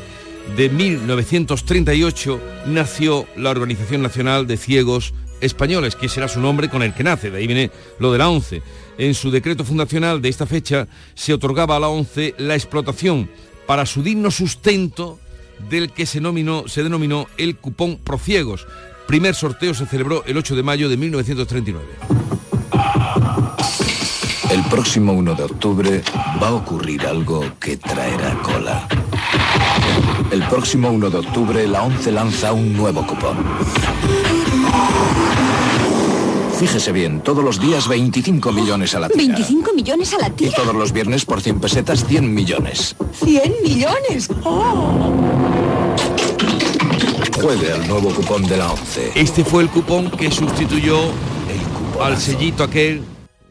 de 0.57 0.67
1938 0.67 2.41
nació 2.67 3.25
la 3.37 3.51
Organización 3.51 4.01
Nacional 4.01 4.47
de 4.47 4.57
Ciegos 4.57 5.13
Españoles, 5.41 5.95
que 5.95 6.09
será 6.09 6.27
su 6.27 6.39
nombre 6.39 6.69
con 6.69 6.83
el 6.83 6.93
que 6.93 7.03
nace, 7.03 7.31
de 7.31 7.37
ahí 7.37 7.47
viene 7.47 7.71
lo 7.99 8.11
de 8.11 8.17
la 8.17 8.29
ONCE. 8.29 8.61
En 8.97 9.13
su 9.13 9.31
decreto 9.31 9.65
fundacional 9.65 10.21
de 10.21 10.29
esta 10.29 10.45
fecha 10.45 10.87
se 11.13 11.33
otorgaba 11.33 11.75
a 11.75 11.79
la 11.79 11.89
ONCE 11.89 12.35
la 12.37 12.55
explotación 12.55 13.29
para 13.65 13.85
su 13.85 14.03
digno 14.03 14.31
sustento 14.31 15.19
del 15.69 15.91
que 15.91 16.05
se, 16.05 16.21
se 16.67 16.83
denominó 16.83 17.27
el 17.37 17.57
cupón 17.57 17.97
prociegos, 17.97 18.67
Primer 19.07 19.35
sorteo 19.35 19.73
se 19.73 19.85
celebró 19.85 20.23
el 20.25 20.35
8 20.35 20.55
de 20.55 20.63
mayo 20.63 20.89
de 20.89 20.97
1939. 20.97 21.85
El 24.49 24.63
próximo 24.63 25.13
1 25.13 25.35
de 25.35 25.43
octubre 25.43 26.03
va 26.41 26.47
a 26.47 26.53
ocurrir 26.53 27.05
algo 27.05 27.43
que 27.59 27.77
traerá 27.77 28.33
cola. 28.41 28.87
El 30.31 30.43
próximo 30.47 30.89
1 30.89 31.09
de 31.11 31.17
octubre 31.17 31.67
la 31.67 31.83
ONCE 31.83 32.11
lanza 32.11 32.51
un 32.51 32.73
nuevo 32.73 33.05
cupón. 33.05 33.37
Fíjese 36.59 36.91
bien, 36.93 37.19
todos 37.21 37.43
los 37.43 37.59
días 37.59 37.87
25 37.87 38.51
millones 38.53 38.95
a 38.95 38.99
la 39.01 39.09
tira. 39.09 39.17
25 39.35 39.73
millones 39.73 40.13
a 40.13 40.17
la 40.19 40.27
Y 40.29 40.31
tira. 40.31 40.51
todos 40.55 40.73
los 40.73 40.93
viernes 40.93 41.25
por 41.25 41.41
100 41.41 41.59
pesetas 41.59 42.05
100 42.05 42.33
millones. 42.33 42.95
100 43.23 43.53
millones. 43.63 44.29
Juegue 47.41 47.71
al 47.73 47.87
nuevo 47.87 48.09
cupón 48.13 48.43
de 48.47 48.57
la 48.57 48.71
ONCE. 48.71 49.11
Este 49.15 49.43
fue 49.43 49.63
el 49.63 49.69
cupón 49.69 50.09
que 50.11 50.31
sustituyó 50.31 50.97
al 52.01 52.17
sellito 52.17 52.63
aquel. 52.63 53.03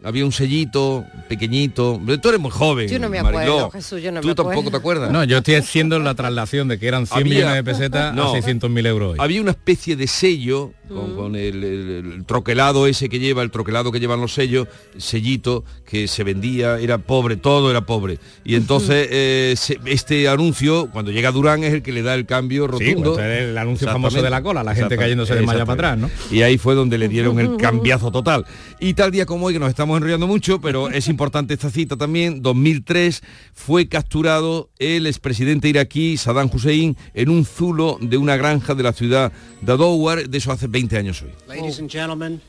Había 0.03 0.25
un 0.25 0.33
sellito 0.33 1.05
pequeñito. 1.29 1.99
Tú 2.21 2.29
eres 2.29 2.41
muy 2.41 2.51
joven. 2.51 2.89
Yo 2.89 2.99
no 2.99 3.09
me 3.09 3.23
Mariló. 3.23 3.41
acuerdo, 3.41 3.71
Jesús, 3.71 4.03
yo 4.03 4.13
no 4.13 4.21
¿Tú 4.21 4.27
me 4.27 4.33
acuerdo. 4.33 4.51
tampoco 4.51 4.71
te 4.71 4.77
acuerdas? 4.77 5.11
No, 5.11 5.25
yo 5.25 5.39
estoy 5.39 5.55
haciendo 5.55 5.99
la 5.99 6.15
traslación 6.15 6.69
de 6.69 6.79
que 6.79 6.89
eran 6.89 7.07
100 7.07 7.21
Había- 7.21 7.35
millones 7.35 7.55
de 7.57 7.65
pesetas 7.65 8.15
No. 8.15 8.25
a 8.31 8.33
600.000 8.33 8.85
euros 8.87 9.13
hoy. 9.13 9.19
Había 9.21 9.41
una 9.41 9.53
especie 9.53 9.97
de 9.97 10.07
sello 10.07 10.73
Mm. 10.91 11.17
con, 11.17 11.35
el, 11.35 11.65
el- 11.65 12.13
el 12.15 12.25
troquelado 12.27 12.87
ese 12.87 13.09
que 13.09 13.19
lleva, 13.19 13.43
el 13.43 13.51
troquelado 13.51 13.91
que 13.91 14.01
llevan 14.01 14.21
los 14.21 14.35
sellos, 14.35 14.69
sellito 14.99 15.65
que 15.87 16.07
se 16.09 16.25
vendía, 16.25 16.79
era 16.79 16.99
pobre, 16.99 17.37
todo 17.37 17.71
era 17.71 17.87
pobre. 17.87 18.19
Y 18.45 18.55
entonces 18.55 19.09
eh, 19.11 19.55
se- 19.57 19.79
este 19.87 20.29
anuncio, 20.29 20.91
cuando 20.93 21.11
llega 21.11 21.33
Durán, 21.33 21.65
es 21.65 21.73
el 21.73 21.83
que 21.83 21.93
le 21.93 22.03
da 22.03 22.15
el 22.15 22.27
cambio 22.27 22.67
Sí, 22.79 22.91
rotundo. 22.91 23.15
pues, 23.15 23.25
es 23.27 23.43
el 23.49 23.57
anuncio 23.59 23.87
famoso 23.89 24.21
de 24.23 24.29
la 24.31 24.43
cola, 24.43 24.63
la 24.63 24.75
gente 24.75 24.97
cayéndose 24.97 25.35
de 25.35 25.43
malla 25.43 25.65
para 25.65 25.93
atrás, 25.95 25.99
¿no? 25.99 26.11
Y 26.31 26.43
ahí 26.43 26.59
fue 26.59 26.75
donde 26.75 26.99
le 26.99 27.09
dieron 27.09 27.41
el 27.41 27.57
cambiazo 27.57 28.11
total. 28.11 28.45
Y 28.79 28.95
tal 28.95 29.11
día 29.11 29.25
como 29.27 29.47
hoy, 29.47 29.55
que 29.55 29.61
nos 29.61 29.71
estamos 29.71 29.97
enrollando 29.97 30.27
mucho, 30.27 30.61
pero 30.61 30.91
es 30.91 31.09
importante 31.09 31.55
esta 31.55 31.71
cita 31.71 31.97
también, 31.97 32.43
2003 32.43 33.23
fue 33.55 33.89
capturado 33.89 34.69
el 34.79 35.07
expresidente 35.07 35.69
iraquí 35.69 36.17
Saddam 36.17 36.51
Hussein 36.53 36.97
en 37.15 37.29
un 37.31 37.45
zulo 37.45 37.99
de 38.01 38.17
una 38.19 38.37
granja 38.37 38.75
de 38.75 38.83
la 38.83 38.93
ciudad 38.93 39.33
de 39.63 39.73
Adowar, 39.73 40.29
de 40.29 40.39
eso 40.39 40.53
hace 40.53 40.69
20 40.75 40.97
años 40.97 41.23
hoy. 41.23 41.31
Ladies 41.47 41.79
and 41.79 41.89
gentlemen, 41.89 42.41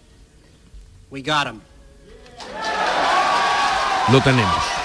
we 1.12 1.22
got 1.22 1.46
him. 1.46 1.62
Lo 4.12 4.20
tenemos. 4.20 4.85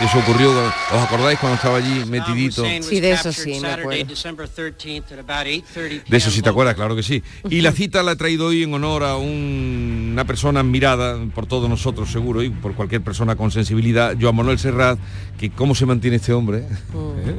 Eso 0.00 0.18
ocurrió, 0.18 0.50
¿os 0.50 1.02
acordáis 1.02 1.38
cuando 1.38 1.54
estaba 1.56 1.78
allí 1.78 2.04
metidito? 2.06 2.64
Sí, 2.82 3.00
de 3.00 3.12
eso 3.12 3.32
sí, 3.32 3.58
me 3.60 3.68
acuerdo. 3.68 3.90
De 6.08 6.16
eso 6.16 6.30
sí 6.30 6.42
te 6.42 6.48
acuerdas, 6.50 6.74
claro 6.74 6.94
que 6.96 7.02
sí. 7.02 7.22
Y 7.48 7.60
la 7.62 7.72
cita 7.72 8.02
la 8.02 8.12
he 8.12 8.16
traído 8.16 8.46
hoy 8.48 8.64
en 8.64 8.74
honor 8.74 9.04
a 9.04 9.16
un- 9.16 10.10
una 10.12 10.24
persona 10.26 10.60
admirada 10.60 11.18
por 11.34 11.46
todos 11.46 11.70
nosotros 11.70 12.10
seguro 12.10 12.42
y 12.42 12.50
por 12.50 12.74
cualquier 12.74 13.02
persona 13.02 13.36
con 13.36 13.50
sensibilidad, 13.50 14.14
Joan 14.20 14.36
Manuel 14.36 14.58
Serrat, 14.58 14.98
que 15.38 15.50
cómo 15.50 15.74
se 15.74 15.86
mantiene 15.86 16.16
este 16.16 16.32
hombre. 16.32 16.64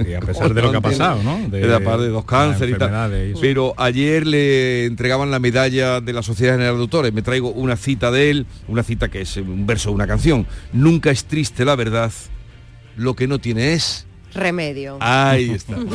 Y 0.08 0.14
a 0.14 0.22
pesar 0.22 0.54
de 0.54 0.62
lo 0.62 0.72
que 0.72 0.78
ha 0.78 0.82
pasado, 0.82 1.22
¿no? 1.24 1.38
De- 1.50 1.60
De, 1.68 1.76
aparte 1.76 2.04
de 2.04 2.10
dos 2.10 2.26
cánceres 2.26 2.76
y 2.76 2.80
tal. 2.80 2.88
enfermedades 2.90 3.28
y 3.28 3.32
eso. 3.34 3.42
Pero 3.42 3.74
ayer 3.78 4.26
le 4.26 4.86
entregaban 4.86 5.30
la 5.30 5.40
medalla 5.40 6.00
de 6.02 6.14
la 6.14 6.24
Sociedad 6.24 6.54
General 6.54 6.76
de 6.76 6.82
Autores. 6.82 7.14
Me 7.14 7.22
traigo 7.22 7.50
una 7.52 7.76
cita 7.76 8.12
de 8.12 8.32
él, 8.32 8.46
una 8.68 8.82
cita 8.82 9.10
que 9.10 9.22
es 9.22 9.38
un 9.38 9.68
verso 9.68 9.90
de 9.90 9.96
una 9.96 10.08
canción. 10.08 10.48
Nunca 10.74 11.12
es 11.12 11.26
triste 11.26 11.64
la 11.66 11.76
verdad, 11.76 12.12
lo 12.96 13.16
que 13.16 13.28
no 13.28 13.40
tiene 13.40 13.74
es... 13.74 14.06
Remedio. 14.34 14.98
Ahí 15.00 15.52
está. 15.52 15.78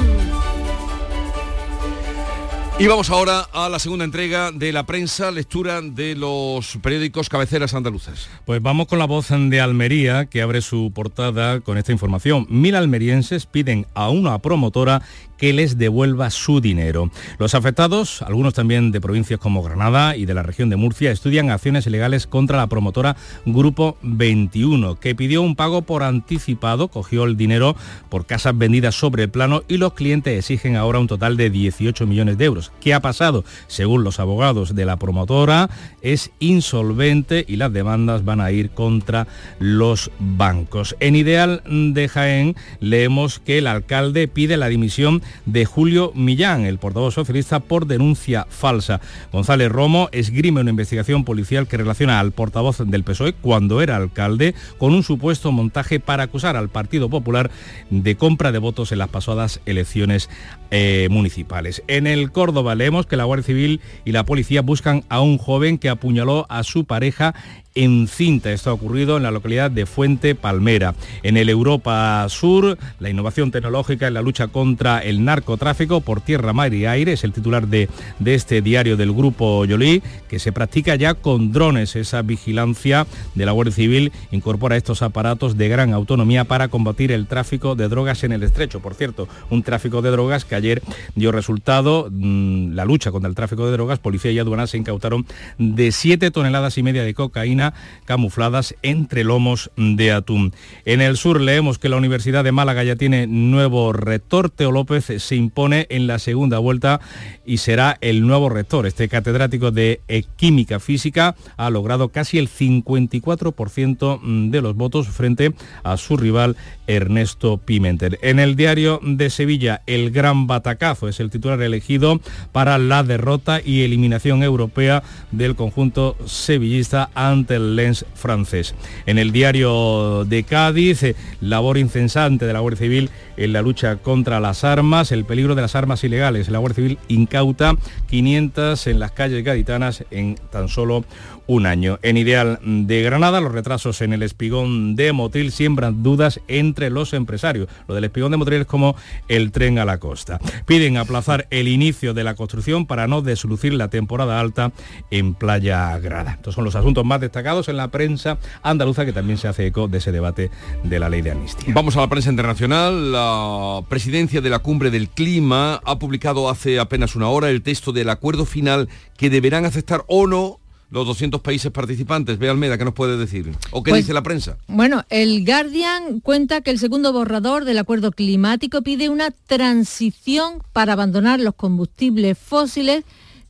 Y 2.80 2.86
vamos 2.86 3.11
ahora 3.11 3.46
a 3.53 3.68
la 3.68 3.78
segunda 3.78 4.07
entrega 4.07 4.53
de 4.53 4.72
la 4.72 4.86
prensa, 4.86 5.30
lectura 5.30 5.82
de 5.82 6.16
los 6.16 6.78
periódicos 6.80 7.28
cabeceras 7.28 7.74
andaluzas. 7.74 8.30
Pues 8.46 8.62
vamos 8.62 8.86
con 8.86 8.98
la 8.98 9.05
voz 9.05 9.28
de 9.28 9.61
Almería, 9.61 10.24
que 10.24 10.40
abre 10.40 10.62
su 10.62 10.90
portada 10.90 11.61
con 11.61 11.76
esta 11.76 11.92
información. 11.92 12.46
Mil 12.48 12.74
almerienses 12.74 13.44
piden 13.44 13.86
a 13.92 14.09
una 14.09 14.38
promotora 14.38 15.03
que 15.41 15.55
les 15.55 15.78
devuelva 15.78 16.28
su 16.28 16.61
dinero. 16.61 17.11
Los 17.38 17.55
afectados, 17.55 18.20
algunos 18.20 18.53
también 18.53 18.93
de 18.93 19.01
provincias 19.01 19.41
como 19.41 19.62
Granada 19.62 20.14
y 20.14 20.26
de 20.26 20.34
la 20.34 20.43
región 20.43 20.68
de 20.68 20.76
Murcia, 20.76 21.11
estudian 21.11 21.49
acciones 21.49 21.86
ilegales 21.86 22.26
contra 22.26 22.59
la 22.59 22.66
promotora 22.66 23.16
Grupo 23.47 23.97
21, 24.03 25.01
que 25.01 25.14
pidió 25.14 25.41
un 25.41 25.57
pago 25.57 25.80
por 25.80 26.03
anticipado, 26.03 26.88
cogió 26.88 27.24
el 27.24 27.38
dinero 27.38 27.74
por 28.11 28.26
casas 28.26 28.57
vendidas 28.57 28.95
sobre 28.95 29.22
el 29.22 29.30
plano 29.30 29.62
y 29.66 29.78
los 29.78 29.95
clientes 29.95 30.38
exigen 30.38 30.76
ahora 30.76 30.99
un 30.99 31.07
total 31.07 31.38
de 31.38 31.49
18 31.49 32.07
millones 32.07 32.36
de 32.36 32.45
euros. 32.45 32.70
¿Qué 32.78 32.93
ha 32.93 33.01
pasado? 33.01 33.43
Según 33.66 34.05
los 34.05 34.20
abogados 34.20 34.74
de 34.74 34.84
la 34.84 34.99
promotora, 34.99 35.70
es 36.03 36.32
insolvente 36.38 37.47
y 37.49 37.57
las 37.57 37.72
demandas 37.72 38.26
van 38.26 38.43
a 38.43 38.53
ir 38.53 38.70
contra 38.70 39.26
los 39.59 40.11
bancos. 40.18 40.97
En 41.01 41.16
Ideal 41.16 41.62
de 41.64 42.09
Jaén 42.09 42.57
leemos 42.80 43.38
que 43.38 43.57
el 43.57 43.66
alcalde 43.66 44.28
pide 44.28 44.59
la 44.59 44.68
dimisión 44.68 45.22
de 45.46 45.64
Julio 45.64 46.12
Millán, 46.14 46.64
el 46.64 46.78
portavoz 46.78 47.14
socialista, 47.14 47.60
por 47.60 47.86
denuncia 47.86 48.46
falsa. 48.48 49.00
González 49.32 49.70
Romo 49.70 50.08
esgrime 50.12 50.60
una 50.60 50.70
investigación 50.70 51.24
policial 51.24 51.66
que 51.66 51.76
relaciona 51.76 52.20
al 52.20 52.32
portavoz 52.32 52.78
del 52.78 53.04
PSOE 53.04 53.32
cuando 53.32 53.82
era 53.82 53.96
alcalde 53.96 54.54
con 54.78 54.94
un 54.94 55.02
supuesto 55.02 55.52
montaje 55.52 56.00
para 56.00 56.24
acusar 56.24 56.56
al 56.56 56.68
Partido 56.68 57.08
Popular 57.08 57.50
de 57.90 58.16
compra 58.16 58.52
de 58.52 58.58
votos 58.58 58.92
en 58.92 58.98
las 58.98 59.08
pasadas 59.08 59.60
elecciones 59.66 60.28
eh, 60.70 61.08
municipales. 61.10 61.82
En 61.88 62.06
el 62.06 62.32
Córdoba 62.32 62.74
leemos 62.74 63.06
que 63.06 63.16
la 63.16 63.24
Guardia 63.24 63.46
Civil 63.46 63.80
y 64.04 64.12
la 64.12 64.24
policía 64.24 64.62
buscan 64.62 65.04
a 65.08 65.20
un 65.20 65.38
joven 65.38 65.78
que 65.78 65.88
apuñaló 65.88 66.46
a 66.48 66.62
su 66.62 66.84
pareja 66.84 67.34
en 67.74 68.08
cinta. 68.08 68.52
Esto 68.52 68.70
ha 68.70 68.74
ocurrido 68.74 69.16
en 69.16 69.22
la 69.22 69.30
localidad 69.30 69.70
de 69.70 69.86
Fuente 69.86 70.34
Palmera. 70.34 70.94
En 71.22 71.36
el 71.36 71.48
Europa 71.48 72.26
Sur, 72.28 72.78
la 72.98 73.10
innovación 73.10 73.50
tecnológica 73.50 74.08
en 74.08 74.14
la 74.14 74.22
lucha 74.22 74.48
contra 74.48 74.98
el 75.00 75.24
narcotráfico 75.24 76.00
por 76.00 76.20
tierra, 76.20 76.52
mar 76.52 76.72
y 76.74 76.86
aire 76.86 77.12
es 77.12 77.24
el 77.24 77.32
titular 77.32 77.68
de, 77.68 77.88
de 78.18 78.34
este 78.34 78.62
diario 78.62 78.96
del 78.96 79.12
grupo 79.12 79.64
Yolí, 79.64 80.02
que 80.28 80.38
se 80.38 80.52
practica 80.52 80.96
ya 80.96 81.14
con 81.14 81.52
drones. 81.52 81.96
Esa 81.96 82.22
vigilancia 82.22 83.06
de 83.34 83.46
la 83.46 83.52
Guardia 83.52 83.74
Civil 83.74 84.12
incorpora 84.30 84.76
estos 84.76 85.02
aparatos 85.02 85.56
de 85.56 85.68
gran 85.68 85.92
autonomía 85.92 86.44
para 86.44 86.68
combatir 86.68 87.12
el 87.12 87.26
tráfico 87.26 87.74
de 87.74 87.88
drogas 87.88 88.24
en 88.24 88.32
el 88.32 88.42
estrecho. 88.42 88.80
Por 88.80 88.94
cierto, 88.94 89.28
un 89.50 89.62
tráfico 89.62 90.02
de 90.02 90.10
drogas 90.10 90.44
que 90.44 90.54
ayer 90.54 90.82
dio 91.14 91.32
resultado, 91.32 92.08
mm, 92.10 92.72
la 92.72 92.84
lucha 92.84 93.10
contra 93.10 93.28
el 93.28 93.34
tráfico 93.34 93.66
de 93.66 93.72
drogas, 93.72 93.98
policía 93.98 94.32
y 94.32 94.38
aduanas 94.38 94.70
se 94.70 94.78
incautaron 94.78 95.26
de 95.58 95.92
7 95.92 96.30
toneladas 96.30 96.78
y 96.78 96.82
media 96.82 97.04
de 97.04 97.14
cocaína 97.14 97.59
camufladas 98.04 98.74
entre 98.82 99.24
lomos 99.24 99.70
de 99.76 100.12
atún. 100.12 100.52
En 100.84 101.00
el 101.00 101.16
sur 101.16 101.40
leemos 101.40 101.78
que 101.78 101.88
la 101.88 101.96
Universidad 101.96 102.44
de 102.44 102.52
Málaga 102.52 102.84
ya 102.84 102.96
tiene 102.96 103.26
nuevo 103.26 103.92
rector. 103.92 104.50
Teo 104.50 104.72
López 104.72 105.06
se 105.18 105.36
impone 105.36 105.86
en 105.90 106.06
la 106.06 106.18
segunda 106.18 106.58
vuelta 106.58 107.00
y 107.44 107.58
será 107.58 107.98
el 108.00 108.26
nuevo 108.26 108.48
rector. 108.48 108.86
Este 108.86 109.08
catedrático 109.08 109.70
de 109.70 110.00
química 110.36 110.80
física 110.80 111.36
ha 111.56 111.70
logrado 111.70 112.08
casi 112.08 112.38
el 112.38 112.48
54% 112.48 114.50
de 114.50 114.62
los 114.62 114.76
votos 114.76 115.08
frente 115.08 115.52
a 115.82 115.96
su 115.96 116.16
rival 116.16 116.56
Ernesto 116.86 117.58
Pimentel. 117.58 118.18
En 118.22 118.38
el 118.38 118.56
diario 118.56 119.00
de 119.02 119.30
Sevilla, 119.30 119.82
el 119.86 120.11
gran 120.11 120.46
batacazo 120.46 121.08
es 121.08 121.20
el 121.20 121.30
titular 121.30 121.61
elegido 121.62 122.20
para 122.52 122.78
la 122.78 123.02
derrota 123.02 123.61
y 123.64 123.82
eliminación 123.82 124.42
europea 124.42 125.02
del 125.30 125.56
conjunto 125.56 126.16
sevillista 126.26 127.11
ante 127.14 127.49
el 127.57 127.76
Lens 127.76 128.05
francés. 128.14 128.74
En 129.07 129.18
el 129.18 129.32
diario 129.32 130.24
de 130.24 130.44
Cádiz, 130.44 131.03
eh, 131.03 131.16
labor 131.40 131.78
incesante 131.78 132.46
de 132.46 132.53
la 132.53 132.61
Guardia 132.61 132.78
Civil 132.78 133.11
en 133.36 133.53
la 133.53 133.62
lucha 133.62 133.96
contra 133.96 134.40
las 134.40 134.64
armas, 134.64 135.12
el 135.12 135.24
peligro 135.24 135.55
de 135.55 135.62
las 135.62 135.74
armas 135.74 136.05
ilegales. 136.05 136.48
La 136.48 136.59
Guardia 136.59 136.76
Civil 136.76 136.98
incauta 137.09 137.76
500 138.09 138.86
en 138.86 138.98
las 138.98 139.12
calles 139.12 139.44
gaditanas 139.44 140.05
en 140.11 140.36
tan 140.51 140.68
solo 140.68 141.05
un 141.51 141.66
año. 141.66 141.98
En 142.03 142.16
Ideal 142.16 142.61
de 142.62 143.03
Granada, 143.03 143.40
los 143.40 143.51
retrasos 143.51 144.03
en 144.03 144.12
el 144.12 144.22
espigón 144.22 144.94
de 144.94 145.12
Motril 145.12 145.51
siembran 145.51 146.01
dudas 146.05 146.40
entre 146.46 146.90
los 146.90 147.12
empresarios. 147.12 147.66
Lo 147.88 147.96
del 147.96 148.05
espigón 148.05 148.30
de 148.30 148.36
Motril 148.36 148.61
es 148.61 148.66
como 148.68 148.94
el 149.26 149.51
tren 149.51 149.80
a 149.80 149.84
la 149.84 149.98
costa. 149.98 150.38
Piden 150.64 150.96
aplazar 150.96 151.48
el 151.51 151.66
inicio 151.66 152.14
de 152.14 152.22
la 152.22 152.36
construcción 152.36 152.86
para 152.86 153.09
no 153.09 153.20
deslucir 153.20 153.74
la 153.74 153.88
temporada 153.88 154.38
alta 154.38 154.70
en 155.11 155.34
Playa 155.34 155.98
Grada. 155.98 156.34
Estos 156.34 156.55
son 156.55 156.62
los 156.62 156.76
asuntos 156.76 157.05
más 157.05 157.20
destacados 157.20 157.68
en 157.68 157.78
la 157.78 157.88
prensa 157.88 158.38
andaluza 158.62 159.05
que 159.05 159.12
también 159.12 159.36
se 159.36 159.48
hace 159.48 159.66
eco 159.66 159.88
de 159.88 159.98
ese 159.98 160.12
debate 160.12 160.53
de 160.84 161.01
la 161.01 161.09
ley 161.09 161.20
de 161.20 161.32
amnistía. 161.32 161.74
Vamos 161.74 161.96
a 161.96 162.01
la 162.03 162.09
prensa 162.09 162.30
internacional. 162.30 163.11
La 163.11 163.80
presidencia 163.88 164.40
de 164.40 164.51
la 164.51 164.61
Cumbre 164.61 164.92
del 164.92 165.09
Clima 165.09 165.80
ha 165.84 165.98
publicado 165.98 166.48
hace 166.48 166.78
apenas 166.78 167.16
una 167.16 167.28
hora 167.28 167.51
el 167.51 167.62
texto 167.62 167.90
del 167.90 168.09
acuerdo 168.09 168.44
final 168.44 168.88
que 169.16 169.30
deberán 169.30 169.64
aceptar 169.64 170.05
o 170.07 170.28
no 170.28 170.59
los 170.91 171.07
200 171.07 171.41
países 171.41 171.70
participantes. 171.70 172.38
Ve 172.38 172.49
Almeda, 172.49 172.76
¿qué 172.76 172.84
nos 172.84 172.95
puede 172.95 173.16
decir? 173.16 173.53
¿O 173.70 173.82
qué 173.82 173.91
Pues- 173.93 174.05
dice 174.05 174.12
la 174.14 174.22
prensa? 174.22 174.57
Bueno, 174.66 175.05
el 175.09 175.45
Guardian 175.45 176.20
cuenta 176.20 176.61
que 176.61 176.70
el 176.70 176.78
segundo 176.78 177.12
borrador 177.12 177.64
del 177.64 177.78
acuerdo 177.78 178.11
climático 178.12 178.82
pide 178.82 179.09
una 179.09 179.30
transición 179.30 180.62
para 180.72 180.93
abandonar 180.95 181.41
los 181.41 181.55
combustibles 181.55 182.36
fósiles 182.36 183.05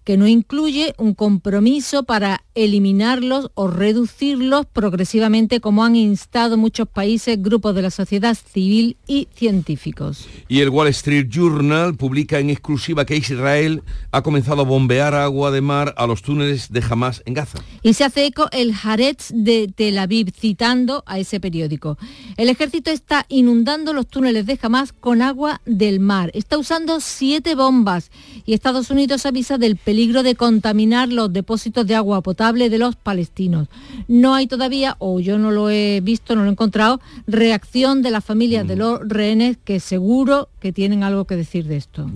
que 0.05 0.17
no 0.17 0.27
incluye 0.27 0.95
un 0.99 1.15
compromiso 1.15 2.05
para 2.05 2.43
eliminarlos 2.55 3.51
o 3.55 3.69
reducirlos 3.69 4.67
progresivamente 4.67 5.61
como 5.61 5.85
han 5.85 5.95
instado 5.95 6.57
muchos 6.57 6.89
países, 6.89 7.41
grupos 7.41 7.75
de 7.75 7.83
la 7.83 7.91
sociedad 7.91 8.37
civil 8.37 8.97
y 9.07 9.29
científicos. 9.35 10.27
Y 10.49 10.61
el 10.61 10.71
Wall 10.71 10.89
Street 10.89 11.27
Journal 11.29 11.97
publica 11.97 12.39
en 12.39 12.51
exclusiva 12.51 13.05
que 13.05 13.17
Israel 13.17 13.83
ha 14.11 14.23
comenzado 14.23 14.63
a 14.63 14.65
bombear 14.65 15.15
agua 15.15 15.51
de 15.51 15.61
mar 15.61 15.95
a 15.97 16.07
los 16.07 16.23
túneles 16.23 16.73
de 16.73 16.83
Hamas 16.89 17.23
en 17.27 17.35
Gaza. 17.35 17.59
Y 17.83 17.95
se 17.95 18.05
hace 18.05 18.27
eco 18.27 18.49
el 18.53 18.73
Haaretz 18.83 19.31
de 19.35 19.69
Tel 19.69 19.99
Aviv 19.99 20.33
citando 20.35 21.03
a 21.07 21.19
ese 21.19 21.41
periódico. 21.41 21.99
El 22.37 22.49
ejército 22.49 22.91
está 22.91 23.27
inundando 23.29 23.93
los 23.93 24.07
túneles 24.07 24.47
de 24.47 24.59
Hamas 24.63 24.93
con 24.93 25.23
agua 25.23 25.61
del 25.67 26.01
mar. 26.01 26.31
Está 26.35 26.59
usando 26.59 27.01
siete 27.01 27.55
bombas 27.55 28.11
y 28.47 28.55
Estados 28.55 28.91
Unidos 28.91 29.27
avisa 29.27 29.59
del 29.59 29.77
peligro 29.77 29.90
de 30.23 30.35
contaminar 30.35 31.09
los 31.09 31.33
depósitos 31.33 31.87
de 31.87 31.95
agua 31.95 32.21
potable 32.23 32.71
de 32.71 32.79
los 32.79 32.97
palestinos. 32.97 33.69
No 34.09 34.35
hay 34.35 34.47
todavía, 34.47 34.97
o 34.99 35.21
yo 35.21 35.39
no 35.39 35.51
lo 35.51 35.71
he 35.71 36.01
visto, 36.03 36.35
no 36.35 36.43
lo 36.43 36.49
he 36.49 36.53
encontrado, 36.53 37.01
reacción 37.27 38.03
de 38.03 38.11
las 38.11 38.25
familias 38.25 38.67
de 38.67 38.77
los 38.77 39.01
rehenes 39.07 39.59
que 39.65 39.81
seguro 39.81 40.49
que 40.61 40.73
tienen 40.73 41.03
algo 41.03 41.25
que 41.25 41.37
decir 41.37 41.67
de 41.67 41.77
esto. 41.77 42.07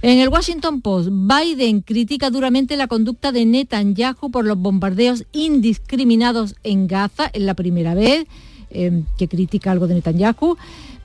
En 0.00 0.18
el 0.18 0.28
Washington 0.28 0.80
Post, 0.80 1.08
Biden 1.10 1.80
critica 1.80 2.30
duramente 2.30 2.76
la 2.76 2.86
conducta 2.86 3.32
de 3.32 3.44
Netanyahu 3.44 4.30
por 4.30 4.44
los 4.44 4.56
bombardeos 4.56 5.24
indiscriminados 5.32 6.54
en 6.62 6.86
Gaza, 6.86 7.30
es 7.32 7.42
la 7.42 7.54
primera 7.54 7.94
vez 7.94 8.26
eh, 8.70 9.02
que 9.16 9.28
critica 9.28 9.72
algo 9.72 9.86
de 9.88 9.94
Netanyahu. 9.94 10.56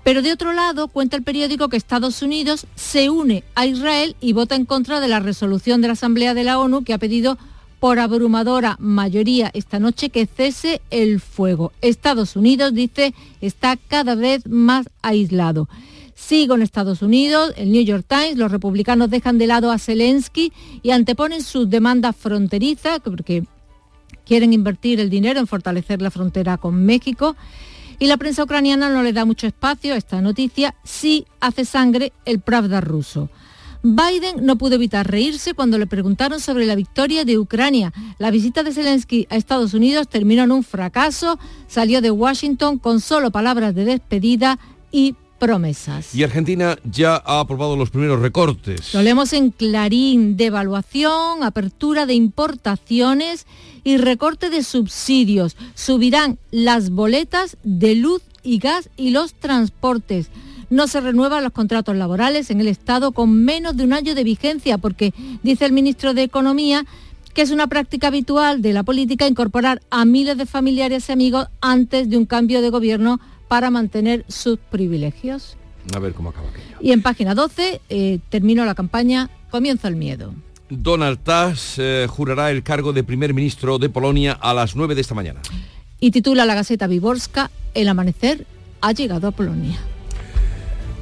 Pero 0.04 0.22
de 0.22 0.34
otro 0.34 0.52
lado, 0.52 0.90
cuenta 0.90 1.16
el 1.16 1.24
periódico 1.24 1.70
que 1.70 1.78
Estados 1.78 2.22
Unidos 2.22 2.68
se 2.76 3.10
une 3.10 3.44
a 3.56 3.66
Israel 3.66 4.16
y 4.20 4.34
vota 4.34 4.56
en 4.56 4.66
contra 4.66 5.00
de 5.00 5.08
la 5.08 5.20
resolución 5.20 5.82
de 5.82 5.88
la 5.88 5.94
Asamblea 5.94 6.34
de 6.34 6.44
la 6.44 6.60
ONU 6.60 6.84
que 6.84 6.94
ha 6.94 6.98
pedido 6.98 7.38
por 7.80 8.00
abrumadora 8.00 8.78
mayoría 8.80 9.52
esta 9.54 9.80
noche 9.80 10.10
que 10.10 10.26
cese 10.26 10.82
el 10.90 11.20
fuego. 11.20 11.74
Estados 11.82 12.36
Unidos, 12.36 12.74
dice, 12.74 13.14
está 13.42 13.76
cada 13.76 14.16
vez 14.16 14.48
más 14.48 14.90
aislado. 15.02 15.68
Sigo 16.16 16.56
en 16.56 16.62
Estados 16.62 17.02
Unidos, 17.02 17.54
el 17.58 17.72
New 17.72 17.84
York 17.84 18.06
Times, 18.08 18.38
los 18.38 18.52
republicanos 18.52 19.10
dejan 19.10 19.38
de 19.38 19.48
lado 19.48 19.72
a 19.72 19.80
Zelensky 19.80 20.54
y 20.82 20.92
anteponen 20.92 21.44
sus 21.44 21.70
demandas 21.70 22.16
fronterizas, 22.16 23.00
porque 23.02 23.44
quieren 24.26 24.54
invertir 24.54 25.00
el 25.02 25.10
dinero 25.10 25.40
en 25.40 25.48
fortalecer 25.48 26.02
la 26.02 26.12
frontera 26.12 26.58
con 26.58 26.86
México. 26.86 27.36
Y 28.04 28.08
la 28.08 28.18
prensa 28.18 28.44
ucraniana 28.44 28.90
no 28.90 29.02
le 29.02 29.14
da 29.14 29.24
mucho 29.24 29.48
espacio 29.48 29.94
a 29.94 29.98
esta 29.98 30.20
noticia, 30.20 30.76
sí 30.84 31.26
hace 31.40 31.64
sangre 31.64 32.12
el 32.26 32.42
Pravda 32.42 32.82
ruso. 32.82 33.30
Biden 33.82 34.46
no 34.46 34.58
pudo 34.58 34.76
evitar 34.76 35.10
reírse 35.10 35.54
cuando 35.54 35.78
le 35.78 35.88
preguntaron 35.88 36.42
sobre 36.42 36.66
la 36.66 36.76
victoria 36.76 37.24
de 37.24 37.40
Ucrania. 37.40 37.94
La 38.18 38.30
visita 38.30 38.62
de 38.62 38.74
Zelensky 38.74 39.26
a 39.30 39.38
Estados 39.38 39.74
Unidos 39.74 40.10
terminó 40.10 40.44
en 40.44 40.52
un 40.52 40.64
fracaso, 40.66 41.40
salió 41.70 42.02
de 42.02 42.12
Washington 42.12 42.78
con 42.78 43.00
solo 43.00 43.32
palabras 43.32 43.74
de 43.74 43.86
despedida 43.86 44.60
y 44.92 45.16
promesas. 45.44 46.16
Y 46.16 46.24
Argentina 46.24 46.78
ya 46.90 47.22
ha 47.26 47.42
aprobado 47.42 47.76
los 47.76 47.90
primeros 47.90 48.22
recortes. 48.22 48.94
Lo 48.94 49.02
leemos 49.02 49.34
en 49.34 49.52
Clarín, 49.52 50.38
devaluación, 50.38 51.44
apertura 51.44 52.06
de 52.06 52.14
importaciones 52.14 53.46
y 53.84 53.98
recorte 53.98 54.50
de 54.50 54.64
subsidios. 54.64 55.58
Subirán 55.76 56.40
las 56.52 56.92
boletas 56.92 57.58
de 57.64 57.96
luz 57.96 58.22
y 58.42 58.60
gas 58.60 58.90
y 58.96 59.10
los 59.10 59.34
transportes. 59.34 60.30
No 60.70 60.88
se 60.88 61.02
renuevan 61.02 61.44
los 61.44 61.52
contratos 61.52 61.98
laborales 61.98 62.50
en 62.50 62.62
el 62.62 62.70
Estado 62.70 63.12
con 63.12 63.44
menos 63.44 63.76
de 63.76 63.84
un 63.84 63.92
año 63.92 64.16
de 64.16 64.24
vigencia 64.24 64.78
porque, 64.78 65.14
dice 65.44 65.66
el 65.66 65.74
ministro 65.74 66.14
de 66.14 66.24
Economía, 66.24 66.86
que 67.34 67.42
es 67.42 67.52
una 67.52 67.68
práctica 67.68 68.08
habitual 68.08 68.62
de 68.62 68.72
la 68.72 68.84
política 68.84 69.28
incorporar 69.28 69.82
a 69.90 70.06
miles 70.06 70.38
de 70.38 70.46
familiares 70.46 71.10
y 71.10 71.12
amigos 71.12 71.48
antes 71.60 72.10
de 72.10 72.18
un 72.18 72.26
cambio 72.26 72.62
de 72.62 72.70
gobierno 72.70 73.20
para 73.54 73.70
mantener 73.70 74.26
sus 74.28 74.58
privilegios. 74.58 75.58
A 75.94 76.00
ver 76.00 76.16
cómo 76.16 76.30
acaba 76.30 76.50
aquello. 76.50 76.76
Y 76.82 76.92
en 76.92 77.04
página 77.04 77.36
12 77.36 77.82
eh, 77.88 78.18
terminó 78.30 78.66
la 78.66 78.74
campaña 78.74 79.30
Comienza 79.52 79.88
el 79.90 79.96
miedo. 79.96 80.34
Donald 80.72 81.20
Tusk 81.20 81.78
eh, 81.78 82.08
jurará 82.10 82.50
el 82.50 82.64
cargo 82.64 82.94
de 82.94 83.04
primer 83.04 83.36
ministro 83.36 83.78
de 83.78 83.90
Polonia 83.90 84.32
a 84.42 84.56
las 84.56 84.76
9 84.76 84.96
de 84.96 85.02
esta 85.02 85.14
mañana. 85.14 85.40
Y 86.00 86.10
titula 86.10 86.48
la 86.48 86.56
Gaceta 86.56 86.88
Viborska, 86.88 87.52
El 87.76 87.90
amanecer 87.90 88.48
ha 88.82 88.92
llegado 88.92 89.28
a 89.28 89.32
Polonia. 89.32 89.78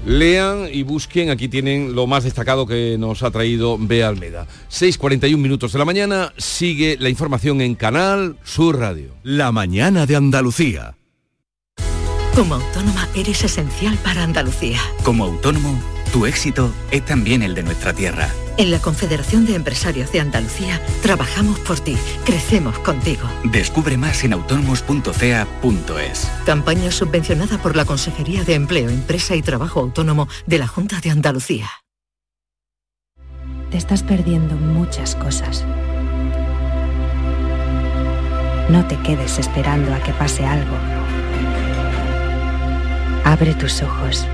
Lean 0.06 0.68
y 0.74 0.84
busquen, 0.84 1.30
aquí 1.30 1.48
tienen 1.48 1.96
lo 1.96 2.06
más 2.06 2.26
destacado 2.26 2.68
que 2.68 2.98
nos 3.00 3.24
ha 3.24 3.32
traído 3.32 3.78
Bea 3.80 4.10
Almeda. 4.10 4.46
6.41 4.70 5.38
minutos 5.38 5.72
de 5.72 5.80
la 5.80 5.86
mañana, 5.86 6.34
sigue 6.36 6.98
la 7.00 7.08
información 7.08 7.62
en 7.62 7.76
Canal 7.76 8.36
Sur 8.44 8.78
Radio. 8.78 9.14
La 9.24 9.54
mañana 9.54 10.06
de 10.06 10.18
Andalucía. 10.18 10.96
Como 12.36 12.56
autónoma 12.56 13.08
eres 13.14 13.44
esencial 13.44 13.98
para 13.98 14.24
Andalucía. 14.24 14.80
Como 15.04 15.26
autónomo, 15.26 15.78
tu 16.14 16.26
éxito 16.26 16.74
es 16.90 17.04
también 17.06 17.44
el 17.44 17.54
de 17.56 17.64
nuestra 17.64 17.94
tierra. 17.94 18.30
En 18.58 18.72
la 18.72 18.80
Confederación 18.80 19.46
de 19.46 19.56
Empresarios 19.56 20.12
de 20.12 20.22
Andalucía 20.22 20.82
trabajamos 21.02 21.60
por 21.60 21.80
ti, 21.80 21.98
crecemos 22.26 22.80
contigo. 22.80 23.30
Descubre 23.44 23.98
más 23.98 24.24
en 24.24 24.34
autónomos.ca.es. 24.34 26.32
Campaña 26.46 26.92
subvencionada 26.92 27.58
por 27.58 27.76
la 27.76 27.86
Consejería 27.86 28.44
de 28.44 28.54
Empleo, 28.56 28.90
Empresa 28.90 29.36
y 29.36 29.42
Trabajo 29.42 29.82
Autónomo 29.82 30.28
de 30.46 30.60
la 30.60 30.68
Junta 30.68 31.02
de 31.02 31.12
Andalucía. 31.12 31.70
Te 33.72 33.78
estás 33.78 34.04
perdiendo 34.04 34.56
muchas 34.56 35.16
cosas. 35.16 35.66
No 38.70 38.86
te 38.88 38.98
quedes 39.00 39.38
esperando 39.38 39.94
a 39.94 40.00
que 40.02 40.14
pase 40.14 40.46
algo. 40.46 41.01
Abre 43.24 43.54
tus 43.54 43.82
ojos 43.82 44.26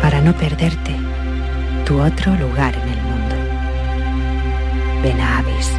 para 0.00 0.20
no 0.20 0.36
perderte 0.36 0.96
tu 1.84 2.00
otro 2.00 2.34
lugar 2.36 2.74
en 2.74 2.88
el 2.88 3.02
mundo. 3.02 3.34
Ven 5.02 5.20
a 5.20 5.38
Avis. 5.38 5.70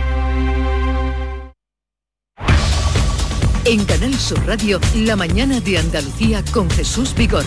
En 3.66 3.84
Canal 3.86 4.14
Sur 4.14 4.46
Radio, 4.46 4.80
la 4.96 5.16
mañana 5.16 5.60
de 5.60 5.80
Andalucía 5.80 6.44
con 6.54 6.70
Jesús 6.70 7.16
Vigorra. 7.16 7.46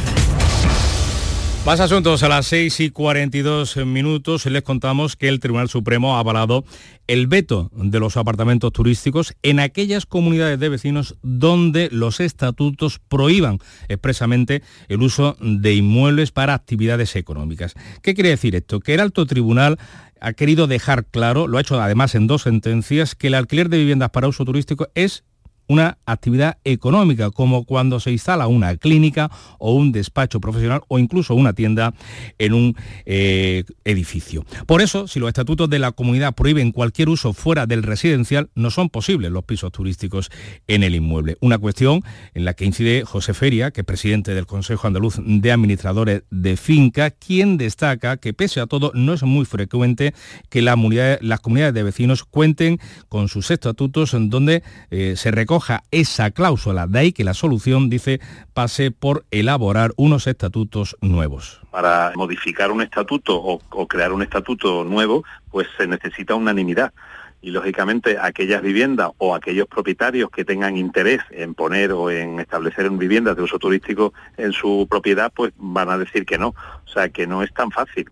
Más 1.67 1.81
asuntos 1.81 2.23
a 2.23 2.29
las 2.31 2.47
6 2.47 2.81
y 2.81 2.91
42 2.91 3.77
minutos. 3.85 4.47
Les 4.47 4.63
contamos 4.63 5.17
que 5.17 5.29
el 5.29 5.39
Tribunal 5.39 5.69
Supremo 5.69 6.17
ha 6.17 6.21
avalado 6.21 6.65
el 7.07 7.27
veto 7.27 7.71
de 7.75 8.01
los 8.01 8.17
apartamentos 8.17 8.73
turísticos 8.73 9.35
en 9.43 9.61
aquellas 9.61 10.07
comunidades 10.07 10.59
de 10.59 10.71
vecinos 10.71 11.17
donde 11.23 11.91
los 11.93 12.21
estatutos 12.21 13.01
prohíban 13.07 13.59
expresamente 13.89 14.63
el 14.89 15.03
uso 15.03 15.37
de 15.41 15.75
inmuebles 15.75 16.31
para 16.31 16.55
actividades 16.55 17.17
económicas. 17.17 17.75
¿Qué 18.03 18.15
quiere 18.15 18.31
decir 18.31 18.57
esto? 18.57 18.81
Que 18.81 18.95
el 18.95 19.01
alto 19.01 19.27
tribunal 19.27 19.79
ha 20.21 20.33
querido 20.33 20.69
dejar 20.69 21.05
claro, 21.05 21.47
lo 21.47 21.59
ha 21.59 21.61
hecho 21.61 21.81
además 21.81 22.15
en 22.15 22.27
dos 22.27 22.43
sentencias, 22.43 23.15
que 23.15 23.27
el 23.27 23.35
alquiler 23.35 23.69
de 23.69 23.79
viviendas 23.79 24.11
para 24.11 24.29
uso 24.29 24.45
turístico 24.47 24.89
es 24.95 25.25
una 25.69 25.99
actividad 26.07 26.59
económica, 26.65 27.31
como 27.31 27.65
cuando 27.65 28.01
se 28.01 28.11
instala 28.11 28.47
una 28.47 28.77
clínica 28.77 29.31
o 29.59 29.75
un 29.75 29.93
despacho 29.93 30.41
profesional 30.41 30.83
o 30.89 30.99
incluso 30.99 31.35
una 31.35 31.53
tienda 31.53 31.95
en 32.39 32.55
un 32.55 32.77
eh, 33.07 33.65
edificio. 33.85 34.45
Por 34.67 34.83
eso, 34.83 35.07
si 35.07 35.21
los 35.21 35.29
estatutos 35.29 35.71
de 35.71 35.79
la 35.79 35.93
comunidad 35.93 36.35
prohíben 36.35 36.73
cualquier 36.73 37.09
uso 37.11 37.33
fuera 37.33 37.67
del 37.67 37.83
residencial, 37.83 38.51
no 38.55 38.71
son 38.71 38.89
posibles 38.89 39.31
los 39.31 39.45
pisos 39.45 39.71
turísticos 39.71 40.31
en 40.67 40.83
el 40.83 40.95
inmueble. 40.95 41.37
Una 41.41 41.59
cuestión 41.59 42.03
en 42.35 42.45
la 42.45 42.55
que 42.55 42.65
incide 42.65 43.05
José 43.05 43.35
Feria, 43.35 43.71
que 43.71 43.83
es 43.83 43.87
presidente 43.87 44.35
del 44.35 44.47
Consejo 44.47 44.87
Andaluz 44.87 45.17
de 45.25 45.53
Administradores 45.53 46.23
de 46.31 46.57
Finca, 46.57 47.11
quien 47.11 47.59
destaca 47.59 48.17
que 48.17 48.33
pese 48.33 48.61
a 48.61 48.67
todo 48.67 48.91
no 48.95 49.13
es 49.13 49.23
muy 49.23 49.45
frecuente 49.45 50.15
que 50.49 50.63
las 50.63 51.41
comunidades 51.41 51.75
de 51.75 51.83
vecinos 51.83 52.25
cuenten 52.25 52.79
con 53.09 53.29
sus 53.29 53.51
estatutos 53.51 54.15
en 54.15 54.31
donde 54.31 54.63
eh, 54.91 55.15
se 55.17 55.31
recoge 55.31 55.58
esa 55.91 56.31
cláusula. 56.31 56.87
De 56.87 56.99
ahí 56.99 57.13
que 57.13 57.25
la 57.25 57.35
solución, 57.35 57.91
dice, 57.91 58.21
pase 58.55 58.91
por 58.91 59.25
elaborar 59.31 59.93
unos 59.97 60.27
estatutos 60.27 60.97
nuevos. 61.01 61.61
Para 61.71 62.13
modificar 62.17 62.71
un 62.71 62.83
estatuto 62.83 63.37
o, 63.37 63.61
o 63.71 63.89
crear 63.89 64.13
un 64.13 64.23
estatuto 64.23 64.85
nuevo, 64.85 65.25
pues 65.51 65.69
se 65.77 65.87
necesita 65.87 66.35
unanimidad 66.35 66.93
y 67.41 67.51
lógicamente 67.51 68.19
aquellas 68.21 68.63
viviendas 68.63 69.11
o 69.19 69.35
aquellos 69.35 69.67
propietarios 69.69 70.31
que 70.31 70.45
tengan 70.45 70.77
interés 70.77 71.21
en 71.31 71.55
poner 71.55 71.93
o 71.93 72.11
en 72.11 72.41
establecer 72.41 72.91
viviendas 72.91 73.37
de 73.37 73.43
uso 73.43 73.59
turístico 73.59 74.13
en 74.37 74.53
su 74.53 74.87
propiedad, 74.91 75.33
pues 75.35 75.53
van 75.57 75.91
a 75.91 75.99
decir 75.99 76.27
que 76.27 76.39
no. 76.39 76.49
O 76.49 76.89
sea, 76.93 77.09
que 77.11 77.27
no 77.27 77.43
es 77.43 77.53
tan 77.53 77.71
fácil. 77.71 78.11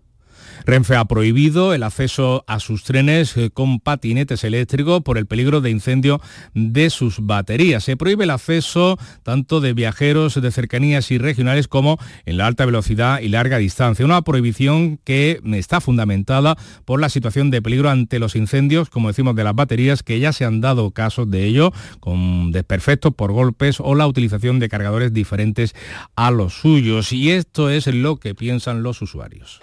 Renfe 0.67 0.97
ha 0.97 1.05
prohibido 1.05 1.73
el 1.73 1.81
acceso 1.81 2.43
a 2.45 2.59
sus 2.59 2.83
trenes 2.83 3.37
eh, 3.37 3.51
con 3.53 3.79
patinetes 3.79 4.43
eléctricos 4.43 5.01
por 5.01 5.17
el 5.17 5.25
peligro 5.25 5.61
de 5.61 5.69
incendio 5.69 6.19
de 6.53 6.89
sus 6.89 7.25
baterías. 7.25 7.85
Se 7.85 7.95
prohíbe 7.95 8.25
el 8.25 8.31
acceso 8.31 8.99
tanto 9.23 9.61
de 9.61 9.71
viajeros 9.71 10.41
de 10.41 10.51
cercanías 10.51 11.09
y 11.09 11.19
regionales 11.19 11.69
como 11.69 11.97
en 12.25 12.35
la 12.35 12.47
alta 12.47 12.65
velocidad 12.65 13.21
y 13.21 13.29
larga 13.29 13.59
distancia. 13.59 14.03
Una 14.03 14.23
prohibición 14.23 14.99
que 15.05 15.39
está 15.53 15.79
fundamentada 15.79 16.57
por 16.83 16.99
la 16.99 17.07
situación 17.07 17.49
de 17.49 17.61
peligro 17.61 17.89
ante 17.89 18.19
los 18.19 18.35
incendios, 18.35 18.89
como 18.89 19.07
decimos, 19.07 19.37
de 19.37 19.45
las 19.45 19.55
baterías, 19.55 20.03
que 20.03 20.19
ya 20.19 20.33
se 20.33 20.43
han 20.43 20.59
dado 20.59 20.91
casos 20.91 21.31
de 21.31 21.45
ello, 21.45 21.71
con 22.01 22.51
desperfectos 22.51 23.13
por 23.15 23.31
golpes 23.31 23.77
o 23.79 23.95
la 23.95 24.05
utilización 24.05 24.59
de 24.59 24.67
cargadores 24.67 25.13
diferentes 25.13 25.73
a 26.17 26.29
los 26.29 26.55
suyos. 26.55 27.13
Y 27.13 27.31
esto 27.31 27.69
es 27.69 27.87
lo 27.87 28.17
que 28.17 28.35
piensan 28.35 28.83
los 28.83 29.01
usuarios. 29.01 29.61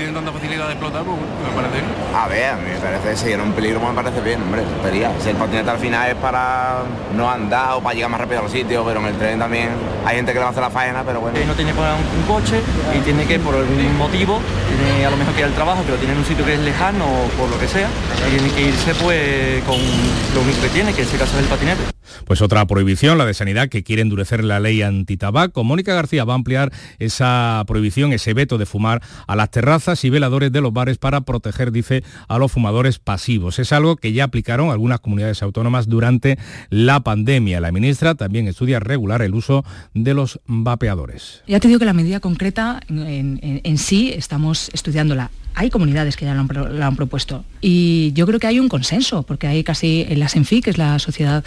Si 0.00 0.06
tienen 0.06 0.39
de 0.66 0.72
explotar, 0.72 1.02
pues 1.04 1.16
me 1.18 1.62
parece 1.62 1.80
bien. 1.80 1.92
A 2.14 2.28
ver, 2.28 2.44
a 2.50 2.56
mí 2.56 2.70
me 2.70 2.78
parece, 2.78 3.16
si 3.16 3.32
era 3.32 3.42
un 3.42 3.52
peligro, 3.52 3.80
me 3.80 3.94
parece 3.94 4.20
bien, 4.20 4.42
hombre, 4.42 4.62
tontería. 4.62 5.12
Si 5.20 5.30
el 5.30 5.36
patinete 5.36 5.70
al 5.70 5.78
final 5.78 6.10
es 6.10 6.16
para 6.16 6.82
no 7.16 7.30
andar 7.30 7.74
o 7.74 7.80
para 7.80 7.94
llegar 7.94 8.10
más 8.10 8.20
rápido 8.20 8.40
a 8.40 8.42
los 8.44 8.52
sitios, 8.52 8.84
pero 8.86 9.00
en 9.00 9.06
el 9.06 9.16
tren 9.16 9.38
también 9.38 9.70
hay 10.04 10.16
gente 10.16 10.32
que 10.32 10.38
le 10.38 10.42
va 10.42 10.48
a 10.48 10.50
hacer 10.50 10.62
la 10.62 10.70
faena, 10.70 11.02
pero 11.04 11.20
bueno. 11.20 11.38
no 11.46 11.54
tiene 11.54 11.72
para 11.74 11.94
un, 11.94 12.02
coche 12.26 12.60
y 12.96 13.00
tiene 13.00 13.26
que, 13.26 13.38
por 13.38 13.54
algún 13.54 13.98
motivo, 13.98 14.40
tiene 14.68 15.04
a 15.04 15.10
lo 15.10 15.16
mejor 15.16 15.34
que 15.34 15.40
ir 15.40 15.46
al 15.46 15.54
trabajo, 15.54 15.82
pero 15.84 15.96
tiene 15.96 16.12
en 16.12 16.18
un 16.20 16.24
sitio 16.24 16.44
que 16.44 16.54
es 16.54 16.60
lejano 16.60 17.04
o 17.04 17.28
por 17.38 17.48
lo 17.50 17.58
que 17.58 17.66
sea, 17.66 17.88
y 18.28 18.36
tiene 18.36 18.54
que 18.54 18.62
irse 18.62 18.94
pues 18.94 19.64
con 19.64 19.78
lo 20.34 20.42
único 20.42 20.60
que 20.62 20.68
tiene, 20.68 20.92
que 20.92 21.02
en 21.02 21.06
este 21.06 21.18
caso 21.18 21.36
es 21.36 21.44
el 21.44 21.48
patinete. 21.48 21.82
Pues 22.24 22.42
otra 22.42 22.66
prohibición, 22.66 23.18
la 23.18 23.26
de 23.26 23.34
sanidad, 23.34 23.68
que 23.68 23.82
quiere 23.82 24.02
endurecer 24.02 24.44
la 24.44 24.60
ley 24.60 24.82
antitabaco. 24.82 25.64
Mónica 25.64 25.94
García 25.94 26.24
va 26.24 26.34
a 26.34 26.36
ampliar 26.36 26.72
esa 26.98 27.64
prohibición, 27.66 28.12
ese 28.12 28.34
veto 28.34 28.58
de 28.58 28.66
fumar 28.66 29.02
a 29.26 29.36
las 29.36 29.50
terrazas 29.50 30.04
y 30.04 30.10
veladores 30.10 30.49
de 30.50 30.60
los 30.60 30.72
bares 30.72 30.98
para 30.98 31.22
proteger, 31.22 31.72
dice, 31.72 32.02
a 32.28 32.38
los 32.38 32.52
fumadores 32.52 32.98
pasivos. 32.98 33.58
Es 33.58 33.72
algo 33.72 33.96
que 33.96 34.12
ya 34.12 34.24
aplicaron 34.24 34.70
algunas 34.70 35.00
comunidades 35.00 35.42
autónomas 35.42 35.88
durante 35.88 36.38
la 36.68 37.00
pandemia. 37.00 37.60
La 37.60 37.72
ministra 37.72 38.14
también 38.14 38.48
estudia 38.48 38.80
regular 38.80 39.22
el 39.22 39.34
uso 39.34 39.64
de 39.94 40.14
los 40.14 40.40
vapeadores. 40.46 41.42
Ya 41.46 41.60
te 41.60 41.68
digo 41.68 41.78
que 41.78 41.86
la 41.86 41.92
medida 41.92 42.20
concreta 42.20 42.80
en, 42.88 43.40
en 43.42 43.78
sí 43.78 44.12
estamos 44.14 44.70
estudiándola 44.72 45.30
hay 45.54 45.70
comunidades 45.70 46.16
que 46.16 46.24
ya 46.24 46.34
lo 46.34 46.40
han, 46.84 46.96
propuesto 46.96 47.44
y 47.60 48.12
yo 48.14 48.26
creo 48.26 48.40
que 48.40 48.46
hay 48.46 48.58
un 48.58 48.68
consenso, 48.68 49.22
porque 49.22 49.46
hay 49.46 49.62
casi, 49.64 50.06
en 50.08 50.20
la 50.20 50.28
SENFI, 50.28 50.62
que 50.62 50.70
es 50.70 50.78
la 50.78 50.98
Sociedad 50.98 51.44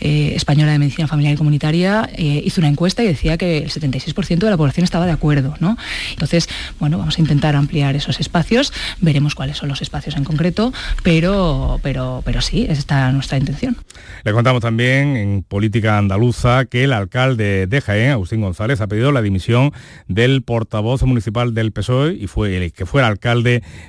eh, 0.00 0.32
Española 0.34 0.72
de 0.72 0.78
Medicina 0.78 1.08
Familiar 1.08 1.34
y 1.34 1.36
Comunitaria, 1.36 2.08
eh, 2.14 2.42
hizo 2.44 2.60
una 2.60 2.68
encuesta 2.68 3.02
y 3.02 3.06
decía 3.06 3.36
que 3.36 3.58
el 3.58 3.70
76% 3.70 4.38
de 4.38 4.50
la 4.50 4.56
población 4.56 4.84
estaba 4.84 5.06
de 5.06 5.12
acuerdo. 5.12 5.54
¿no? 5.60 5.76
Entonces, 6.10 6.48
bueno, 6.78 6.98
vamos 6.98 7.18
a 7.18 7.20
intentar 7.20 7.56
ampliar 7.56 7.96
esos 7.96 8.20
espacios, 8.20 8.72
veremos 9.00 9.34
cuáles 9.34 9.56
son 9.56 9.68
los 9.68 9.82
espacios 9.82 10.16
en 10.16 10.24
concreto, 10.24 10.72
pero, 11.02 11.80
pero, 11.82 12.22
pero 12.24 12.40
sí, 12.40 12.66
esta 12.68 13.10
nuestra 13.12 13.38
intención. 13.38 13.76
Le 14.24 14.32
contamos 14.32 14.62
también 14.62 15.16
en 15.16 15.42
política 15.42 15.98
andaluza 15.98 16.64
que 16.66 16.84
el 16.84 16.92
alcalde 16.92 17.66
de 17.66 17.80
Jaén, 17.80 18.10
Agustín 18.10 18.40
González, 18.40 18.80
ha 18.80 18.86
pedido 18.86 19.12
la 19.12 19.22
dimisión 19.22 19.72
del 20.08 20.42
portavoz 20.42 21.02
municipal 21.02 21.54
del 21.54 21.72
PSOE 21.72 22.14
y 22.14 22.26
fue 22.26 22.56
el 22.56 22.72
que 22.72 22.86
fue 22.86 23.02
el 23.02 23.06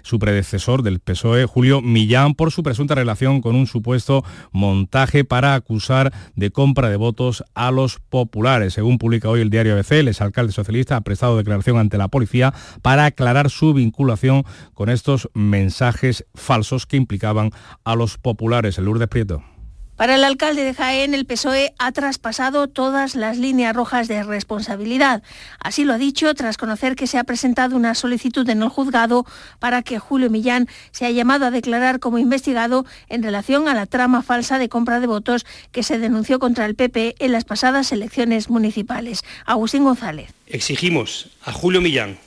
su 0.03 0.19
predecesor 0.19 0.83
del 0.83 0.99
PSOE, 0.99 1.45
Julio 1.45 1.81
Millán, 1.81 2.35
por 2.35 2.51
su 2.51 2.63
presunta 2.63 2.95
relación 2.95 3.41
con 3.41 3.55
un 3.55 3.67
supuesto 3.67 4.23
montaje 4.51 5.23
para 5.23 5.55
acusar 5.55 6.13
de 6.35 6.51
compra 6.51 6.89
de 6.89 6.97
votos 6.97 7.43
a 7.53 7.71
los 7.71 7.99
populares. 7.99 8.73
Según 8.73 8.97
publica 8.97 9.29
hoy 9.29 9.41
el 9.41 9.49
diario 9.49 9.73
ABC, 9.73 9.91
el 9.93 10.07
exalcalde 10.09 10.53
socialista 10.53 10.95
ha 10.95 11.01
prestado 11.01 11.37
declaración 11.37 11.77
ante 11.77 11.97
la 11.97 12.07
policía 12.07 12.53
para 12.81 13.05
aclarar 13.05 13.49
su 13.49 13.73
vinculación 13.73 14.43
con 14.73 14.89
estos 14.89 15.29
mensajes 15.33 16.25
falsos 16.35 16.85
que 16.85 16.97
implicaban 16.97 17.51
a 17.83 17.95
los 17.95 18.17
populares. 18.17 18.77
El 18.77 18.85
Lourdes 18.85 19.07
Prieto. 19.07 19.56
Para 19.97 20.13
el 20.13 20.23
alcalde 20.23 20.63
de 20.63 20.75
Jaén, 20.75 21.15
el 21.15 21.25
PSOE 21.25 21.73
ha 21.79 21.91
traspasado 21.91 22.67
todas 22.67 23.15
las 23.15 23.39
líneas 23.39 23.75
rojas 23.75 24.07
de 24.07 24.21
responsabilidad. 24.21 25.23
Así 25.59 25.85
lo 25.85 25.93
ha 25.93 25.97
dicho 25.97 26.31
tras 26.35 26.55
conocer 26.55 26.95
que 26.95 27.07
se 27.07 27.17
ha 27.17 27.23
presentado 27.23 27.75
una 27.75 27.95
solicitud 27.95 28.47
en 28.47 28.61
el 28.61 28.69
juzgado 28.69 29.25
para 29.57 29.81
que 29.81 29.97
Julio 29.97 30.29
Millán 30.29 30.67
se 30.91 31.07
ha 31.07 31.09
llamado 31.09 31.47
a 31.47 31.51
declarar 31.51 31.99
como 31.99 32.19
investigado 32.19 32.85
en 33.09 33.23
relación 33.23 33.67
a 33.67 33.73
la 33.73 33.87
trama 33.87 34.21
falsa 34.21 34.59
de 34.59 34.69
compra 34.69 34.99
de 34.99 35.07
votos 35.07 35.47
que 35.71 35.81
se 35.81 35.97
denunció 35.97 36.37
contra 36.37 36.67
el 36.67 36.75
PP 36.75 37.15
en 37.17 37.31
las 37.31 37.43
pasadas 37.43 37.91
elecciones 37.91 38.51
municipales. 38.51 39.23
Agustín 39.47 39.83
González. 39.83 40.31
Exigimos 40.45 41.31
a 41.43 41.51
Julio 41.51 41.81
Millán 41.81 42.19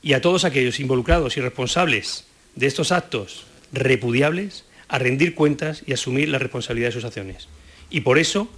y 0.00 0.14
a 0.14 0.22
todos 0.22 0.46
aquellos 0.46 0.80
involucrados 0.80 1.36
y 1.36 1.42
responsables 1.42 2.24
de 2.54 2.66
estos 2.66 2.90
actos 2.90 3.44
repudiables 3.70 4.64
a 4.88 4.98
rendir 4.98 5.34
cuentas 5.34 5.82
y 5.86 5.92
asumir 5.92 6.28
la 6.28 6.38
responsabilidad 6.38 6.88
de 6.88 6.92
sus 6.92 7.04
acciones. 7.04 7.48
Y 7.90 8.00
por 8.00 8.18
eso 8.18 8.50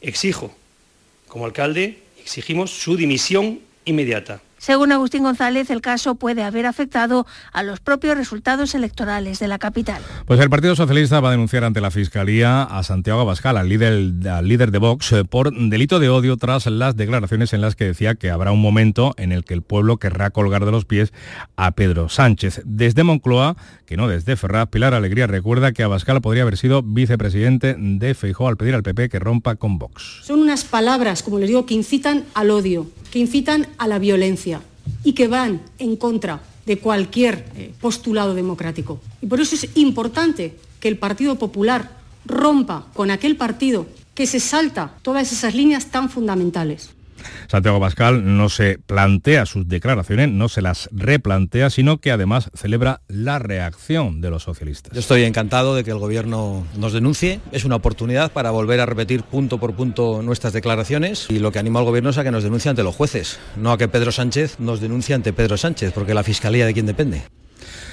exijo, 0.00 0.54
como 1.26 1.46
alcalde, 1.46 1.98
exigimos 2.20 2.70
su 2.70 2.96
dimisión 2.96 3.60
inmediata. 3.84 4.42
Según 4.58 4.90
Agustín 4.90 5.22
González, 5.22 5.70
el 5.70 5.80
caso 5.80 6.16
puede 6.16 6.42
haber 6.42 6.66
afectado 6.66 7.26
a 7.52 7.62
los 7.62 7.78
propios 7.78 8.16
resultados 8.16 8.74
electorales 8.74 9.38
de 9.38 9.46
la 9.46 9.58
capital. 9.58 10.02
Pues 10.26 10.40
el 10.40 10.50
Partido 10.50 10.74
Socialista 10.74 11.20
va 11.20 11.28
a 11.28 11.32
denunciar 11.32 11.62
ante 11.62 11.80
la 11.80 11.92
Fiscalía 11.92 12.64
a 12.64 12.82
Santiago 12.82 13.20
Abascal, 13.20 13.56
al 13.56 13.68
líder, 13.68 14.28
al 14.28 14.48
líder 14.48 14.72
de 14.72 14.78
Vox, 14.78 15.12
eh, 15.12 15.24
por 15.24 15.52
delito 15.52 16.00
de 16.00 16.08
odio 16.08 16.36
tras 16.36 16.66
las 16.66 16.96
declaraciones 16.96 17.52
en 17.52 17.60
las 17.60 17.76
que 17.76 17.84
decía 17.84 18.16
que 18.16 18.30
habrá 18.30 18.50
un 18.50 18.60
momento 18.60 19.14
en 19.16 19.30
el 19.30 19.44
que 19.44 19.54
el 19.54 19.62
pueblo 19.62 19.98
querrá 19.98 20.30
colgar 20.30 20.64
de 20.64 20.72
los 20.72 20.84
pies 20.84 21.12
a 21.56 21.70
Pedro 21.72 22.08
Sánchez. 22.08 22.62
Desde 22.64 23.04
Moncloa, 23.04 23.56
que 23.86 23.96
no 23.96 24.08
desde 24.08 24.36
Ferraz, 24.36 24.68
Pilar 24.68 24.92
Alegría 24.92 25.28
recuerda 25.28 25.72
que 25.72 25.84
Abascal 25.84 26.20
podría 26.20 26.42
haber 26.42 26.56
sido 26.56 26.82
vicepresidente 26.82 27.76
de 27.78 28.14
Feijó 28.14 28.48
al 28.48 28.56
pedir 28.56 28.74
al 28.74 28.82
PP 28.82 29.08
que 29.08 29.20
rompa 29.20 29.54
con 29.54 29.78
Vox. 29.78 30.20
Son 30.24 30.40
unas 30.40 30.64
palabras, 30.64 31.22
como 31.22 31.38
les 31.38 31.48
digo, 31.48 31.64
que 31.64 31.74
incitan 31.74 32.24
al 32.34 32.50
odio, 32.50 32.88
que 33.12 33.20
incitan 33.20 33.68
a 33.78 33.86
la 33.86 33.98
violencia 33.98 34.57
y 35.04 35.12
que 35.12 35.28
van 35.28 35.62
en 35.78 35.96
contra 35.96 36.40
de 36.66 36.78
cualquier 36.78 37.46
eh, 37.56 37.72
postulado 37.80 38.34
democrático. 38.34 39.00
Y 39.22 39.26
por 39.26 39.40
eso 39.40 39.54
es 39.54 39.68
importante 39.76 40.56
que 40.80 40.88
el 40.88 40.98
Partido 40.98 41.36
Popular 41.36 41.96
rompa 42.26 42.86
con 42.94 43.10
aquel 43.10 43.36
partido 43.36 43.86
que 44.14 44.26
se 44.26 44.40
salta 44.40 44.94
todas 45.02 45.32
esas 45.32 45.54
líneas 45.54 45.86
tan 45.86 46.10
fundamentales. 46.10 46.90
Santiago 47.48 47.80
Pascal 47.80 48.36
no 48.36 48.48
se 48.48 48.78
plantea 48.78 49.46
sus 49.46 49.68
declaraciones, 49.68 50.30
no 50.30 50.48
se 50.48 50.62
las 50.62 50.88
replantea, 50.92 51.70
sino 51.70 51.98
que 51.98 52.10
además 52.10 52.50
celebra 52.54 53.02
la 53.08 53.38
reacción 53.38 54.20
de 54.20 54.30
los 54.30 54.42
socialistas. 54.42 54.96
Estoy 54.96 55.24
encantado 55.24 55.74
de 55.74 55.84
que 55.84 55.90
el 55.90 55.98
Gobierno 55.98 56.66
nos 56.76 56.92
denuncie. 56.92 57.40
Es 57.52 57.64
una 57.64 57.76
oportunidad 57.76 58.32
para 58.32 58.50
volver 58.50 58.80
a 58.80 58.86
repetir 58.86 59.22
punto 59.22 59.58
por 59.58 59.74
punto 59.74 60.22
nuestras 60.22 60.52
declaraciones 60.52 61.26
y 61.28 61.38
lo 61.38 61.52
que 61.52 61.58
anima 61.58 61.80
al 61.80 61.86
Gobierno 61.86 62.10
es 62.10 62.18
a 62.18 62.24
que 62.24 62.30
nos 62.30 62.42
denuncie 62.42 62.70
ante 62.70 62.82
los 62.82 62.94
jueces, 62.94 63.38
no 63.56 63.72
a 63.72 63.78
que 63.78 63.88
Pedro 63.88 64.12
Sánchez 64.12 64.60
nos 64.60 64.80
denuncie 64.80 65.14
ante 65.14 65.32
Pedro 65.32 65.56
Sánchez, 65.56 65.92
porque 65.92 66.14
la 66.14 66.22
Fiscalía 66.22 66.66
de 66.66 66.74
quién 66.74 66.86
depende. 66.86 67.22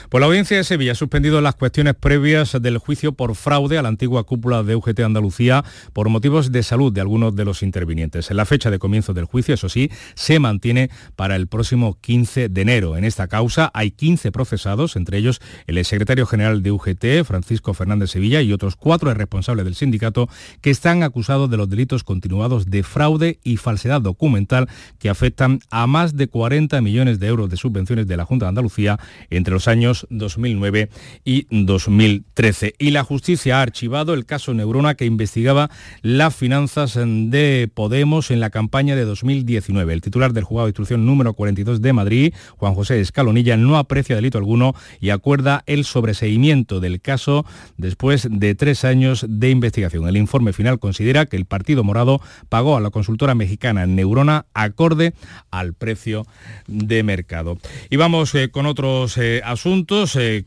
Pues 0.10 0.20
la 0.20 0.28
Audiencia 0.28 0.58
de 0.58 0.64
Sevilla 0.64 0.91
ha 0.91 0.95
suspendido 0.95 1.41
las 1.41 1.56
cuestiones 1.56 1.95
previas 1.95 2.58
del 2.62 2.78
juicio 2.78 3.14
por 3.14 3.36
fraude 3.36 3.78
a 3.78 3.82
la 3.82 3.89
antigua 3.89 4.24
cúpula 4.24 4.62
de 4.64 4.76
UGT 4.76 4.99
Andalucía 4.99 5.64
por 5.93 6.10
motivos 6.10 6.51
de 6.51 6.62
salud 6.64 6.93
de 6.93 7.01
algunos 7.01 7.36
de 7.36 7.45
los 7.45 7.64
intervinientes. 7.64 8.30
En 8.30 8.38
la 8.38 8.45
fecha 8.45 8.70
de 8.70 8.80
comienzo 8.80 9.14
del 9.14 9.26
juicio, 9.26 9.56
eso 9.56 9.68
sí, 9.68 9.89
se 10.14 10.39
mantiene 10.39 10.89
para 11.16 11.36
el 11.36 11.47
próximo 11.47 11.97
15 11.99 12.49
de 12.49 12.62
enero. 12.62 12.97
En 12.97 13.03
esta 13.03 13.28
causa 13.28 13.72
hay 13.74 13.91
15 13.91 14.32
procesados, 14.32 14.95
entre 14.95 15.18
ellos 15.18 15.41
el 15.66 15.84
secretario 15.86 16.26
general 16.26 16.62
de 16.62 16.72
UGT, 16.72 17.24
Francisco 17.26 17.74
Fernández 17.74 18.12
Sevilla, 18.12 18.41
y 18.41 18.53
otros 18.53 18.76
cuatro 18.76 19.14
responsables 19.14 19.66
del 19.66 19.76
sindicato 19.76 20.30
que 20.62 20.70
están 20.70 21.03
acusados 21.03 21.49
de 21.49 21.58
los 21.58 21.70
delitos 21.70 22.03
continuados 22.03 22.70
de 22.70 22.84
fraude 22.84 23.39
y 23.43 23.58
falsedad 23.58 24.01
documental 24.01 24.70
que 24.99 25.10
afectan 25.10 25.60
a 25.72 25.88
más 25.88 26.16
de 26.16 26.28
40 26.28 26.80
millones 26.82 27.20
de 27.20 27.28
euros 27.28 27.49
de 27.49 27.58
subvenciones 27.58 28.08
de 28.08 28.18
la 28.18 28.26
Junta 28.26 28.45
de 28.45 28.49
Andalucía 28.49 28.99
entre 29.30 29.53
los 29.53 29.68
años 29.68 29.95
2009 30.10 30.89
y 31.24 31.48
2013. 31.50 32.76
Y 32.78 32.91
la 32.91 33.04
justicia 33.04 33.60
ha 33.60 33.62
archivado 33.62 34.14
el 34.14 34.26
caso 34.26 34.54
Neurona 34.54 34.96
que 34.96 35.06
investigaba 35.06 35.70
las 36.02 36.36
finanzas 36.36 36.96
de 36.96 37.70
Podemos 37.74 38.32
en 38.32 38.39
la 38.39 38.50
campaña 38.50 38.96
de 38.96 39.06
2019. 39.06 39.93
El 39.93 40.02
titular 40.02 40.34
del 40.34 40.43
juzgado 40.43 40.68
de 40.68 40.72
instrucción 40.72 41.06
número 41.06 41.34
42 41.34 41.82
de 41.82 41.93
Madrid, 41.93 42.34
Juan 42.58 42.74
José 42.74 43.00
Escalonilla, 43.00 43.58
no 43.58 43.78
aprecia 43.78 44.16
delito 44.16 44.38
alguno 44.38 44.76
y 45.00 45.10
acuerda 45.10 45.64
el 45.66 45.86
sobreseimiento 45.86 46.80
del 46.80 47.02
caso 47.02 47.46
después 47.78 48.28
de 48.30 48.56
tres 48.56 48.86
años 48.86 49.26
de 49.28 49.50
investigación. 49.50 50.08
El 50.08 50.18
informe 50.18 50.54
final 50.54 50.80
considera 50.80 51.26
que 51.26 51.38
el 51.38 51.46
Partido 51.46 51.84
Morado 51.84 52.22
pagó 52.50 52.78
a 52.78 52.82
la 52.82 52.89
consultora 52.89 53.36
mexicana 53.36 53.86
Neurona 53.86 54.46
acorde 54.54 55.14
al 55.52 55.74
precio 55.74 56.26
de 56.68 57.04
mercado. 57.04 57.58
Y 57.89 57.98
vamos 57.98 58.34
eh, 58.36 58.50
con 58.50 58.66
otros 58.66 59.18
eh, 59.18 59.41
asuntos 59.43 59.85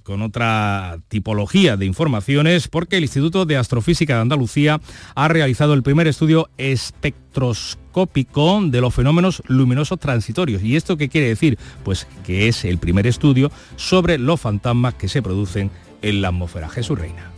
con 0.02 0.22
otra 0.22 0.98
tipología 1.08 1.76
de 1.76 1.86
informaciones, 1.86 2.66
porque 2.68 2.96
el 2.96 3.04
Instituto 3.04 3.46
de 3.46 3.56
Astrofísica 3.56 4.16
de 4.16 4.22
Andalucía 4.22 4.80
ha 5.14 5.28
realizado 5.28 5.74
el 5.74 5.84
primer 5.84 6.08
estudio 6.08 6.50
espectroscópico 6.58 8.60
de 8.64 8.80
los 8.80 8.94
fenómenos 8.94 9.42
luminosos 9.46 10.00
transitorios. 10.00 10.62
¿Y 10.62 10.76
esto 10.76 10.96
qué 10.96 11.08
quiere 11.08 11.28
decir? 11.28 11.58
Pues 11.84 12.06
que 12.24 12.48
es 12.48 12.64
el 12.64 12.78
primer 12.78 13.06
estudio 13.06 13.52
sobre 13.76 14.18
los 14.18 14.40
fantasmas 14.40 14.94
que 14.94 15.08
se 15.08 15.22
producen 15.22 15.70
en 16.02 16.20
la 16.20 16.28
atmósfera. 16.28 16.68
Jesús 16.68 16.98
Reina. 16.98 17.30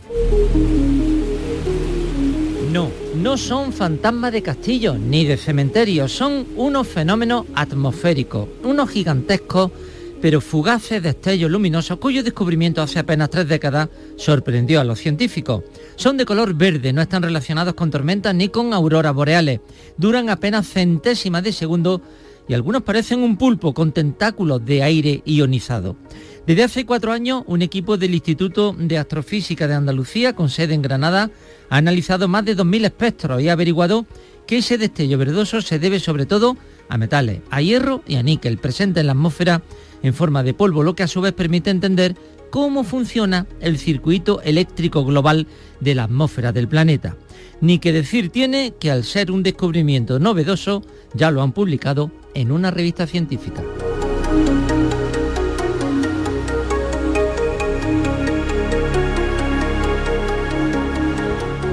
No, 2.71 2.89
no 3.15 3.37
son 3.37 3.73
fantasmas 3.73 4.31
de 4.31 4.41
castillos 4.41 4.97
ni 4.97 5.25
de 5.25 5.37
cementerios, 5.37 6.11
son 6.11 6.47
unos 6.55 6.87
fenómenos 6.87 7.45
atmosféricos, 7.53 8.47
unos 8.63 8.89
gigantescos 8.89 9.71
pero 10.21 10.39
fugaces 10.39 11.01
destellos 11.01 11.49
luminosos 11.49 11.97
cuyo 11.97 12.23
descubrimiento 12.23 12.81
hace 12.81 12.99
apenas 12.99 13.29
tres 13.31 13.47
décadas 13.47 13.89
sorprendió 14.15 14.79
a 14.79 14.83
los 14.83 14.99
científicos. 14.99 15.63
Son 15.95 16.15
de 16.15 16.25
color 16.25 16.53
verde, 16.53 16.93
no 16.93 17.01
están 17.01 17.23
relacionados 17.23 17.73
con 17.73 17.89
tormentas 17.89 18.35
ni 18.35 18.49
con 18.49 18.73
auroras 18.73 19.13
boreales. 19.13 19.59
Duran 19.97 20.29
apenas 20.29 20.67
centésimas 20.67 21.43
de 21.43 21.51
segundo 21.51 22.01
y 22.47 22.53
algunos 22.53 22.83
parecen 22.83 23.19
un 23.19 23.37
pulpo 23.37 23.73
con 23.73 23.91
tentáculos 23.91 24.63
de 24.63 24.83
aire 24.83 25.21
ionizado. 25.25 25.95
Desde 26.45 26.63
hace 26.63 26.85
cuatro 26.85 27.11
años, 27.11 27.43
un 27.47 27.61
equipo 27.61 27.97
del 27.97 28.13
Instituto 28.13 28.75
de 28.77 28.97
Astrofísica 28.97 29.67
de 29.67 29.75
Andalucía, 29.75 30.33
con 30.33 30.49
sede 30.49 30.73
en 30.73 30.81
Granada, 30.81 31.29
ha 31.69 31.77
analizado 31.77 32.27
más 32.27 32.45
de 32.45 32.57
2.000 32.57 32.85
espectros 32.85 33.41
y 33.41 33.49
ha 33.49 33.53
averiguado 33.53 34.05
que 34.47 34.57
ese 34.57 34.77
destello 34.77 35.17
verdoso 35.17 35.61
se 35.61 35.79
debe 35.79 35.99
sobre 35.99 36.25
todo 36.25 36.57
a 36.89 36.97
metales, 36.97 37.41
a 37.51 37.61
hierro 37.61 38.01
y 38.07 38.15
a 38.15 38.23
níquel 38.23 38.57
presentes 38.57 39.01
en 39.01 39.07
la 39.07 39.13
atmósfera 39.13 39.61
en 40.03 40.13
forma 40.13 40.43
de 40.43 40.53
polvo, 40.53 40.83
lo 40.83 40.95
que 40.95 41.03
a 41.03 41.07
su 41.07 41.21
vez 41.21 41.33
permite 41.33 41.69
entender 41.69 42.15
cómo 42.49 42.83
funciona 42.83 43.47
el 43.59 43.77
circuito 43.77 44.41
eléctrico 44.41 45.03
global 45.05 45.47
de 45.79 45.95
la 45.95 46.03
atmósfera 46.03 46.51
del 46.51 46.67
planeta. 46.67 47.15
Ni 47.61 47.79
que 47.79 47.93
decir 47.93 48.29
tiene 48.29 48.73
que 48.79 48.91
al 48.91 49.03
ser 49.03 49.31
un 49.31 49.43
descubrimiento 49.43 50.19
novedoso, 50.19 50.83
ya 51.13 51.31
lo 51.31 51.41
han 51.41 51.53
publicado 51.53 52.11
en 52.33 52.51
una 52.51 52.71
revista 52.71 53.07
científica. 53.07 53.63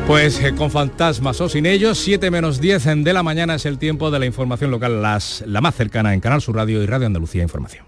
Pues 0.07 0.43
eh, 0.43 0.55
con 0.55 0.70
fantasmas 0.70 1.39
o 1.43 1.51
sin 1.51 1.66
ellos, 1.66 1.99
7 1.99 2.31
menos 2.31 2.62
10 2.62 2.87
en 2.87 3.05
de 3.05 3.12
la 3.12 3.22
mañana 3.22 3.57
es 3.57 3.66
el 3.66 3.76
tiempo 3.76 4.11
de 4.11 4.18
la 4.18 4.24
información 4.24 4.70
local, 4.70 5.03
la 5.03 5.61
más 5.61 5.74
cercana 5.74 6.14
en 6.14 6.20
Canal 6.20 6.41
Sur 6.41 6.57
Radio 6.57 6.83
y 6.83 6.87
Radio 6.87 7.07
Andalucía 7.07 7.43
Información. 7.43 7.88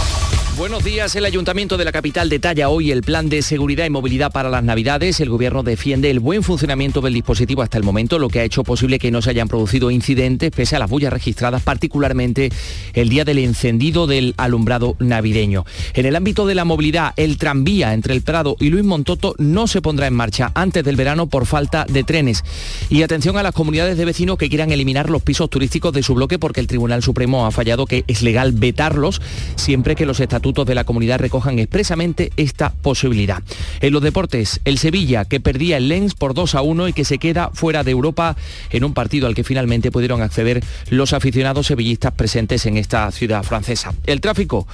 Buenos 0.61 0.83
días. 0.83 1.15
El 1.15 1.25
Ayuntamiento 1.25 1.75
de 1.75 1.85
la 1.85 1.91
capital 1.91 2.29
detalla 2.29 2.69
hoy 2.69 2.91
el 2.91 3.01
plan 3.01 3.29
de 3.29 3.41
seguridad 3.41 3.83
y 3.85 3.89
movilidad 3.89 4.31
para 4.31 4.47
las 4.47 4.63
Navidades. 4.63 5.19
El 5.19 5.31
Gobierno 5.31 5.63
defiende 5.63 6.11
el 6.11 6.19
buen 6.19 6.43
funcionamiento 6.43 7.01
del 7.01 7.15
dispositivo 7.15 7.63
hasta 7.63 7.79
el 7.79 7.83
momento, 7.83 8.19
lo 8.19 8.29
que 8.29 8.41
ha 8.41 8.43
hecho 8.43 8.63
posible 8.63 8.99
que 8.99 9.09
no 9.09 9.23
se 9.23 9.31
hayan 9.31 9.47
producido 9.47 9.89
incidentes 9.89 10.51
pese 10.51 10.75
a 10.75 10.79
las 10.79 10.87
bullas 10.87 11.11
registradas, 11.11 11.63
particularmente 11.63 12.51
el 12.93 13.09
día 13.09 13.25
del 13.25 13.39
encendido 13.39 14.05
del 14.05 14.35
alumbrado 14.37 14.95
navideño. 14.99 15.65
En 15.95 16.05
el 16.05 16.15
ámbito 16.15 16.45
de 16.45 16.53
la 16.53 16.63
movilidad, 16.63 17.15
el 17.17 17.39
tranvía 17.39 17.95
entre 17.95 18.13
el 18.13 18.21
Prado 18.21 18.55
y 18.59 18.69
Luis 18.69 18.85
Montoto 18.85 19.33
no 19.39 19.65
se 19.65 19.81
pondrá 19.81 20.05
en 20.05 20.13
marcha 20.13 20.51
antes 20.53 20.83
del 20.83 20.95
verano 20.95 21.25
por 21.25 21.47
falta 21.47 21.87
de 21.89 22.03
trenes. 22.03 22.43
Y 22.91 23.01
atención 23.01 23.35
a 23.35 23.41
las 23.41 23.55
comunidades 23.55 23.97
de 23.97 24.05
vecinos 24.05 24.37
que 24.37 24.47
quieran 24.47 24.71
eliminar 24.71 25.09
los 25.09 25.23
pisos 25.23 25.49
turísticos 25.49 25.91
de 25.91 26.03
su 26.03 26.13
bloque 26.13 26.37
porque 26.37 26.59
el 26.59 26.67
Tribunal 26.67 27.01
Supremo 27.01 27.47
ha 27.47 27.51
fallado 27.51 27.87
que 27.87 28.03
es 28.05 28.21
legal 28.21 28.51
vetarlos 28.51 29.23
siempre 29.55 29.95
que 29.95 30.05
los 30.05 30.19
estatutos 30.19 30.50
de 30.53 30.75
la 30.75 30.83
comunidad 30.83 31.19
recojan 31.19 31.59
expresamente 31.59 32.31
esta 32.37 32.71
posibilidad. 32.71 33.41
En 33.79 33.93
los 33.93 34.01
deportes, 34.01 34.61
el 34.65 34.77
Sevilla, 34.77 35.25
que 35.25 35.39
perdía 35.39 35.77
el 35.77 35.87
Lens 35.87 36.13
por 36.13 36.33
2 36.33 36.55
a 36.55 36.61
1 36.61 36.89
y 36.89 36.93
que 36.93 37.05
se 37.05 37.17
queda 37.17 37.49
fuera 37.53 37.83
de 37.83 37.91
Europa 37.91 38.35
en 38.69 38.83
un 38.83 38.93
partido 38.93 39.27
al 39.27 39.35
que 39.35 39.43
finalmente 39.43 39.91
pudieron 39.91 40.21
acceder 40.21 40.63
los 40.89 41.13
aficionados 41.13 41.67
sevillistas 41.67 42.13
presentes 42.13 42.65
en 42.65 42.77
esta 42.77 43.09
ciudad 43.11 43.43
francesa. 43.43 43.93
El 44.05 44.21
tráfico, 44.21 44.67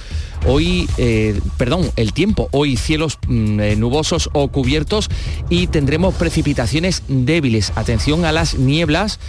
hoy, 0.46 0.88
eh, 0.98 1.40
perdón, 1.56 1.90
el 1.96 2.12
tiempo, 2.12 2.48
hoy 2.52 2.76
cielos 2.76 3.18
mm, 3.26 3.60
eh, 3.60 3.76
nubosos 3.76 4.30
o 4.32 4.48
cubiertos 4.48 5.08
y 5.48 5.68
tendremos 5.68 6.14
precipitaciones 6.14 7.02
débiles. 7.08 7.72
Atención 7.76 8.24
a 8.24 8.32
las 8.32 8.56
nieblas 8.56 9.20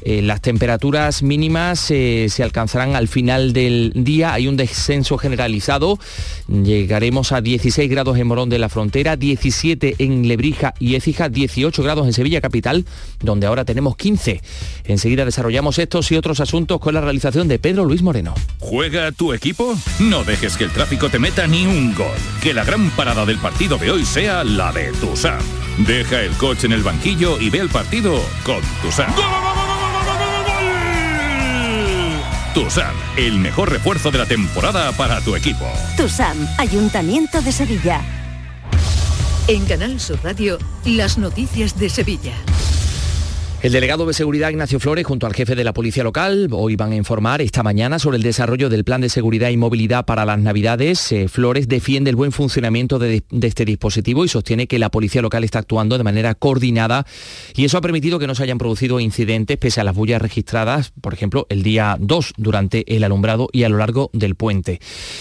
eh, 0.00 0.22
las 0.22 0.40
temperaturas 0.40 1.24
mínimas 1.24 1.80
se 1.80 2.42
alcanzarán 2.42 2.94
al 2.94 3.08
final 3.08 3.52
del 3.52 3.92
día. 3.94 4.32
Hay 4.32 4.46
un 4.46 4.56
descenso 4.56 5.18
generalizado. 5.18 5.87
Llegaremos 6.48 7.32
a 7.32 7.40
16 7.40 7.90
grados 7.90 8.18
en 8.18 8.26
Morón 8.26 8.48
de 8.48 8.58
la 8.58 8.68
Frontera, 8.68 9.16
17 9.16 9.96
en 9.98 10.28
Lebrija 10.28 10.74
y 10.78 10.94
Écija, 10.94 11.28
18 11.28 11.82
grados 11.82 12.06
en 12.06 12.12
Sevilla 12.12 12.40
Capital, 12.40 12.84
donde 13.20 13.46
ahora 13.46 13.64
tenemos 13.64 13.96
15. 13.96 14.42
Enseguida 14.84 15.24
desarrollamos 15.24 15.78
estos 15.78 16.10
y 16.12 16.16
otros 16.16 16.40
asuntos 16.40 16.80
con 16.80 16.94
la 16.94 17.00
realización 17.00 17.48
de 17.48 17.58
Pedro 17.58 17.84
Luis 17.84 18.02
Moreno. 18.02 18.34
¿Juega 18.58 19.12
tu 19.12 19.32
equipo? 19.32 19.76
No 19.98 20.24
dejes 20.24 20.56
que 20.56 20.64
el 20.64 20.70
tráfico 20.70 21.08
te 21.08 21.18
meta 21.18 21.46
ni 21.46 21.66
un 21.66 21.94
gol. 21.94 22.06
Que 22.42 22.54
la 22.54 22.64
gran 22.64 22.90
parada 22.90 23.24
del 23.24 23.38
partido 23.38 23.78
de 23.78 23.90
hoy 23.90 24.04
sea 24.04 24.44
la 24.44 24.72
de 24.72 24.92
Tusam. 24.92 25.40
Deja 25.86 26.22
el 26.22 26.32
coche 26.32 26.66
en 26.66 26.72
el 26.72 26.82
banquillo 26.82 27.38
y 27.40 27.50
ve 27.50 27.58
el 27.58 27.68
partido 27.68 28.20
con 28.44 28.60
Tusam. 28.82 29.12
TUSAM, 32.58 32.96
el 33.16 33.38
mejor 33.38 33.70
refuerzo 33.70 34.10
de 34.10 34.18
la 34.18 34.26
temporada 34.26 34.90
para 34.90 35.20
tu 35.20 35.36
equipo. 35.36 35.64
TUSAM, 35.96 36.36
Ayuntamiento 36.58 37.40
de 37.40 37.52
Sevilla. 37.52 38.00
En 39.46 39.64
Canal 39.64 40.00
Sur 40.00 40.18
Radio, 40.24 40.58
las 40.84 41.18
noticias 41.18 41.78
de 41.78 41.88
Sevilla. 41.88 42.34
El 43.60 43.72
delegado 43.72 44.06
de 44.06 44.14
seguridad 44.14 44.50
Ignacio 44.50 44.78
Flores 44.78 45.04
junto 45.04 45.26
al 45.26 45.34
jefe 45.34 45.56
de 45.56 45.64
la 45.64 45.74
policía 45.74 46.04
local 46.04 46.46
hoy 46.52 46.76
van 46.76 46.92
a 46.92 46.94
informar 46.96 47.42
esta 47.42 47.64
mañana 47.64 47.98
sobre 47.98 48.16
el 48.16 48.22
desarrollo 48.22 48.68
del 48.68 48.84
plan 48.84 49.00
de 49.00 49.08
seguridad 49.08 49.50
y 49.50 49.56
movilidad 49.56 50.04
para 50.04 50.24
las 50.24 50.38
navidades. 50.38 51.10
Eh, 51.10 51.26
Flores 51.26 51.66
defiende 51.66 52.08
el 52.08 52.14
buen 52.14 52.30
funcionamiento 52.30 53.00
de, 53.00 53.24
este 53.42 53.64
dispositivo 53.64 54.24
y 54.24 54.28
sostiene 54.28 54.68
que 54.68 54.78
la 54.78 54.90
policía 54.90 55.22
local 55.22 55.42
está 55.42 55.58
actuando 55.58 55.98
de 55.98 56.04
manera 56.04 56.36
coordinada 56.36 57.04
y 57.56 57.64
eso 57.64 57.76
ha 57.76 57.80
permitido 57.80 58.20
que 58.20 58.28
no 58.28 58.36
se 58.36 58.44
hayan 58.44 58.58
producido 58.58 59.00
incidentes 59.00 59.56
pese 59.56 59.80
a 59.80 59.84
las 59.84 59.96
bullas 59.96 60.22
registradas, 60.22 60.92
por 61.00 61.12
ejemplo, 61.12 61.48
el 61.48 61.64
día 61.64 61.96
2 61.98 62.34
durante 62.36 62.94
el 62.94 63.02
alumbrado 63.02 63.48
y 63.52 63.64
a 63.64 63.68
lo 63.68 63.78
largo 63.78 64.08
del 64.12 64.36
puente. 64.36 64.78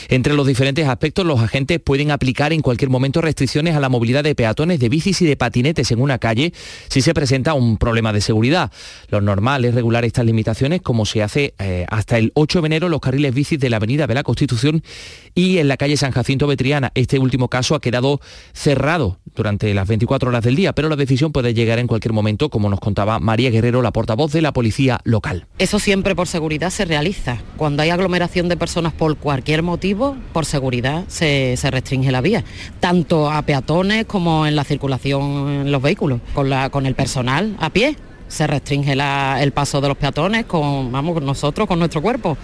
Entre 0.10 0.36
los 0.36 0.46
diferentes 0.46 0.88
aspectos, 0.88 1.26
los 1.26 1.40
agentes 1.40 1.80
pueden 1.80 2.12
aplicar 2.12 2.54
en 2.54 2.62
cualquier 2.62 2.92
momento 2.92 3.20
restricciones 3.20 3.76
a 3.76 3.80
la 3.80 3.90
movilidad 3.90 4.24
de 4.24 4.36
peatones, 4.36 4.80
de 4.80 4.90
bicis 4.90 5.24
y 5.24 5.26
de 5.26 5.38
patinetes 5.38 5.90
en 5.90 6.00
una 6.00 6.20
calle 6.20 6.54
si 6.88 7.02
se 7.02 7.16
presenta 7.16 7.56
un 7.56 7.78
problema 7.78 8.14
de 8.14 8.27
seguridad. 8.28 8.72
Lo 9.10 9.22
normal 9.22 9.66
es 9.66 9.74
regular 9.74 10.06
estas 10.06 10.26
limitaciones 10.26 10.82
como 10.82 11.06
se 11.06 11.24
hace 11.24 11.56
eh, 11.58 11.86
hasta 11.90 12.18
el 12.18 12.32
8 12.36 12.62
de 12.62 12.66
enero 12.68 12.90
los 12.90 13.02
carriles 13.02 13.34
bicis 13.34 13.60
de 13.60 13.70
la 13.70 13.78
Avenida 13.78 14.06
de 14.06 14.14
la 14.14 14.24
Constitución 14.24 14.84
y 15.34 15.58
en 15.58 15.68
la 15.68 15.78
calle 15.78 15.98
San 15.98 16.12
Jacinto 16.12 16.48
Betriana. 16.48 16.92
Este 16.94 17.20
último 17.20 17.48
caso 17.50 17.76
ha 17.76 17.82
quedado 17.82 18.22
cerrado 18.54 19.18
durante 19.38 19.74
las 19.74 19.88
24 19.88 20.30
horas 20.30 20.44
del 20.44 20.56
día, 20.56 20.74
pero 20.74 20.90
la 20.90 20.96
decisión 20.96 21.32
puede 21.32 21.54
llegar 21.54 21.80
en 21.80 21.88
cualquier 21.88 22.12
momento, 22.12 22.50
como 22.50 22.70
nos 22.70 22.80
contaba 22.80 23.20
María 23.20 23.50
Guerrero, 23.50 23.82
la 23.82 23.92
portavoz 23.92 24.34
de 24.34 24.42
la 24.42 24.52
policía 24.52 25.00
local. 25.04 25.46
Eso 25.60 25.80
siempre 25.80 26.16
por 26.16 26.28
seguridad 26.28 26.70
se 26.72 26.84
realiza. 26.84 27.38
Cuando 27.56 27.84
hay 27.84 27.92
aglomeración 27.92 28.50
de 28.50 28.58
personas 28.58 28.94
por 28.94 29.16
cualquier 29.18 29.64
motivo, 29.64 30.18
por 30.34 30.46
seguridad 30.46 31.06
se, 31.08 31.56
se 31.56 31.72
restringe 31.72 32.12
la 32.12 32.22
vía, 32.22 32.44
tanto 32.80 33.32
a 33.32 33.42
peatones 33.44 34.06
como 34.06 34.46
en 34.46 34.56
la 34.56 34.64
circulación 34.64 35.50
en 35.50 35.72
los 35.72 35.82
vehículos, 35.82 36.20
con, 36.34 36.50
la, 36.50 36.70
con 36.70 36.86
el 36.86 36.96
personal 36.96 37.56
a 37.60 37.70
pie 37.70 37.96
se 38.28 38.46
restringe 38.46 38.94
el 38.94 39.52
paso 39.54 39.80
de 39.82 39.88
los 39.88 39.98
peatones 39.98 40.46
con, 40.46 40.92
vamos, 40.92 41.22
nosotros, 41.22 41.68
con 41.68 41.80
nuestro 41.80 42.02
cuerpo. 42.02 42.38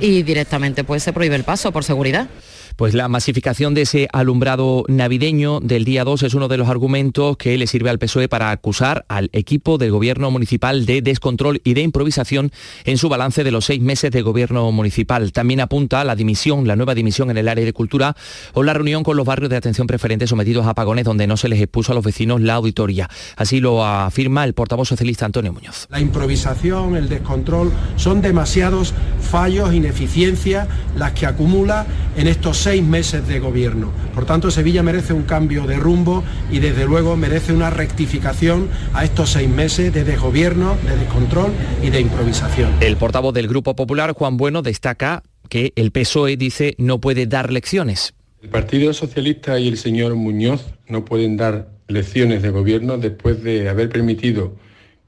Y 0.00 0.22
directamente 0.22 0.84
pues 0.84 1.02
se 1.02 1.12
prohíbe 1.12 1.36
el 1.36 1.44
paso 1.44 1.72
por 1.72 1.84
seguridad. 1.84 2.28
Pues 2.76 2.92
la 2.92 3.06
masificación 3.06 3.72
de 3.72 3.82
ese 3.82 4.08
alumbrado 4.12 4.84
navideño 4.88 5.60
del 5.60 5.84
día 5.84 6.02
2 6.02 6.24
es 6.24 6.34
uno 6.34 6.48
de 6.48 6.56
los 6.56 6.68
argumentos 6.68 7.36
que 7.36 7.56
le 7.56 7.68
sirve 7.68 7.88
al 7.88 8.00
PSOE 8.00 8.28
para 8.28 8.50
acusar 8.50 9.04
al 9.06 9.30
equipo 9.32 9.78
del 9.78 9.92
gobierno 9.92 10.32
municipal 10.32 10.84
de 10.84 11.00
descontrol 11.00 11.60
y 11.62 11.74
de 11.74 11.82
improvisación 11.82 12.50
en 12.84 12.98
su 12.98 13.08
balance 13.08 13.44
de 13.44 13.52
los 13.52 13.66
seis 13.66 13.80
meses 13.80 14.10
de 14.10 14.22
gobierno 14.22 14.72
municipal. 14.72 15.30
También 15.30 15.60
apunta 15.60 16.02
la 16.02 16.16
dimisión, 16.16 16.66
la 16.66 16.74
nueva 16.74 16.96
dimisión 16.96 17.30
en 17.30 17.36
el 17.36 17.48
área 17.48 17.64
de 17.64 17.72
cultura 17.72 18.16
o 18.54 18.64
la 18.64 18.74
reunión 18.74 19.04
con 19.04 19.16
los 19.16 19.24
barrios 19.24 19.50
de 19.50 19.56
atención 19.56 19.86
preferente 19.86 20.26
sometidos 20.26 20.66
a 20.66 20.70
apagones 20.70 21.04
donde 21.04 21.28
no 21.28 21.36
se 21.36 21.48
les 21.48 21.60
expuso 21.60 21.92
a 21.92 21.94
los 21.94 22.04
vecinos 22.04 22.40
la 22.40 22.54
auditoría. 22.54 23.08
Así 23.36 23.60
lo 23.60 23.84
afirma 23.84 24.42
el 24.42 24.52
portavoz 24.52 24.88
socialista 24.88 25.24
Antonio 25.24 25.52
Muñoz. 25.52 25.86
La 25.90 26.00
improvisación, 26.00 26.96
el 26.96 27.08
descontrol 27.08 27.72
son 27.94 28.20
demasiados 28.20 28.94
fallos, 29.20 29.72
ineficiencias 29.72 30.66
las 30.96 31.12
que 31.12 31.26
acumula 31.26 31.86
en 32.16 32.26
estos 32.26 32.63
seis 32.64 32.82
meses 32.82 33.28
de 33.28 33.40
gobierno. 33.40 33.92
Por 34.14 34.24
tanto, 34.24 34.50
Sevilla 34.50 34.82
merece 34.82 35.12
un 35.12 35.24
cambio 35.24 35.66
de 35.66 35.76
rumbo 35.76 36.24
y 36.50 36.60
desde 36.60 36.86
luego 36.86 37.14
merece 37.14 37.52
una 37.52 37.68
rectificación 37.68 38.70
a 38.94 39.04
estos 39.04 39.32
seis 39.32 39.50
meses 39.50 39.92
de 39.92 40.02
desgobierno, 40.02 40.74
de 40.88 40.96
descontrol 40.96 41.52
y 41.82 41.90
de 41.90 42.00
improvisación. 42.00 42.70
El 42.80 42.96
portavoz 42.96 43.34
del 43.34 43.48
Grupo 43.48 43.76
Popular, 43.76 44.12
Juan 44.12 44.38
Bueno, 44.38 44.62
destaca 44.62 45.22
que 45.50 45.74
el 45.76 45.90
PSOE 45.90 46.38
dice 46.38 46.74
no 46.78 47.02
puede 47.02 47.26
dar 47.26 47.52
lecciones. 47.52 48.14
El 48.40 48.48
Partido 48.48 48.94
Socialista 48.94 49.58
y 49.58 49.68
el 49.68 49.76
señor 49.76 50.14
Muñoz 50.14 50.64
no 50.88 51.04
pueden 51.04 51.36
dar 51.36 51.68
lecciones 51.86 52.40
de 52.40 52.48
gobierno 52.48 52.96
después 52.96 53.42
de 53.44 53.68
haber 53.68 53.90
permitido 53.90 54.56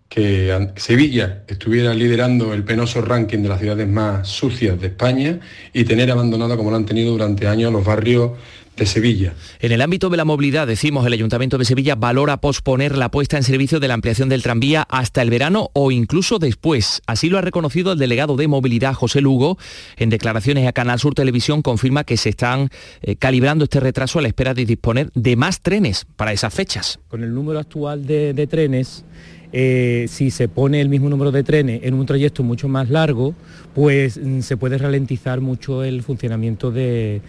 que 0.08 0.70
Sevilla 0.76 1.42
estuviera 1.48 1.92
liderando 1.94 2.54
el 2.54 2.64
penoso 2.64 3.02
ranking 3.02 3.38
de 3.38 3.48
las 3.48 3.60
ciudades 3.60 3.88
más 3.88 4.28
sucias 4.28 4.80
de 4.80 4.88
España 4.88 5.40
y 5.72 5.84
tener 5.84 6.10
abandonado, 6.10 6.56
como 6.56 6.70
lo 6.70 6.76
han 6.76 6.86
tenido 6.86 7.12
durante 7.12 7.46
años, 7.48 7.72
los 7.72 7.84
barrios 7.84 8.32
de 8.76 8.86
Sevilla. 8.86 9.32
En 9.60 9.72
el 9.72 9.80
ámbito 9.80 10.10
de 10.10 10.16
la 10.16 10.24
movilidad, 10.24 10.66
decimos, 10.66 11.06
el 11.06 11.12
Ayuntamiento 11.12 11.58
de 11.58 11.64
Sevilla 11.64 11.94
valora 11.94 12.36
posponer 12.36 12.96
la 12.96 13.10
puesta 13.10 13.36
en 13.36 13.42
servicio 13.42 13.80
de 13.80 13.88
la 13.88 13.94
ampliación 13.94 14.28
del 14.28 14.42
tranvía 14.42 14.86
hasta 14.88 15.22
el 15.22 15.30
verano 15.30 15.70
o 15.72 15.90
incluso 15.90 16.38
después. 16.38 17.02
Así 17.06 17.28
lo 17.30 17.38
ha 17.38 17.40
reconocido 17.40 17.92
el 17.92 17.98
delegado 17.98 18.36
de 18.36 18.48
movilidad, 18.48 18.94
José 18.94 19.20
Lugo. 19.20 19.58
En 19.96 20.10
declaraciones 20.10 20.66
a 20.68 20.72
Canal 20.72 20.98
Sur 20.98 21.14
Televisión 21.14 21.62
confirma 21.62 22.04
que 22.04 22.16
se 22.16 22.28
están 22.28 22.68
eh, 23.02 23.16
calibrando 23.16 23.64
este 23.64 23.80
retraso 23.80 24.18
a 24.18 24.22
la 24.22 24.28
espera 24.28 24.52
de 24.52 24.66
disponer 24.66 25.10
de 25.14 25.36
más 25.36 25.60
trenes 25.60 26.06
para 26.16 26.32
esas 26.32 26.52
fechas. 26.52 26.98
Con 27.08 27.22
el 27.24 27.34
número 27.34 27.58
actual 27.58 28.06
de, 28.06 28.46
trenes, 28.46 29.04
eh, 29.52 30.06
si 30.08 30.30
se 30.30 30.48
pone 30.48 30.80
el 30.80 30.88
mismo 30.88 31.08
número 31.08 31.32
de 31.32 31.42
trenes 31.42 31.80
en 31.84 31.94
un 31.94 32.06
trayecto 32.06 32.42
mucho 32.42 32.68
más 32.68 32.90
largo, 32.90 33.34
pues 33.74 34.18
mm, 34.18 34.40
se 34.40 34.56
puede 34.56 34.78
ralentizar 34.78 35.40
mucho 35.40 35.84
el 35.84 36.02
funcionamiento 36.02 36.70
de 36.70 37.20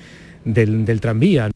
del, 0.47 1.01
tranvía. 1.01 1.49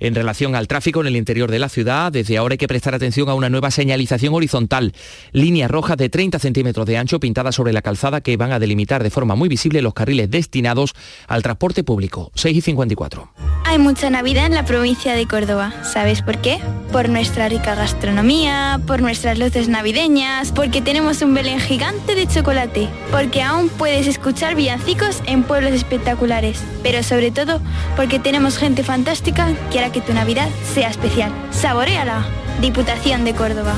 En 0.00 0.14
relación 0.14 0.54
al 0.54 0.68
tráfico 0.68 1.00
en 1.00 1.08
el 1.08 1.16
interior 1.16 1.50
de 1.50 1.58
la 1.58 1.68
ciudad, 1.68 2.12
desde 2.12 2.38
ahora 2.38 2.52
hay 2.52 2.58
que 2.58 2.68
prestar 2.68 2.94
atención 2.94 3.28
a 3.28 3.34
una 3.34 3.48
nueva 3.50 3.72
señalización 3.72 4.32
horizontal. 4.32 4.92
Líneas 5.32 5.70
rojas 5.70 5.96
de 5.96 6.08
30 6.08 6.38
centímetros 6.38 6.86
de 6.86 6.96
ancho 6.96 7.18
pintadas 7.18 7.56
sobre 7.56 7.72
la 7.72 7.82
calzada 7.82 8.20
que 8.20 8.36
van 8.36 8.52
a 8.52 8.60
delimitar 8.60 9.02
de 9.02 9.10
forma 9.10 9.34
muy 9.34 9.48
visible 9.48 9.82
los 9.82 9.94
carriles 9.94 10.30
destinados 10.30 10.94
al 11.26 11.42
transporte 11.42 11.82
público. 11.82 12.30
6 12.34 12.56
y 12.56 12.60
54. 12.60 13.32
Hay 13.64 13.78
mucha 13.78 14.08
Navidad 14.08 14.46
en 14.46 14.54
la 14.54 14.64
provincia 14.64 15.14
de 15.14 15.26
Córdoba. 15.26 15.74
¿Sabes 15.82 16.22
por 16.22 16.38
qué? 16.38 16.58
Por 16.92 17.08
nuestra 17.08 17.48
rica 17.48 17.74
gastronomía, 17.74 18.80
por 18.86 19.02
nuestras 19.02 19.38
luces 19.38 19.68
navideñas, 19.68 20.52
porque 20.52 20.80
tenemos 20.80 21.20
un 21.22 21.34
Belén 21.34 21.60
gigante 21.60 22.14
de 22.14 22.26
chocolate, 22.26 22.88
porque 23.10 23.42
aún 23.42 23.68
puedes 23.68 24.06
escuchar 24.06 24.54
villancicos 24.54 25.22
en 25.26 25.42
pueblos 25.42 25.72
espectaculares, 25.72 26.62
pero 26.82 27.02
sobre 27.02 27.30
todo 27.30 27.60
porque 27.94 28.18
tenemos 28.18 28.56
gente 28.56 28.84
fantástica 28.84 29.52
que 29.70 29.80
hará 29.80 29.87
que 29.90 30.00
tu 30.00 30.12
Navidad 30.12 30.48
sea 30.74 30.88
especial. 30.88 31.32
Saboreala. 31.50 32.26
Diputación 32.60 33.24
de 33.24 33.34
Córdoba. 33.34 33.74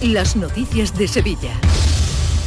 Las 0.00 0.36
noticias 0.36 0.96
de 0.96 1.08
Sevilla. 1.08 1.52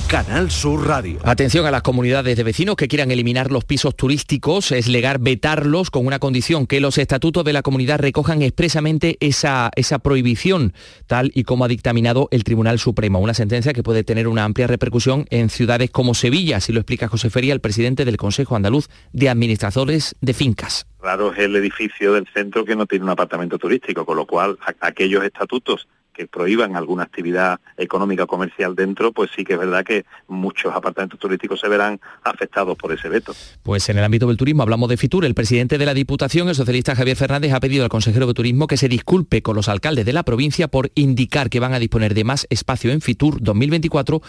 Canal 0.09 0.49
Sur 0.49 0.87
Radio. 0.87 1.19
Atención 1.23 1.67
a 1.67 1.71
las 1.71 1.83
comunidades 1.83 2.35
de 2.35 2.43
vecinos 2.43 2.75
que 2.75 2.87
quieran 2.87 3.11
eliminar 3.11 3.51
los 3.51 3.63
pisos 3.63 3.95
turísticos, 3.95 4.71
es 4.71 4.87
legal 4.87 5.17
vetarlos 5.19 5.91
con 5.91 6.07
una 6.07 6.17
condición, 6.17 6.65
que 6.65 6.79
los 6.79 6.97
estatutos 6.97 7.45
de 7.45 7.53
la 7.53 7.61
comunidad 7.61 7.99
recojan 7.99 8.41
expresamente 8.41 9.17
esa, 9.19 9.69
esa 9.75 9.99
prohibición, 9.99 10.73
tal 11.05 11.29
y 11.35 11.43
como 11.43 11.63
ha 11.63 11.67
dictaminado 11.67 12.27
el 12.31 12.43
Tribunal 12.43 12.79
Supremo. 12.79 13.19
Una 13.19 13.35
sentencia 13.35 13.71
que 13.71 13.83
puede 13.83 14.03
tener 14.03 14.27
una 14.27 14.45
amplia 14.45 14.65
repercusión 14.65 15.27
en 15.29 15.51
ciudades 15.51 15.91
como 15.91 16.15
Sevilla, 16.15 16.57
así 16.57 16.73
lo 16.73 16.79
explica 16.79 17.07
José 17.07 17.29
Feria, 17.29 17.53
el 17.53 17.61
presidente 17.61 18.03
del 18.03 18.17
Consejo 18.17 18.55
Andaluz 18.55 18.87
de 19.13 19.29
Administradores 19.29 20.15
de 20.21 20.33
Fincas. 20.33 20.87
Raro 20.99 21.33
es 21.33 21.39
el 21.39 21.55
edificio 21.55 22.13
del 22.13 22.27
centro 22.33 22.65
que 22.65 22.75
no 22.75 22.87
tiene 22.87 23.05
un 23.05 23.11
apartamento 23.11 23.59
turístico, 23.59 24.07
con 24.07 24.17
lo 24.17 24.25
cual 24.25 24.57
aquellos 24.81 25.23
estatutos 25.23 25.87
que 26.19 26.27
prohíban 26.27 26.75
alguna 26.75 27.03
actividad 27.03 27.61
económica 27.77 28.23
o 28.23 28.27
comercial 28.27 28.75
dentro, 28.75 29.13
pues 29.13 29.31
sí 29.33 29.45
que 29.45 29.53
es 29.53 29.59
verdad 29.59 29.85
que 29.85 30.03
muchos 30.27 30.75
apartamentos 30.75 31.17
turísticos 31.17 31.61
se 31.61 31.69
verán 31.69 31.97
afectados 32.25 32.77
por 32.77 32.91
ese 32.91 33.07
veto. 33.07 33.33
Pues 33.63 33.87
en 33.87 33.97
el 33.97 34.03
ámbito 34.03 34.27
del 34.27 34.35
turismo 34.35 34.63
hablamos 34.63 34.89
de 34.89 34.97
Fitur. 34.97 35.23
El 35.23 35.33
presidente 35.33 35.77
de 35.77 35.85
la 35.85 35.93
Diputación, 35.93 36.49
el 36.49 36.55
socialista 36.55 36.93
Javier 36.93 37.15
Fernández, 37.15 37.53
ha 37.53 37.61
pedido 37.61 37.85
al 37.85 37.89
consejero 37.89 38.27
de 38.27 38.33
Turismo 38.33 38.67
que 38.67 38.75
se 38.75 38.89
disculpe 38.89 39.41
con 39.41 39.55
los 39.55 39.69
alcaldes 39.69 40.05
de 40.05 40.11
la 40.11 40.23
provincia 40.23 40.67
por 40.67 40.91
indicar 40.93 41.49
que 41.49 41.61
van 41.61 41.73
a 41.73 41.79
disponer 41.79 42.13
de 42.13 42.25
más 42.25 42.47
espacio 42.49 42.91
en 42.91 42.99
Fitur 42.99 43.41
2024, 43.41 44.21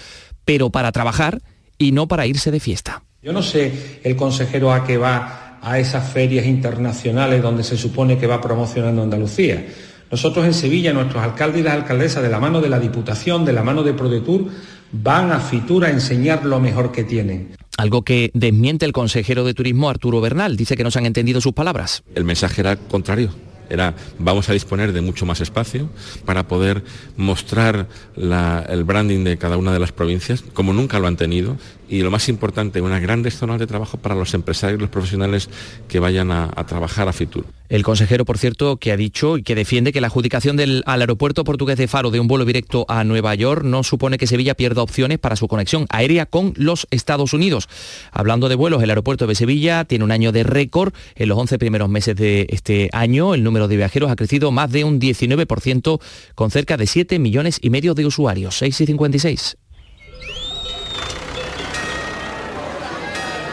pero 0.45 0.71
para 0.71 0.93
trabajar 0.93 1.43
y 1.77 1.91
no 1.91 2.07
para 2.07 2.25
irse 2.25 2.53
de 2.53 2.61
fiesta. 2.61 3.03
Yo 3.21 3.33
no 3.33 3.43
sé 3.43 4.01
el 4.05 4.15
consejero 4.15 4.73
a 4.73 4.85
qué 4.85 4.97
va 4.97 5.59
a 5.61 5.79
esas 5.81 6.09
ferias 6.13 6.47
internacionales 6.47 7.43
donde 7.43 7.65
se 7.65 7.77
supone 7.77 8.17
que 8.17 8.29
va 8.29 8.41
promocionando 8.41 9.03
Andalucía 9.03 9.67
nosotros 10.11 10.45
en 10.45 10.55
Sevilla, 10.55 10.93
nuestros 10.93 11.23
alcaldes 11.23 11.61
y 11.61 11.65
las 11.65 11.75
alcaldesas, 11.75 12.23
de 12.23 12.31
la 12.31 12.41
mano 12.41 12.61
de 12.61 12.69
la 12.69 12.81
Diputación, 12.81 13.45
de 13.45 13.53
la 13.53 13.63
mano 13.63 13.83
de 13.83 13.95
ProDetour, 13.95 14.47
van 14.93 15.33
a 15.33 15.41
Fitur 15.41 15.85
a 15.85 15.91
enseñar 15.91 16.45
lo 16.45 16.61
mejor 16.61 16.93
que 16.93 17.05
tienen. 17.05 17.57
Algo 17.77 18.03
que 18.03 18.31
desmiente 18.35 18.85
el 18.85 18.93
consejero 18.93 19.45
de 19.45 19.55
Turismo 19.55 19.89
Arturo 19.89 20.21
Bernal. 20.21 20.57
Dice 20.57 20.77
que 20.77 20.85
no 20.85 20.91
se 20.91 20.99
han 20.99 21.07
entendido 21.07 21.41
sus 21.41 21.53
palabras. 21.53 22.03
El 22.15 22.25
mensaje 22.25 22.61
era 22.61 22.77
contrario 22.77 23.31
era 23.71 23.95
vamos 24.19 24.49
a 24.49 24.53
disponer 24.53 24.93
de 24.93 25.01
mucho 25.01 25.25
más 25.25 25.41
espacio 25.41 25.89
para 26.27 26.47
poder 26.49 26.83
mostrar 27.17 27.89
el 28.17 28.85
branding 28.85 29.25
de 29.25 29.39
cada 29.39 29.57
una 29.57 29.73
de 29.73 29.79
las 29.79 29.93
provincias, 29.93 30.43
como 30.53 30.73
nunca 30.73 30.99
lo 30.99 31.07
han 31.07 31.17
tenido, 31.17 31.57
y 31.91 32.03
lo 32.03 32.11
más 32.11 32.29
importante, 32.29 32.81
unas 32.81 33.03
grandes 33.03 33.37
zonas 33.37 33.59
de 33.59 33.67
trabajo 33.67 33.99
para 33.99 34.15
los 34.15 34.33
empresarios 34.33 34.79
y 34.79 34.81
los 34.81 34.91
profesionales 34.91 35.51
que 35.89 35.99
vayan 35.99 36.31
a, 36.31 36.49
trabajar 36.67 37.09
a 37.09 37.13
Fitur. 37.13 37.45
El 37.69 37.83
consejero, 37.83 38.25
por 38.25 38.39
cierto, 38.39 38.77
que 38.77 38.93
ha 38.93 38.97
dicho 38.97 39.37
y 39.37 39.43
que 39.43 39.55
defiende 39.55 39.93
que 39.93 40.01
la 40.01 40.07
adjudicación 40.07 40.57
del, 40.57 40.83
al 40.87 41.01
aeropuerto 41.01 41.43
portugués 41.43 41.77
de 41.79 41.89
Faro 41.89 42.11
de 42.11 42.21
un 42.21 42.29
vuelo 42.29 42.45
directo 42.45 42.85
a 42.89 43.03
Nueva 43.03 43.35
York 43.35 43.65
no 43.65 43.83
supone 43.83 44.19
que 44.19 44.29
Sevilla 44.29 44.55
pierda 44.55 44.83
opciones 44.83 45.19
para 45.19 45.35
su 45.35 45.49
conexión 45.49 45.87
aérea 45.91 46.27
con 46.27 46.53
los 46.57 46.87
Estados 46.91 47.33
Unidos. 47.33 47.69
Hablando 48.13 48.49
de 48.49 48.55
vuelos, 48.55 48.83
el 48.83 48.91
aeropuerto 48.91 49.27
de 49.27 49.35
Sevilla 49.35 49.85
tiene 49.85 50.05
un 50.05 50.13
año 50.13 50.31
de 50.31 50.45
récord. 50.45 50.95
En 51.17 51.29
los 51.29 51.39
11 51.39 51.59
primeros 51.59 51.89
meses 51.89 52.15
de 52.15 52.47
este 52.51 52.89
año, 52.93 53.35
el 53.35 53.43
número 53.43 53.67
de 53.67 53.77
viajeros 53.77 54.11
ha 54.11 54.17
crecido 54.17 54.53
más 54.53 54.71
de 54.71 54.85
un 54.85 55.01
19%, 55.01 56.01
con 56.37 56.51
cerca 56.51 56.77
de 56.77 56.87
7 56.87 57.19
millones 57.19 57.59
y 57.61 57.71
medio 57.71 57.95
de 57.95 58.07
usuarios. 58.07 58.59
6 58.59 58.81
y 58.81 58.87
56. 58.87 59.57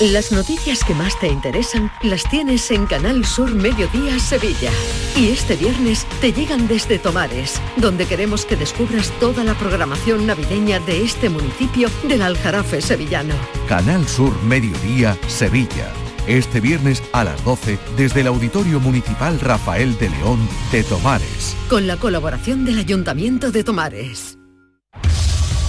Las 0.00 0.32
noticias 0.32 0.82
que 0.82 0.92
más 0.92 1.16
te 1.20 1.28
interesan 1.28 1.88
las 2.02 2.24
tienes 2.28 2.68
en 2.72 2.84
Canal 2.86 3.24
Sur 3.24 3.54
Mediodía 3.54 4.18
Sevilla. 4.18 4.72
Y 5.16 5.28
este 5.28 5.54
viernes 5.54 6.04
te 6.20 6.32
llegan 6.32 6.66
desde 6.66 6.98
Tomares, 6.98 7.60
donde 7.76 8.04
queremos 8.06 8.44
que 8.44 8.56
descubras 8.56 9.12
toda 9.20 9.44
la 9.44 9.54
programación 9.54 10.26
navideña 10.26 10.80
de 10.80 11.04
este 11.04 11.30
municipio 11.30 11.88
del 12.08 12.22
Aljarafe 12.22 12.82
sevillano. 12.82 13.34
Canal 13.68 14.08
Sur 14.08 14.34
Mediodía 14.42 15.16
Sevilla. 15.28 15.92
Este 16.26 16.60
viernes 16.60 17.00
a 17.12 17.22
las 17.22 17.44
12 17.44 17.78
desde 17.96 18.22
el 18.22 18.26
Auditorio 18.26 18.80
Municipal 18.80 19.38
Rafael 19.38 19.96
de 19.98 20.10
León 20.10 20.40
de 20.72 20.82
Tomares. 20.82 21.54
Con 21.68 21.86
la 21.86 21.96
colaboración 21.98 22.64
del 22.64 22.80
Ayuntamiento 22.80 23.52
de 23.52 23.62
Tomares. 23.62 24.38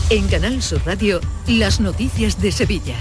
En 0.10 0.28
Canal 0.30 0.64
Sur 0.64 0.82
Radio, 0.84 1.22
las 1.46 1.80
noticias 1.80 2.42
de 2.42 2.52
Sevilla 2.52 2.96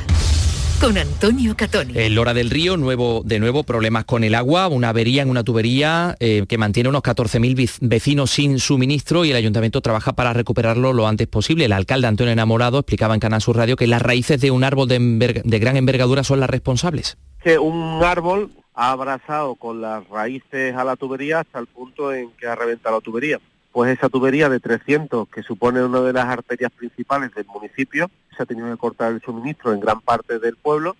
con 0.85 0.99
Antonio 0.99 1.57
Catoni. 1.57 1.95
El 1.97 2.15
Lora 2.15 2.35
del 2.35 2.51
Río, 2.51 2.77
nuevo, 2.77 3.23
de 3.25 3.39
nuevo 3.39 3.63
problemas 3.63 4.05
con 4.05 4.23
el 4.23 4.35
agua, 4.35 4.69
una 4.69 4.91
avería 4.91 5.23
en 5.23 5.31
una 5.31 5.43
tubería 5.43 6.15
eh, 6.21 6.45
que 6.47 6.59
mantiene 6.59 6.91
unos 6.91 7.03
14.000 7.03 7.79
vecinos 7.81 8.31
sin 8.31 8.59
suministro 8.59 9.25
y 9.25 9.31
el 9.31 9.37
ayuntamiento 9.37 9.81
trabaja 9.81 10.13
para 10.13 10.35
recuperarlo 10.35 10.93
lo 10.93 11.09
antes 11.09 11.27
posible. 11.27 11.65
El 11.65 11.73
alcalde 11.73 12.07
Antonio 12.07 12.35
Enamorado 12.35 12.81
explicaba 12.81 13.15
en 13.15 13.21
Canal 13.21 13.41
Sur 13.41 13.57
Radio 13.57 13.77
que 13.77 13.87
las 13.87 14.03
raíces 14.03 14.39
de 14.43 14.51
un 14.51 14.63
árbol 14.63 14.87
de, 14.87 15.43
de 15.43 15.59
gran 15.59 15.79
envergadura 15.79 16.23
son 16.23 16.41
las 16.41 16.51
responsables. 16.51 17.17
Que 17.43 17.59
un 17.59 18.05
árbol 18.05 18.51
ha 18.75 18.91
abrazado 18.91 19.55
con 19.55 19.81
las 19.81 20.07
raíces 20.11 20.77
a 20.77 20.85
la 20.85 20.97
tubería 20.97 21.41
hasta 21.41 21.61
el 21.61 21.67
punto 21.67 22.13
en 22.13 22.31
que 22.33 22.47
ha 22.47 22.57
reventado 22.57 22.97
la 22.97 23.01
tubería 23.01 23.41
pues 23.75 23.91
esa 23.91 24.09
tubería 24.09 24.49
de 24.49 24.61
300, 24.61 25.29
que 25.29 25.43
supone 25.43 25.83
una 25.83 26.01
de 26.01 26.13
las 26.13 26.27
arterias 26.27 26.71
principales 26.71 27.35
del 27.35 27.45
municipio, 27.47 28.09
se 28.37 28.45
ha 28.45 28.47
tenido 28.47 28.71
que 28.71 28.77
cortar 28.77 29.11
el 29.11 29.21
suministro 29.21 29.73
en 29.73 29.81
gran 29.81 30.01
parte 30.01 30.39
del 30.39 30.55
pueblo 30.55 30.95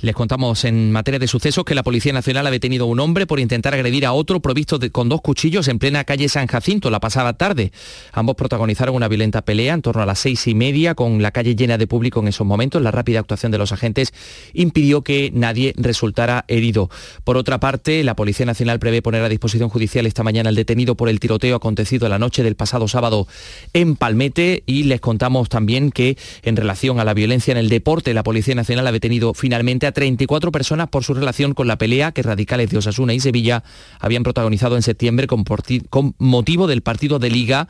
Les 0.00 0.14
contamos 0.14 0.64
en 0.64 0.92
materia 0.92 1.18
de 1.18 1.26
sucesos 1.26 1.64
que 1.64 1.74
la 1.74 1.82
Policía 1.82 2.12
Nacional 2.12 2.46
ha 2.46 2.52
detenido 2.52 2.84
a 2.84 2.86
un 2.86 3.00
hombre 3.00 3.26
por 3.26 3.40
intentar 3.40 3.74
agredir 3.74 4.06
a 4.06 4.12
otro 4.12 4.38
provisto 4.38 4.78
con 4.92 5.08
dos 5.08 5.20
cuchillos 5.20 5.66
en 5.66 5.80
plena 5.80 6.04
calle 6.04 6.28
San 6.28 6.46
Jacinto 6.46 6.88
la 6.88 7.00
pasada 7.00 7.32
tarde. 7.32 7.72
Ambos 8.12 8.36
protagonizaron 8.36 8.94
una 8.94 9.08
violenta 9.08 9.42
pelea 9.42 9.74
en 9.74 9.82
torno 9.82 10.00
a 10.00 10.06
las 10.06 10.20
seis 10.20 10.46
y 10.46 10.54
media 10.54 10.94
con 10.94 11.20
la 11.20 11.32
calle 11.32 11.56
llena 11.56 11.78
de 11.78 11.88
público 11.88 12.20
en 12.20 12.28
esos 12.28 12.46
momentos. 12.46 12.80
La 12.80 12.92
rápida 12.92 13.18
actuación 13.18 13.50
de 13.50 13.58
los 13.58 13.72
agentes 13.72 14.14
impidió 14.52 15.02
que 15.02 15.32
nadie 15.34 15.74
resultara 15.76 16.44
herido. 16.46 16.90
Por 17.24 17.36
otra 17.36 17.58
parte, 17.58 18.04
la 18.04 18.14
Policía 18.14 18.46
Nacional 18.46 18.78
prevé 18.78 19.02
poner 19.02 19.24
a 19.24 19.28
disposición 19.28 19.68
judicial 19.68 20.06
esta 20.06 20.22
mañana 20.22 20.48
al 20.48 20.54
detenido 20.54 20.94
por 20.94 21.08
el 21.08 21.18
tiroteo 21.18 21.56
acontecido 21.56 22.08
la 22.08 22.20
noche 22.20 22.44
del 22.44 22.54
pasado 22.54 22.86
sábado 22.86 23.26
en 23.72 23.96
Palmete 23.96 24.62
y 24.64 24.84
les 24.84 25.00
contamos 25.00 25.48
también 25.48 25.90
que 25.90 26.16
en 26.44 26.54
relación 26.54 27.00
a 27.00 27.04
la 27.04 27.14
violencia 27.14 27.50
en 27.50 27.58
el 27.58 27.68
deporte, 27.68 28.14
la 28.14 28.22
Policía 28.22 28.54
Nacional 28.54 28.86
ha 28.86 28.92
detenido 28.92 29.34
finalmente 29.34 29.87
a 29.88 29.92
34 29.92 30.52
personas 30.52 30.88
por 30.88 31.04
su 31.04 31.14
relación 31.14 31.54
con 31.54 31.66
la 31.66 31.78
pelea 31.78 32.12
que 32.12 32.22
radicales 32.22 32.70
de 32.70 32.78
Osasuna 32.78 33.14
y 33.14 33.20
Sevilla 33.20 33.64
habían 34.00 34.22
protagonizado 34.22 34.76
en 34.76 34.82
septiembre 34.82 35.26
con, 35.26 35.44
con 35.90 36.14
motivo 36.18 36.66
del 36.66 36.82
partido 36.82 37.18
de 37.18 37.30
liga 37.30 37.68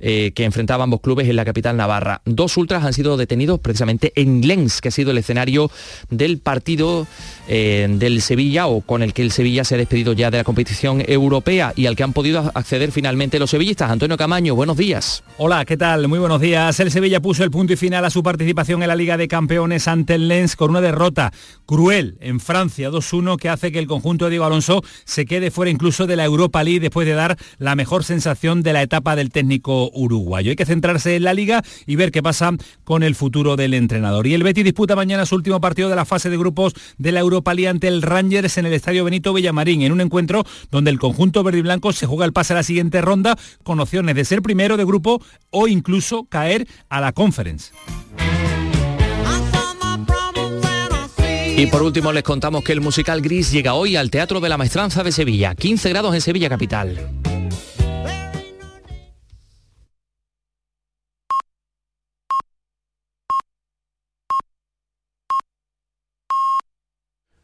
eh, 0.00 0.32
que 0.34 0.44
enfrentaban 0.44 0.84
ambos 0.84 1.00
clubes 1.00 1.28
en 1.28 1.36
la 1.36 1.44
capital 1.44 1.76
navarra. 1.76 2.22
Dos 2.24 2.56
ultras 2.56 2.84
han 2.84 2.92
sido 2.92 3.16
detenidos 3.16 3.60
precisamente 3.60 4.12
en 4.14 4.46
Lens, 4.46 4.80
que 4.80 4.88
ha 4.88 4.92
sido 4.92 5.10
el 5.10 5.18
escenario 5.18 5.70
del 6.10 6.38
partido 6.38 7.06
eh, 7.48 7.86
del 7.88 8.22
Sevilla 8.22 8.66
o 8.66 8.80
con 8.80 9.02
el 9.02 9.12
que 9.12 9.22
el 9.22 9.32
Sevilla 9.32 9.64
se 9.64 9.74
ha 9.74 9.78
despedido 9.78 10.12
ya 10.12 10.30
de 10.30 10.38
la 10.38 10.44
competición 10.44 11.02
europea 11.06 11.72
y 11.76 11.86
al 11.86 11.96
que 11.96 12.02
han 12.02 12.12
podido 12.12 12.50
acceder 12.54 12.92
finalmente 12.92 13.38
los 13.38 13.50
sevillistas. 13.50 13.90
Antonio 13.90 14.16
Camaño, 14.16 14.54
buenos 14.54 14.76
días. 14.76 15.22
Hola, 15.38 15.64
¿qué 15.64 15.76
tal? 15.76 16.08
Muy 16.08 16.18
buenos 16.18 16.40
días. 16.40 16.78
El 16.80 16.90
Sevilla 16.90 17.20
puso 17.20 17.44
el 17.44 17.50
punto 17.50 17.72
y 17.72 17.76
final 17.76 18.04
a 18.04 18.10
su 18.10 18.22
participación 18.22 18.82
en 18.82 18.88
la 18.88 18.96
Liga 18.96 19.16
de 19.16 19.28
Campeones 19.28 19.88
ante 19.88 20.14
el 20.14 20.28
Lens 20.28 20.56
con 20.56 20.70
una 20.70 20.80
derrota 20.80 21.32
cruel 21.66 22.16
en 22.20 22.40
Francia 22.40 22.90
2-1 22.90 23.36
que 23.36 23.48
hace 23.48 23.72
que 23.72 23.78
el 23.78 23.86
conjunto 23.86 24.26
de 24.26 24.30
Diego 24.32 24.44
Alonso 24.44 24.82
se 25.04 25.26
quede 25.26 25.50
fuera 25.50 25.70
incluso 25.70 26.06
de 26.06 26.16
la 26.16 26.24
Europa 26.24 26.62
League 26.62 26.80
después 26.80 27.06
de 27.06 27.14
dar 27.14 27.36
la 27.58 27.74
mejor 27.74 28.04
sensación 28.04 28.62
de 28.62 28.72
la 28.72 28.82
etapa 28.82 29.16
del 29.16 29.30
uruguayo. 29.92 30.50
Hay 30.50 30.56
que 30.56 30.66
centrarse 30.66 31.16
en 31.16 31.24
la 31.24 31.34
liga 31.34 31.62
y 31.86 31.96
ver 31.96 32.12
qué 32.12 32.22
pasa 32.22 32.52
con 32.84 33.02
el 33.02 33.14
futuro 33.14 33.56
del 33.56 33.74
entrenador. 33.74 34.26
Y 34.26 34.34
el 34.34 34.42
Betis 34.42 34.64
disputa 34.64 34.96
mañana 34.96 35.26
su 35.26 35.34
último 35.34 35.60
partido 35.60 35.88
de 35.88 35.96
la 35.96 36.04
fase 36.04 36.30
de 36.30 36.36
grupos 36.36 36.74
de 36.98 37.12
la 37.12 37.20
Europa 37.20 37.54
League 37.54 37.68
ante 37.68 37.88
el 37.88 38.02
Rangers 38.02 38.58
en 38.58 38.66
el 38.66 38.72
Estadio 38.72 39.04
Benito 39.04 39.32
Villamarín, 39.32 39.82
en 39.82 39.92
un 39.92 40.00
encuentro 40.00 40.44
donde 40.70 40.90
el 40.90 40.98
conjunto 40.98 41.42
verde 41.42 41.58
y 41.58 41.62
blanco 41.62 41.92
se 41.92 42.06
juega 42.06 42.24
el 42.24 42.32
pase 42.32 42.52
a 42.52 42.56
la 42.56 42.62
siguiente 42.62 43.00
ronda 43.00 43.36
con 43.62 43.80
opciones 43.80 44.14
de 44.14 44.24
ser 44.24 44.42
primero 44.42 44.76
de 44.76 44.84
grupo 44.84 45.22
o 45.50 45.68
incluso 45.68 46.24
caer 46.24 46.66
a 46.88 47.00
la 47.00 47.12
conference. 47.12 47.72
Y 51.58 51.66
por 51.68 51.82
último 51.82 52.12
les 52.12 52.22
contamos 52.22 52.62
que 52.62 52.72
el 52.72 52.82
musical 52.82 53.22
Gris 53.22 53.50
llega 53.50 53.72
hoy 53.72 53.96
al 53.96 54.10
Teatro 54.10 54.40
de 54.40 54.48
la 54.50 54.58
Maestranza 54.58 55.02
de 55.02 55.10
Sevilla, 55.10 55.54
15 55.54 55.88
grados 55.88 56.14
en 56.14 56.20
Sevilla 56.20 56.50
Capital. 56.50 57.35